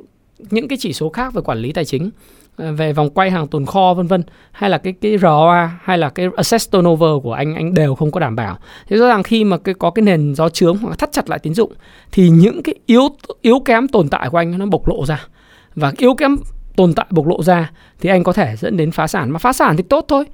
những 0.49 0.67
cái 0.67 0.77
chỉ 0.81 0.93
số 0.93 1.09
khác 1.09 1.33
về 1.33 1.41
quản 1.41 1.57
lý 1.57 1.71
tài 1.71 1.85
chính 1.85 2.09
à, 2.57 2.71
về 2.71 2.93
vòng 2.93 3.09
quay 3.09 3.31
hàng 3.31 3.47
tồn 3.47 3.65
kho 3.65 3.93
vân 3.93 4.07
vân 4.07 4.23
hay 4.51 4.69
là 4.69 4.77
cái 4.77 4.93
cái 5.01 5.17
ROA 5.17 5.79
hay 5.83 5.97
là 5.97 6.09
cái 6.09 6.27
asset 6.37 6.61
turnover 6.71 7.09
của 7.23 7.33
anh 7.33 7.55
anh 7.55 7.73
đều 7.73 7.95
không 7.95 8.11
có 8.11 8.19
đảm 8.19 8.35
bảo. 8.35 8.57
Thế 8.87 8.97
rõ 8.97 9.07
ràng 9.07 9.23
khi 9.23 9.43
mà 9.43 9.57
cái 9.57 9.75
có 9.75 9.89
cái 9.89 10.03
nền 10.03 10.35
gió 10.35 10.49
trướng 10.49 10.77
hoặc 10.77 10.99
thắt 10.99 11.11
chặt 11.11 11.29
lại 11.29 11.39
tín 11.39 11.53
dụng 11.53 11.73
thì 12.11 12.29
những 12.29 12.63
cái 12.63 12.75
yếu 12.85 13.09
yếu 13.41 13.59
kém 13.59 13.87
tồn 13.87 14.09
tại 14.09 14.29
của 14.29 14.37
anh 14.37 14.57
nó 14.57 14.65
bộc 14.65 14.87
lộ 14.87 15.05
ra. 15.05 15.27
Và 15.75 15.93
yếu 15.97 16.15
kém 16.15 16.35
tồn 16.75 16.93
tại 16.93 17.05
bộc 17.09 17.27
lộ 17.27 17.43
ra 17.43 17.71
thì 17.99 18.09
anh 18.09 18.23
có 18.23 18.33
thể 18.33 18.55
dẫn 18.57 18.77
đến 18.77 18.91
phá 18.91 19.07
sản. 19.07 19.31
Mà 19.31 19.39
phá 19.39 19.53
sản 19.53 19.77
thì 19.77 19.83
tốt 19.83 20.05
thôi, 20.07 20.25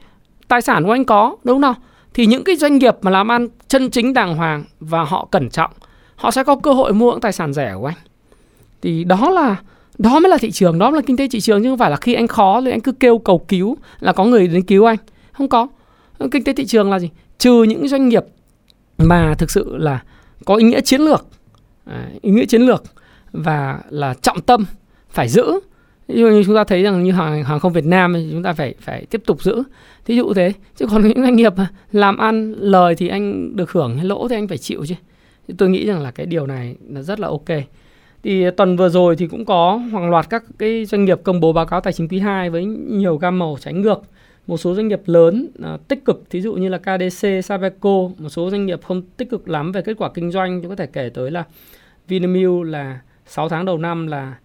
tài 0.48 0.62
sản 0.62 0.84
của 0.84 0.92
anh 0.92 1.06
có, 1.06 1.36
đúng 1.44 1.56
không 1.56 1.62
nào? 1.62 1.76
Thì 2.14 2.26
những 2.26 2.44
cái 2.44 2.56
doanh 2.56 2.78
nghiệp 2.78 2.96
mà 3.02 3.12
làm 3.12 3.32
ăn 3.32 3.48
chân 3.68 3.90
chính 3.90 4.14
đàng 4.14 4.36
hoàng 4.36 4.64
và 4.80 5.04
họ 5.04 5.28
cẩn 5.32 5.50
trọng, 5.50 5.72
họ 6.16 6.32
sẽ 6.32 6.44
có 6.44 6.56
cơ 6.56 6.74
hội 6.74 6.94
mua 6.94 7.12
những 7.12 7.22
tài 7.22 7.32
sản 7.32 7.54
rẻ 7.54 7.74
của 7.80 7.86
anh. 7.86 7.98
Thì 8.82 9.04
đó 9.04 9.30
là, 9.30 9.56
đó 9.98 10.20
mới 10.20 10.30
là 10.30 10.38
thị 10.38 10.52
trường, 10.52 10.80
đó 10.80 10.90
mới 10.90 11.02
là 11.02 11.06
kinh 11.08 11.18
tế 11.18 11.28
thị 11.32 11.40
trường, 11.40 11.64
chứ 11.64 11.70
không 11.70 11.78
phải 11.78 11.92
là 11.92 11.98
khi 11.98 12.14
anh 12.14 12.28
khó 12.28 12.62
thì 12.62 12.72
anh 12.72 12.82
cứ 12.82 12.92
kêu 12.92 13.18
cầu 13.18 13.46
cứu 13.48 13.78
là 14.00 14.14
có 14.14 14.24
người 14.24 14.48
đến 14.48 14.62
cứu 14.62 14.86
anh. 14.86 14.98
Không 15.32 15.48
có. 15.50 15.68
Kinh 16.32 16.44
tế 16.44 16.54
thị 16.54 16.66
trường 16.66 16.90
là 16.90 17.00
gì? 17.00 17.10
Trừ 17.38 17.64
những 17.64 17.88
doanh 17.88 18.10
nghiệp 18.10 18.24
mà 18.98 19.36
thực 19.38 19.52
sự 19.52 19.78
là 19.78 20.04
có 20.46 20.56
ý 20.56 20.66
nghĩa 20.66 20.82
chiến 20.82 21.02
lược 21.02 21.26
à, 21.86 22.08
ý 22.22 22.32
nghĩa 22.32 22.46
chiến 22.46 22.62
lược 22.62 22.84
và 23.32 23.80
là 23.90 24.14
trọng 24.22 24.42
tâm 24.42 24.66
phải 25.10 25.28
giữ 25.28 25.60
như 26.16 26.44
chúng 26.46 26.56
ta 26.56 26.64
thấy 26.64 26.84
rằng 26.84 27.04
như 27.04 27.12
hàng 27.12 27.44
hàng 27.44 27.60
không 27.60 27.74
Việt 27.74 27.86
Nam 27.86 28.14
thì 28.14 28.28
chúng 28.32 28.44
ta 28.44 28.54
phải 28.54 28.76
phải 28.80 29.06
tiếp 29.06 29.22
tục 29.26 29.44
giữ. 29.44 29.64
Thí 30.06 30.16
dụ 30.16 30.34
thế 30.34 30.54
chứ 30.76 30.86
còn 30.92 31.08
những 31.08 31.22
doanh 31.22 31.36
nghiệp 31.36 31.54
làm 31.92 32.18
ăn 32.18 32.54
lời 32.54 32.96
thì 32.96 33.08
anh 33.08 33.56
được 33.56 33.72
hưởng 33.72 33.98
hay 33.98 34.06
lỗ 34.06 34.28
thì 34.28 34.36
anh 34.36 34.48
phải 34.48 34.58
chịu 34.58 34.86
chứ. 34.86 34.96
Tôi 35.58 35.70
nghĩ 35.70 35.86
rằng 35.86 36.02
là 36.02 36.12
cái 36.12 36.26
điều 36.26 36.48
này 36.48 36.76
là 36.90 37.02
rất 37.02 37.20
là 37.20 37.28
ok. 37.28 37.50
Thì 38.24 38.52
tuần 38.58 38.78
vừa 38.78 38.90
rồi 38.90 39.16
thì 39.16 39.28
cũng 39.28 39.46
có 39.46 39.78
hàng 39.92 40.10
loạt 40.10 40.30
các 40.30 40.44
cái 40.58 40.86
doanh 40.86 41.06
nghiệp 41.06 41.20
công 41.24 41.40
bố 41.40 41.54
báo 41.54 41.66
cáo 41.66 41.82
tài 41.82 41.94
chính 41.94 42.08
quý 42.08 42.20
2 42.20 42.50
với 42.50 42.66
nhiều 42.66 43.18
gam 43.18 43.40
màu 43.40 43.58
trái 43.62 43.74
ngược. 43.74 44.02
Một 44.48 44.58
số 44.58 44.76
doanh 44.76 44.88
nghiệp 44.88 45.02
lớn 45.06 45.52
uh, 45.74 45.88
tích 45.88 46.06
cực 46.06 46.24
thí 46.30 46.42
dụ 46.42 46.54
như 46.54 46.70
là 46.70 46.78
KDC, 46.78 47.28
Sabeco 47.44 48.00
một 48.18 48.30
số 48.30 48.50
doanh 48.50 48.66
nghiệp 48.66 48.80
không 48.84 49.02
tích 49.02 49.30
cực 49.30 49.50
lắm 49.50 49.72
về 49.72 49.82
kết 49.82 49.94
quả 49.98 50.10
kinh 50.14 50.32
doanh. 50.32 50.62
Chúng 50.62 50.70
có 50.70 50.76
thể 50.76 50.88
kể 50.88 51.10
tới 51.14 51.32
là 51.32 51.44
Vinamilk 52.08 52.64
là 52.64 53.00
6 53.26 53.50
tháng 53.50 53.66
đầu 53.66 53.78
năm 53.78 54.08
là 54.08 54.36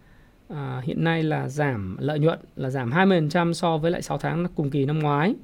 à, 0.49 0.83
hiện 0.85 1.05
nay 1.05 1.23
là 1.23 1.49
giảm 1.49 1.97
lợi 2.01 2.19
nhuận 2.19 2.39
là 2.57 2.71
giảm 2.71 2.91
20% 2.91 3.53
so 3.53 3.79
với 3.79 3.91
lại 3.91 4.03
6 4.03 4.19
tháng 4.19 4.47
cùng 4.55 4.71
kỳ 4.71 4.85
năm 4.85 4.99
ngoái. 4.99 5.35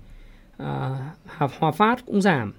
À, 0.56 0.98
Hòa 1.58 1.70
Phát 1.70 2.06
cũng 2.06 2.22
giảm. 2.22 2.52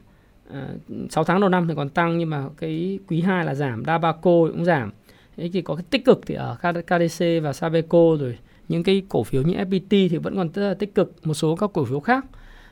À, 0.51 0.67
6 1.10 1.23
tháng 1.23 1.39
đầu 1.39 1.49
năm 1.49 1.67
thì 1.67 1.73
còn 1.75 1.89
tăng 1.89 2.17
nhưng 2.17 2.29
mà 2.29 2.43
cái 2.58 2.99
quý 3.08 3.21
2 3.21 3.45
là 3.45 3.56
giảm, 3.56 3.84
Dabaco 3.86 4.32
cũng 4.51 4.65
giảm. 4.65 4.91
Thế 5.38 5.49
thì 5.53 5.62
có 5.62 5.75
cái 5.75 5.86
tích 5.89 6.06
cực 6.06 6.21
thì 6.25 6.36
ở 6.36 6.58
KDC 6.62 7.25
và 7.43 7.53
Sabeco 7.53 8.17
rồi 8.19 8.38
những 8.67 8.84
cái 8.84 9.03
cổ 9.10 9.23
phiếu 9.23 9.41
như 9.41 9.53
FPT 9.53 10.10
thì 10.10 10.17
vẫn 10.17 10.36
còn 10.36 10.49
rất 10.53 10.67
là 10.67 10.73
tích 10.73 10.95
cực 10.95 11.13
một 11.23 11.34
số 11.34 11.56
các 11.56 11.69
cổ 11.73 11.86
phiếu 11.86 11.99
khác. 11.99 12.25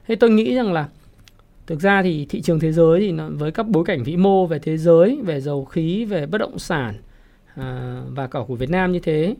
Thế 0.08 0.16
tôi 0.16 0.30
nghĩ 0.30 0.56
rằng 0.56 0.74
là 0.74 0.90
thực 1.68 1.80
ra 1.80 2.04
thì 2.04 2.26
thị 2.30 2.42
trường 2.42 2.60
thế 2.60 2.72
giới 2.72 3.00
thì 3.00 3.12
nó, 3.12 3.30
với 3.30 3.52
các 3.52 3.68
bối 3.68 3.84
cảnh 3.86 4.04
vĩ 4.04 4.18
mô 4.18 4.46
về 4.46 4.60
thế 4.60 4.78
giới, 4.78 5.20
về 5.24 5.42
dầu 5.42 5.66
khí, 5.66 6.06
về 6.06 6.26
bất 6.26 6.38
động 6.38 6.60
sản 6.60 6.96
à, 7.56 8.02
và 8.10 8.28
cả 8.28 8.40
của 8.48 8.56
Việt 8.56 8.70
Nam 8.70 8.92
như 8.92 9.00
thế 9.00 9.36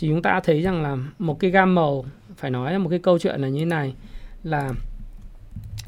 thì 0.00 0.08
chúng 0.08 0.22
ta 0.22 0.40
thấy 0.40 0.62
rằng 0.62 0.82
là 0.82 0.96
một 1.18 1.40
cái 1.40 1.50
gam 1.50 1.74
màu 1.74 2.04
phải 2.36 2.50
nói 2.50 2.72
là 2.72 2.78
một 2.78 2.88
cái 2.90 2.98
câu 2.98 3.18
chuyện 3.18 3.40
là 3.40 3.48
như 3.48 3.58
thế 3.58 3.64
này 3.64 3.94
là 4.42 4.70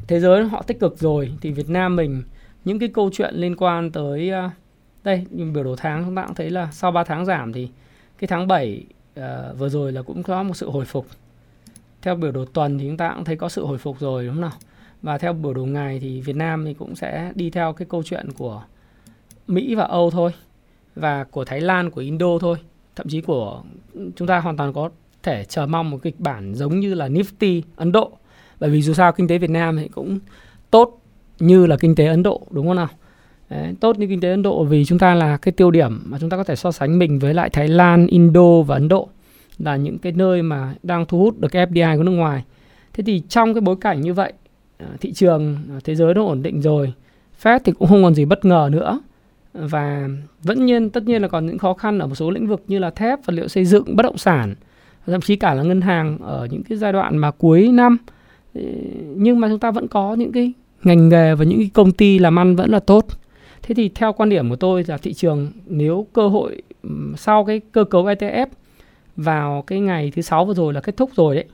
thế 0.08 0.20
giới 0.20 0.44
họ 0.44 0.62
tích 0.62 0.80
cực 0.80 0.98
rồi 0.98 1.32
thì 1.40 1.52
Việt 1.52 1.68
Nam 1.68 1.96
mình 1.96 2.22
những 2.64 2.78
cái 2.78 2.88
câu 2.88 3.10
chuyện 3.12 3.34
liên 3.34 3.56
quan 3.56 3.90
tới 3.90 4.30
ờ, 4.30 4.50
đây 5.04 5.24
biểu 5.30 5.64
đồ 5.64 5.76
tháng 5.76 6.04
chúng 6.04 6.14
ta 6.14 6.26
cũng 6.26 6.34
thấy 6.34 6.50
là 6.50 6.68
sau 6.72 6.92
3 6.92 7.04
tháng 7.04 7.26
giảm 7.26 7.52
thì 7.52 7.68
cái 8.18 8.28
tháng 8.28 8.46
7 8.46 8.84
uh, 8.88 8.96
ờ, 9.14 9.54
vừa 9.58 9.68
rồi 9.68 9.92
là 9.92 10.02
cũng 10.02 10.22
có 10.22 10.42
một 10.42 10.54
sự 10.54 10.70
hồi 10.70 10.84
phục. 10.84 11.06
Theo 12.02 12.16
biểu 12.16 12.32
đồ 12.32 12.44
tuần 12.44 12.78
thì 12.78 12.86
chúng 12.86 12.96
ta 12.96 13.12
cũng 13.14 13.24
thấy 13.24 13.36
có 13.36 13.48
sự 13.48 13.66
hồi 13.66 13.78
phục 13.78 14.00
rồi 14.00 14.26
đúng 14.26 14.34
không 14.34 14.40
nào? 14.40 14.52
Và 15.02 15.18
theo 15.18 15.32
biểu 15.32 15.54
đồ 15.54 15.64
ngày 15.64 15.98
thì 16.00 16.20
Việt 16.20 16.36
Nam 16.36 16.64
thì 16.64 16.74
cũng 16.74 16.96
sẽ 16.96 17.32
đi 17.34 17.50
theo 17.50 17.72
cái 17.72 17.86
câu 17.90 18.02
chuyện 18.02 18.32
của 18.32 18.62
Mỹ 19.46 19.74
và 19.74 19.84
Âu 19.84 20.10
thôi 20.10 20.32
và 20.94 21.24
của 21.24 21.44
Thái 21.44 21.60
Lan 21.60 21.90
của 21.90 22.00
Indo 22.00 22.38
thôi 22.40 22.58
thậm 22.96 23.08
chí 23.08 23.20
của 23.20 23.62
chúng 24.16 24.28
ta 24.28 24.40
hoàn 24.40 24.56
toàn 24.56 24.72
có 24.72 24.90
thể 25.22 25.44
chờ 25.44 25.66
mong 25.66 25.90
một 25.90 25.98
kịch 26.02 26.20
bản 26.20 26.54
giống 26.54 26.80
như 26.80 26.94
là 26.94 27.08
Nifty 27.08 27.62
Ấn 27.76 27.92
Độ. 27.92 28.12
Bởi 28.60 28.70
vì 28.70 28.82
dù 28.82 28.94
sao 28.94 29.12
kinh 29.12 29.28
tế 29.28 29.38
Việt 29.38 29.50
Nam 29.50 29.76
thì 29.76 29.88
cũng 29.88 30.18
tốt 30.70 31.00
như 31.38 31.66
là 31.66 31.76
kinh 31.76 31.94
tế 31.94 32.06
Ấn 32.06 32.22
Độ 32.22 32.46
đúng 32.50 32.66
không 32.66 32.76
nào? 32.76 32.88
Đấy, 33.50 33.74
tốt 33.80 33.98
như 33.98 34.06
kinh 34.06 34.20
tế 34.20 34.30
Ấn 34.30 34.42
Độ 34.42 34.64
vì 34.64 34.84
chúng 34.84 34.98
ta 34.98 35.14
là 35.14 35.36
cái 35.36 35.52
tiêu 35.52 35.70
điểm 35.70 36.02
mà 36.04 36.18
chúng 36.18 36.30
ta 36.30 36.36
có 36.36 36.44
thể 36.44 36.56
so 36.56 36.72
sánh 36.72 36.98
mình 36.98 37.18
với 37.18 37.34
lại 37.34 37.50
Thái 37.50 37.68
Lan, 37.68 38.06
Indo 38.06 38.62
và 38.62 38.76
Ấn 38.76 38.88
Độ 38.88 39.08
là 39.58 39.76
những 39.76 39.98
cái 39.98 40.12
nơi 40.12 40.42
mà 40.42 40.74
đang 40.82 41.06
thu 41.06 41.18
hút 41.18 41.38
được 41.38 41.48
cái 41.48 41.66
FDI 41.66 41.96
của 41.96 42.02
nước 42.02 42.10
ngoài. 42.10 42.44
Thế 42.92 43.04
thì 43.06 43.22
trong 43.28 43.54
cái 43.54 43.60
bối 43.60 43.76
cảnh 43.80 44.00
như 44.00 44.14
vậy, 44.14 44.32
à, 44.78 44.86
thị 45.00 45.12
trường 45.12 45.56
à, 45.70 45.78
thế 45.84 45.94
giới 45.94 46.14
nó 46.14 46.24
ổn 46.24 46.42
định 46.42 46.60
rồi, 46.60 46.92
Fed 47.42 47.58
thì 47.64 47.72
cũng 47.72 47.88
không 47.88 48.02
còn 48.02 48.14
gì 48.14 48.24
bất 48.24 48.44
ngờ 48.44 48.68
nữa 48.72 49.00
và 49.58 50.08
vẫn 50.42 50.66
nhiên, 50.66 50.90
tất 50.90 51.02
nhiên 51.04 51.22
là 51.22 51.28
còn 51.28 51.46
những 51.46 51.58
khó 51.58 51.74
khăn 51.74 51.98
ở 51.98 52.06
một 52.06 52.14
số 52.14 52.30
lĩnh 52.30 52.46
vực 52.46 52.62
như 52.68 52.78
là 52.78 52.90
thép, 52.90 53.26
vật 53.26 53.34
liệu 53.34 53.48
xây 53.48 53.64
dựng, 53.64 53.96
bất 53.96 54.02
động 54.02 54.18
sản, 54.18 54.54
thậm 55.06 55.20
chí 55.20 55.36
cả 55.36 55.54
là 55.54 55.62
ngân 55.62 55.80
hàng 55.80 56.18
ở 56.18 56.48
những 56.50 56.62
cái 56.62 56.78
giai 56.78 56.92
đoạn 56.92 57.16
mà 57.16 57.30
cuối 57.30 57.68
năm. 57.68 57.96
Nhưng 59.16 59.40
mà 59.40 59.48
chúng 59.48 59.58
ta 59.58 59.70
vẫn 59.70 59.88
có 59.88 60.14
những 60.14 60.32
cái 60.32 60.52
ngành 60.82 61.08
nghề 61.08 61.34
và 61.34 61.44
những 61.44 61.58
cái 61.58 61.70
công 61.74 61.92
ty 61.92 62.18
làm 62.18 62.38
ăn 62.38 62.56
vẫn 62.56 62.70
là 62.70 62.80
tốt. 62.80 63.06
Thế 63.62 63.74
thì 63.74 63.88
theo 63.88 64.12
quan 64.12 64.28
điểm 64.28 64.50
của 64.50 64.56
tôi 64.56 64.84
là 64.86 64.96
thị 64.96 65.12
trường 65.12 65.52
nếu 65.66 66.06
cơ 66.12 66.28
hội 66.28 66.62
sau 67.16 67.44
cái 67.44 67.60
cơ 67.72 67.84
cấu 67.84 68.04
ETF 68.04 68.46
vào 69.16 69.62
cái 69.66 69.80
ngày 69.80 70.12
thứ 70.16 70.22
sáu 70.22 70.44
vừa 70.44 70.54
rồi 70.54 70.72
là 70.72 70.80
kết 70.80 70.96
thúc 70.96 71.10
rồi 71.14 71.34
đấy 71.34 71.44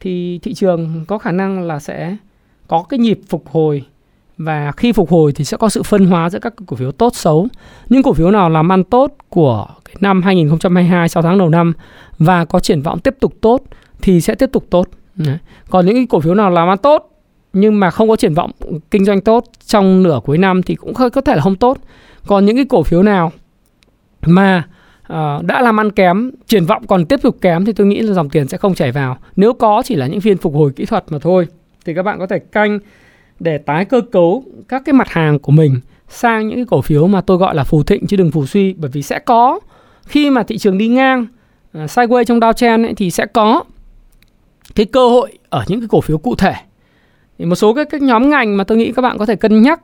thì 0.00 0.38
thị 0.38 0.54
trường 0.54 1.04
có 1.06 1.18
khả 1.18 1.32
năng 1.32 1.62
là 1.62 1.80
sẽ 1.80 2.16
có 2.68 2.84
cái 2.88 2.98
nhịp 2.98 3.20
phục 3.28 3.48
hồi 3.48 3.84
và 4.38 4.72
khi 4.72 4.92
phục 4.92 5.10
hồi 5.10 5.32
thì 5.32 5.44
sẽ 5.44 5.56
có 5.56 5.68
sự 5.68 5.82
phân 5.82 6.06
hóa 6.06 6.30
giữa 6.30 6.38
các 6.38 6.54
cổ 6.66 6.76
phiếu 6.76 6.92
tốt 6.92 7.14
xấu. 7.14 7.48
Những 7.88 8.02
cổ 8.02 8.12
phiếu 8.12 8.30
nào 8.30 8.50
làm 8.50 8.72
ăn 8.72 8.84
tốt 8.84 9.12
của 9.28 9.66
cái 9.84 9.96
năm 10.00 10.22
2022 10.22 11.08
6 11.08 11.22
tháng 11.22 11.38
đầu 11.38 11.48
năm 11.48 11.72
và 12.18 12.44
có 12.44 12.60
triển 12.60 12.82
vọng 12.82 12.98
tiếp 12.98 13.16
tục 13.20 13.34
tốt 13.40 13.62
thì 14.02 14.20
sẽ 14.20 14.34
tiếp 14.34 14.50
tục 14.52 14.66
tốt. 14.70 14.88
Còn 15.70 15.86
những 15.86 15.94
cái 15.94 16.06
cổ 16.10 16.20
phiếu 16.20 16.34
nào 16.34 16.50
làm 16.50 16.68
ăn 16.68 16.78
tốt 16.78 17.10
nhưng 17.52 17.80
mà 17.80 17.90
không 17.90 18.08
có 18.08 18.16
triển 18.16 18.34
vọng 18.34 18.50
kinh 18.90 19.04
doanh 19.04 19.20
tốt 19.20 19.44
trong 19.66 20.02
nửa 20.02 20.20
cuối 20.24 20.38
năm 20.38 20.62
thì 20.62 20.74
cũng 20.74 20.94
có 20.94 21.20
thể 21.24 21.34
là 21.34 21.42
không 21.42 21.56
tốt. 21.56 21.78
Còn 22.26 22.46
những 22.46 22.56
cái 22.56 22.64
cổ 22.64 22.82
phiếu 22.82 23.02
nào 23.02 23.32
mà 24.26 24.68
uh, 25.02 25.42
đã 25.42 25.62
làm 25.62 25.80
ăn 25.80 25.90
kém, 25.90 26.30
triển 26.46 26.64
vọng 26.64 26.86
còn 26.86 27.06
tiếp 27.06 27.20
tục 27.22 27.36
kém 27.40 27.64
thì 27.64 27.72
tôi 27.72 27.86
nghĩ 27.86 28.00
là 28.00 28.12
dòng 28.12 28.30
tiền 28.30 28.48
sẽ 28.48 28.58
không 28.58 28.74
chảy 28.74 28.92
vào. 28.92 29.16
Nếu 29.36 29.52
có 29.52 29.82
chỉ 29.84 29.94
là 29.94 30.06
những 30.06 30.20
phiên 30.20 30.36
phục 30.36 30.54
hồi 30.54 30.72
kỹ 30.76 30.84
thuật 30.84 31.04
mà 31.08 31.18
thôi 31.18 31.46
thì 31.84 31.94
các 31.94 32.02
bạn 32.02 32.18
có 32.18 32.26
thể 32.26 32.38
canh 32.38 32.78
để 33.40 33.58
tái 33.58 33.84
cơ 33.84 34.00
cấu 34.00 34.44
các 34.68 34.82
cái 34.84 34.92
mặt 34.92 35.08
hàng 35.08 35.38
của 35.38 35.52
mình 35.52 35.80
sang 36.08 36.48
những 36.48 36.58
cái 36.58 36.64
cổ 36.68 36.80
phiếu 36.80 37.06
mà 37.06 37.20
tôi 37.20 37.36
gọi 37.36 37.54
là 37.54 37.64
phù 37.64 37.82
thịnh 37.82 38.06
chứ 38.06 38.16
đừng 38.16 38.30
phù 38.30 38.46
suy 38.46 38.72
bởi 38.72 38.90
vì 38.90 39.02
sẽ 39.02 39.18
có. 39.18 39.60
Khi 40.06 40.30
mà 40.30 40.42
thị 40.42 40.58
trường 40.58 40.78
đi 40.78 40.88
ngang 40.88 41.26
uh, 41.78 41.90
sideways 41.90 42.24
trong 42.24 42.40
downtrend 42.40 42.84
ấy, 42.84 42.94
thì 42.94 43.10
sẽ 43.10 43.26
có 43.26 43.64
cái 44.74 44.86
cơ 44.86 45.08
hội 45.08 45.32
ở 45.48 45.64
những 45.68 45.80
cái 45.80 45.88
cổ 45.88 46.00
phiếu 46.00 46.18
cụ 46.18 46.34
thể. 46.34 46.54
Thì 47.38 47.44
một 47.44 47.54
số 47.54 47.74
cái, 47.74 47.84
các 47.84 48.02
nhóm 48.02 48.30
ngành 48.30 48.56
mà 48.56 48.64
tôi 48.64 48.78
nghĩ 48.78 48.92
các 48.92 49.02
bạn 49.02 49.18
có 49.18 49.26
thể 49.26 49.36
cân 49.36 49.62
nhắc. 49.62 49.80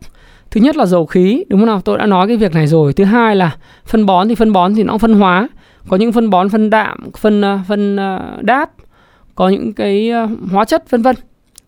Thứ 0.51 0.61
nhất 0.61 0.77
là 0.77 0.87
dầu 0.87 1.07
khí 1.07 1.45
đúng 1.49 1.61
không 1.61 1.67
nào? 1.67 1.81
Tôi 1.81 1.99
đã 1.99 2.07
nói 2.07 2.27
cái 2.27 2.37
việc 2.37 2.55
này 2.55 2.67
rồi. 2.67 2.93
Thứ 2.93 3.05
hai 3.05 3.37
là 3.37 3.57
phân 3.87 4.07
bón 4.07 4.29
thì 4.29 4.35
phân 4.35 4.53
bón 4.53 4.75
thì 4.75 4.83
nó 4.83 4.99
phân 4.99 5.15
hóa. 5.15 5.49
Có 5.89 5.97
những 5.97 6.13
phân 6.13 6.31
bón 6.31 6.49
phân 6.49 6.71
đạm 6.71 7.11
phân 7.19 7.43
ờ, 7.43 7.59
phân 7.69 7.97
uh, 7.97 8.43
đát. 8.43 8.71
Có 9.35 9.49
những 9.49 9.73
cái 9.73 10.11
uh, 10.25 10.31
hóa 10.51 10.65
chất 10.65 10.91
vân 10.91 11.03
vân 11.03 11.17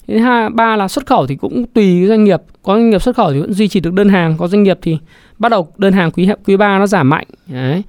thứ 0.08 0.18
hai 0.18 0.50
ba 0.50 0.76
là 0.76 0.88
xuất 0.88 1.06
khẩu 1.06 1.26
thì 1.26 1.36
cũng 1.36 1.66
tùy 1.66 2.06
doanh 2.06 2.24
nghiệp. 2.24 2.42
Có 2.62 2.74
doanh 2.74 2.90
nghiệp 2.90 3.02
xuất 3.02 3.16
khẩu 3.16 3.32
thì 3.32 3.40
vẫn 3.40 3.52
duy 3.52 3.68
trì 3.68 3.80
được 3.80 3.92
đơn 3.92 4.08
hàng 4.08 4.36
có 4.38 4.48
doanh 4.48 4.62
nghiệp 4.62 4.78
thì 4.82 4.98
bắt 5.38 5.48
đầu 5.48 5.68
đơn 5.78 5.92
hàng 5.92 6.10
quý 6.10 6.28
quý 6.46 6.56
ba 6.56 6.78
nó 6.78 6.86
giảm 6.86 7.08
mạnh. 7.08 7.26
Đấy. 7.46 7.82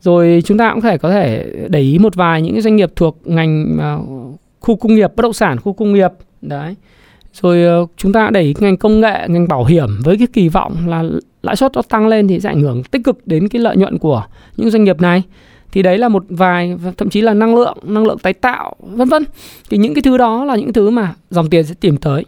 Rồi 0.00 0.42
chúng 0.44 0.58
ta 0.58 0.70
cũng 0.72 0.80
thể 0.80 0.98
có 0.98 1.10
thể 1.10 1.52
để 1.68 1.80
ý 1.80 1.98
một 1.98 2.14
vài 2.14 2.42
những 2.42 2.60
doanh 2.60 2.76
nghiệp 2.76 2.92
thuộc 2.96 3.18
ngành 3.24 3.78
uh, 3.78 4.38
khu 4.60 4.76
công 4.76 4.94
nghiệp 4.94 5.12
bất 5.16 5.22
động 5.22 5.32
sản 5.32 5.60
khu 5.60 5.72
công 5.72 5.92
nghiệp. 5.92 6.10
Đấy. 6.42 6.74
Rồi 7.32 7.82
uh, 7.82 7.90
chúng 7.96 8.12
ta 8.12 8.30
đẩy 8.30 8.54
ngành 8.60 8.76
công 8.76 9.00
nghệ 9.00 9.26
ngành 9.28 9.48
bảo 9.48 9.64
hiểm 9.64 9.88
với 10.04 10.18
cái 10.18 10.26
kỳ 10.32 10.48
vọng 10.48 10.76
là 10.86 11.04
lãi 11.42 11.56
suất 11.56 11.72
nó 11.74 11.82
tăng 11.82 12.08
lên 12.08 12.28
thì 12.28 12.40
sẽ 12.40 12.48
ảnh 12.48 12.60
hưởng 12.60 12.82
tích 12.82 13.04
cực 13.04 13.26
đến 13.26 13.48
cái 13.48 13.62
lợi 13.62 13.76
nhuận 13.76 13.98
của 13.98 14.24
những 14.56 14.70
doanh 14.70 14.84
nghiệp 14.84 15.00
này 15.00 15.22
thì 15.76 15.82
đấy 15.82 15.98
là 15.98 16.08
một 16.08 16.24
vài 16.28 16.76
thậm 16.96 17.10
chí 17.10 17.20
là 17.20 17.34
năng 17.34 17.54
lượng 17.54 17.78
năng 17.82 18.06
lượng 18.06 18.18
tái 18.18 18.32
tạo 18.32 18.74
vân 18.78 19.08
vân. 19.08 19.24
Thì 19.70 19.78
những 19.78 19.94
cái 19.94 20.02
thứ 20.02 20.16
đó 20.16 20.44
là 20.44 20.56
những 20.56 20.72
thứ 20.72 20.90
mà 20.90 21.14
dòng 21.30 21.50
tiền 21.50 21.64
sẽ 21.64 21.74
tìm 21.80 21.96
tới. 21.96 22.24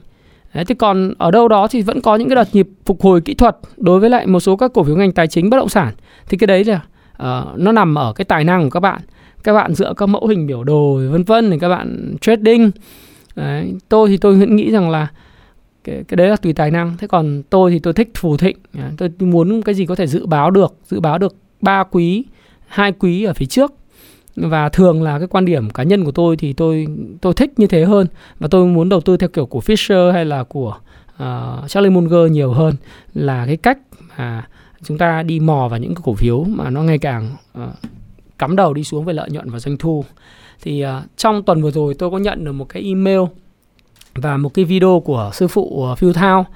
Đấy, 0.55 0.65
thì 0.65 0.75
còn 0.75 1.15
ở 1.19 1.31
đâu 1.31 1.49
đó 1.49 1.69
thì 1.69 1.83
vẫn 1.83 2.01
có 2.01 2.17
những 2.17 2.29
cái 2.29 2.37
đợt 2.37 2.49
nhịp 2.53 2.69
phục 2.85 3.03
hồi 3.03 3.21
kỹ 3.21 3.35
thuật 3.35 3.57
đối 3.77 4.01
với 4.01 4.11
lại 4.11 4.27
một 4.27 4.41
số 4.41 4.57
các 4.57 4.73
cổ 4.75 4.85
phiếu 4.85 4.97
ngành 4.97 5.13
tài 5.13 5.27
chính 5.27 5.51
bất 5.51 5.57
động 5.57 5.69
sản. 5.69 5.95
Thì 6.29 6.39
cái 6.39 6.47
đấy 6.47 6.65
là 6.65 6.81
uh, 7.13 7.59
nó 7.59 7.73
nằm 7.73 7.95
ở 7.95 8.13
cái 8.13 8.25
tài 8.25 8.45
năng 8.45 8.63
của 8.63 8.71
các 8.71 8.81
bạn. 8.81 9.01
Các 9.45 9.53
bạn 9.53 9.75
dựa 9.75 9.95
các 9.97 10.07
mẫu 10.07 10.27
hình 10.27 10.47
biểu 10.47 10.65
đồ 10.65 10.95
vân 11.11 11.25
vân 11.25 11.51
thì 11.51 11.59
các 11.59 11.69
bạn 11.69 12.17
trading. 12.21 12.71
Đấy, 13.37 13.75
tôi 13.89 14.09
thì 14.09 14.17
tôi 14.17 14.35
vẫn 14.35 14.57
nghĩ 14.57 14.71
rằng 14.71 14.91
là 14.91 15.09
cái, 15.85 16.05
cái 16.09 16.17
đấy 16.17 16.29
là 16.29 16.37
tùy 16.37 16.53
tài 16.53 16.71
năng. 16.71 16.97
Thế 16.99 17.07
còn 17.07 17.43
tôi 17.51 17.71
thì 17.71 17.79
tôi 17.79 17.93
thích 17.93 18.11
phù 18.15 18.37
thịnh. 18.37 18.57
Tôi 18.97 19.11
muốn 19.21 19.63
cái 19.63 19.75
gì 19.75 19.87
có 19.87 19.95
thể 19.95 20.07
dự 20.07 20.27
báo 20.27 20.51
được 20.51 20.75
dự 20.85 21.01
báo 21.01 21.19
được 21.19 21.37
ba 21.61 21.85
quý 21.91 22.25
hai 22.69 22.93
quý 22.93 23.25
ở 23.25 23.33
phía 23.33 23.47
trước. 23.47 23.75
Và 24.37 24.69
thường 24.69 25.03
là 25.03 25.19
cái 25.19 25.29
quan 25.29 25.45
điểm 25.45 25.71
cá 25.71 25.83
nhân 25.83 26.05
của 26.05 26.11
tôi 26.11 26.37
thì 26.37 26.53
tôi 26.53 26.87
tôi 27.21 27.35
thích 27.35 27.53
như 27.57 27.67
thế 27.67 27.85
hơn 27.85 28.07
và 28.39 28.49
tôi 28.49 28.67
muốn 28.67 28.89
đầu 28.89 29.01
tư 29.01 29.17
theo 29.17 29.29
kiểu 29.29 29.47
của 29.47 29.61
Fisher 29.61 30.13
hay 30.13 30.25
là 30.25 30.45
của 30.45 30.75
uh, 31.23 31.69
Charlie 31.69 31.91
Munger 31.91 32.31
nhiều 32.31 32.53
hơn 32.53 32.75
là 33.15 33.47
cái 33.47 33.57
cách 33.57 33.79
mà 34.19 34.49
chúng 34.85 34.99
ta 34.99 35.23
đi 35.23 35.41
mò 35.41 35.69
vào 35.71 35.79
những 35.79 35.95
cái 35.95 36.03
cổ 36.05 36.15
phiếu 36.15 36.45
mà 36.45 36.71
nó 36.71 36.83
ngày 36.83 36.99
càng 36.99 37.37
uh, 37.59 37.69
cắm 38.39 38.57
đầu 38.57 38.75
đi 38.75 38.85
xuống 38.85 39.05
về 39.05 39.13
lợi 39.13 39.31
nhuận 39.31 39.51
và 39.51 39.59
doanh 39.59 39.77
thu. 39.77 40.05
Thì 40.63 40.85
uh, 40.85 40.91
trong 41.17 41.43
tuần 41.43 41.63
vừa 41.63 41.71
rồi 41.71 41.95
tôi 41.95 42.11
có 42.11 42.19
nhận 42.19 42.45
được 42.45 42.53
một 42.53 42.69
cái 42.69 42.83
email 42.83 43.21
và 44.15 44.37
một 44.37 44.55
cái 44.55 44.65
video 44.65 45.03
của 45.05 45.31
sư 45.35 45.49
phụ 45.49 45.85
ờ, 45.85 45.93
uh, 45.93 45.99
Phil 45.99 46.13
Thao 46.13 46.47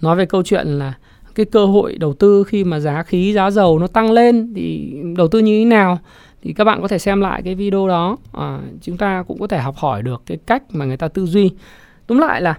nói 0.00 0.16
về 0.16 0.26
câu 0.26 0.42
chuyện 0.42 0.66
là 0.66 0.94
cái 1.34 1.46
cơ 1.46 1.66
hội 1.66 1.96
đầu 1.98 2.14
tư 2.14 2.44
khi 2.44 2.64
mà 2.64 2.80
giá 2.80 3.02
khí 3.02 3.32
giá 3.32 3.50
dầu 3.50 3.78
nó 3.78 3.86
tăng 3.86 4.10
lên 4.10 4.52
thì 4.54 4.94
đầu 5.16 5.28
tư 5.28 5.38
như 5.38 5.58
thế 5.58 5.64
nào? 5.64 5.98
Thì 6.42 6.52
các 6.52 6.64
bạn 6.64 6.82
có 6.82 6.88
thể 6.88 6.98
xem 6.98 7.20
lại 7.20 7.42
cái 7.44 7.54
video 7.54 7.88
đó. 7.88 8.16
À, 8.32 8.58
chúng 8.82 8.96
ta 8.96 9.24
cũng 9.28 9.38
có 9.38 9.46
thể 9.46 9.58
học 9.58 9.76
hỏi 9.76 10.02
được 10.02 10.22
cái 10.26 10.38
cách 10.46 10.62
mà 10.72 10.84
người 10.84 10.96
ta 10.96 11.08
tư 11.08 11.26
duy. 11.26 11.50
Tóm 12.06 12.18
lại 12.18 12.40
là 12.40 12.58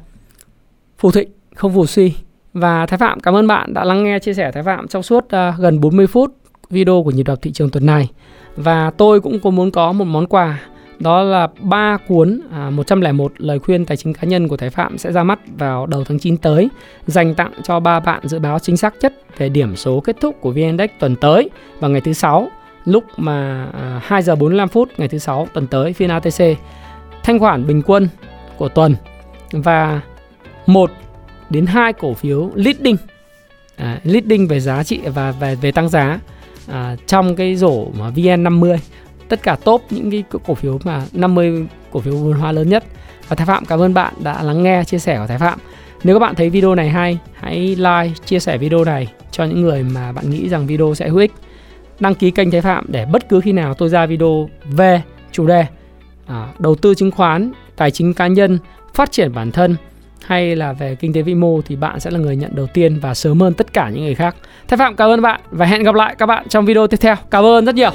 phù 0.97 1.11
thịnh 1.11 1.29
không 1.55 1.73
phù 1.73 1.85
suy. 1.85 2.13
Và 2.53 2.85
Thái 2.85 2.97
Phạm 2.97 3.19
cảm 3.19 3.35
ơn 3.35 3.47
bạn 3.47 3.73
đã 3.73 3.83
lắng 3.83 4.03
nghe 4.03 4.19
chia 4.19 4.33
sẻ 4.33 4.51
Thái 4.51 4.63
Phạm 4.63 4.87
trong 4.87 5.03
suốt 5.03 5.25
uh, 5.25 5.59
gần 5.59 5.79
40 5.79 6.07
phút 6.07 6.35
video 6.69 7.03
của 7.03 7.11
nhịp 7.11 7.23
đập 7.23 7.39
thị 7.41 7.51
trường 7.51 7.69
tuần 7.69 7.85
này. 7.85 8.09
Và 8.55 8.91
tôi 8.97 9.21
cũng 9.21 9.39
có 9.39 9.49
muốn 9.49 9.71
có 9.71 9.91
một 9.91 10.05
món 10.05 10.27
quà 10.27 10.59
đó 11.03 11.23
là 11.23 11.47
ba 11.59 11.97
cuốn 12.07 12.39
à, 12.51 12.69
101 12.69 13.31
lời 13.37 13.59
khuyên 13.59 13.85
tài 13.85 13.97
chính 13.97 14.13
cá 14.13 14.27
nhân 14.27 14.47
của 14.47 14.57
Thái 14.57 14.69
Phạm 14.69 14.97
sẽ 14.97 15.11
ra 15.11 15.23
mắt 15.23 15.39
vào 15.57 15.85
đầu 15.85 16.03
tháng 16.03 16.19
9 16.19 16.37
tới 16.37 16.69
dành 17.07 17.35
tặng 17.35 17.51
cho 17.63 17.79
ba 17.79 17.99
bạn 17.99 18.27
dự 18.27 18.39
báo 18.39 18.59
chính 18.59 18.77
xác 18.77 18.93
nhất 19.01 19.13
về 19.37 19.49
điểm 19.49 19.75
số 19.75 19.99
kết 19.99 20.15
thúc 20.21 20.35
của 20.41 20.51
VN 20.51 20.57
Index 20.57 20.89
tuần 20.99 21.15
tới 21.15 21.49
vào 21.79 21.91
ngày 21.91 22.01
thứ 22.01 22.13
sáu 22.13 22.47
lúc 22.85 23.03
mà 23.17 23.67
à, 23.73 24.01
2 24.03 24.21
giờ 24.21 24.35
45 24.35 24.67
phút 24.69 24.89
ngày 24.97 25.07
thứ 25.07 25.17
sáu 25.17 25.47
tuần 25.53 25.67
tới 25.67 25.93
phiên 25.93 26.09
ATC 26.09 26.43
thanh 27.23 27.39
khoản 27.39 27.67
bình 27.67 27.81
quân 27.85 28.09
của 28.57 28.69
tuần 28.69 28.95
và 29.51 30.01
một 30.65 30.91
đến 31.49 31.65
hai 31.65 31.93
cổ 31.93 32.13
phiếu 32.13 32.51
leading 32.55 32.97
à, 33.75 33.99
leading 34.03 34.47
về 34.47 34.59
giá 34.59 34.83
trị 34.83 34.99
và 35.05 35.31
về 35.31 35.55
về 35.55 35.71
tăng 35.71 35.89
giá 35.89 36.19
à, 36.67 36.95
trong 37.07 37.35
cái 37.35 37.55
rổ 37.55 37.85
mà 37.99 38.09
VN50 38.09 38.77
tất 39.33 39.43
cả 39.43 39.57
top 39.63 39.83
những 39.89 40.11
cái 40.11 40.23
cổ 40.45 40.55
phiếu 40.55 40.79
mà 40.83 41.01
50 41.13 41.65
cổ 41.91 41.99
phiếu 41.99 42.15
vốn 42.15 42.33
hóa 42.33 42.51
lớn 42.51 42.69
nhất 42.69 42.83
và 43.27 43.35
Thái 43.35 43.45
Phạm 43.45 43.65
cảm 43.65 43.81
ơn 43.81 43.93
bạn 43.93 44.13
đã 44.23 44.43
lắng 44.43 44.63
nghe 44.63 44.83
chia 44.83 44.99
sẻ 44.99 45.17
của 45.17 45.27
Thái 45.27 45.37
Phạm 45.37 45.59
nếu 46.03 46.15
các 46.15 46.19
bạn 46.19 46.35
thấy 46.35 46.49
video 46.49 46.75
này 46.75 46.89
hay 46.89 47.17
hãy 47.33 47.59
like 47.59 48.15
chia 48.25 48.39
sẻ 48.39 48.57
video 48.57 48.83
này 48.83 49.07
cho 49.31 49.43
những 49.43 49.61
người 49.61 49.83
mà 49.83 50.11
bạn 50.11 50.29
nghĩ 50.29 50.49
rằng 50.49 50.67
video 50.67 50.95
sẽ 50.95 51.09
hữu 51.09 51.19
ích 51.19 51.31
đăng 51.99 52.15
ký 52.15 52.31
kênh 52.31 52.51
Thái 52.51 52.61
Phạm 52.61 52.85
để 52.87 53.05
bất 53.05 53.29
cứ 53.29 53.41
khi 53.41 53.51
nào 53.51 53.73
tôi 53.73 53.89
ra 53.89 54.05
video 54.05 54.49
về 54.65 55.01
chủ 55.31 55.47
đề 55.47 55.65
à, 56.25 56.47
đầu 56.59 56.75
tư 56.75 56.95
chứng 56.95 57.11
khoán 57.11 57.51
tài 57.75 57.91
chính 57.91 58.13
cá 58.13 58.27
nhân 58.27 58.59
phát 58.93 59.11
triển 59.11 59.33
bản 59.33 59.51
thân 59.51 59.75
hay 60.25 60.55
là 60.55 60.73
về 60.73 60.95
kinh 60.95 61.13
tế 61.13 61.21
vĩ 61.21 61.35
mô 61.35 61.61
thì 61.61 61.75
bạn 61.75 61.99
sẽ 61.99 62.11
là 62.11 62.19
người 62.19 62.35
nhận 62.35 62.55
đầu 62.55 62.67
tiên 62.67 62.99
và 62.99 63.13
sớm 63.13 63.39
hơn 63.39 63.53
tất 63.53 63.73
cả 63.73 63.89
những 63.89 64.03
người 64.03 64.15
khác. 64.15 64.35
Thái 64.67 64.77
Phạm 64.77 64.95
cảm 64.95 65.09
ơn 65.09 65.21
bạn 65.21 65.41
và 65.51 65.65
hẹn 65.65 65.83
gặp 65.83 65.95
lại 65.95 66.15
các 66.17 66.25
bạn 66.25 66.47
trong 66.49 66.65
video 66.65 66.87
tiếp 66.87 66.97
theo. 66.97 67.15
Cảm 67.31 67.43
ơn 67.43 67.65
rất 67.65 67.75
nhiều. 67.75 67.91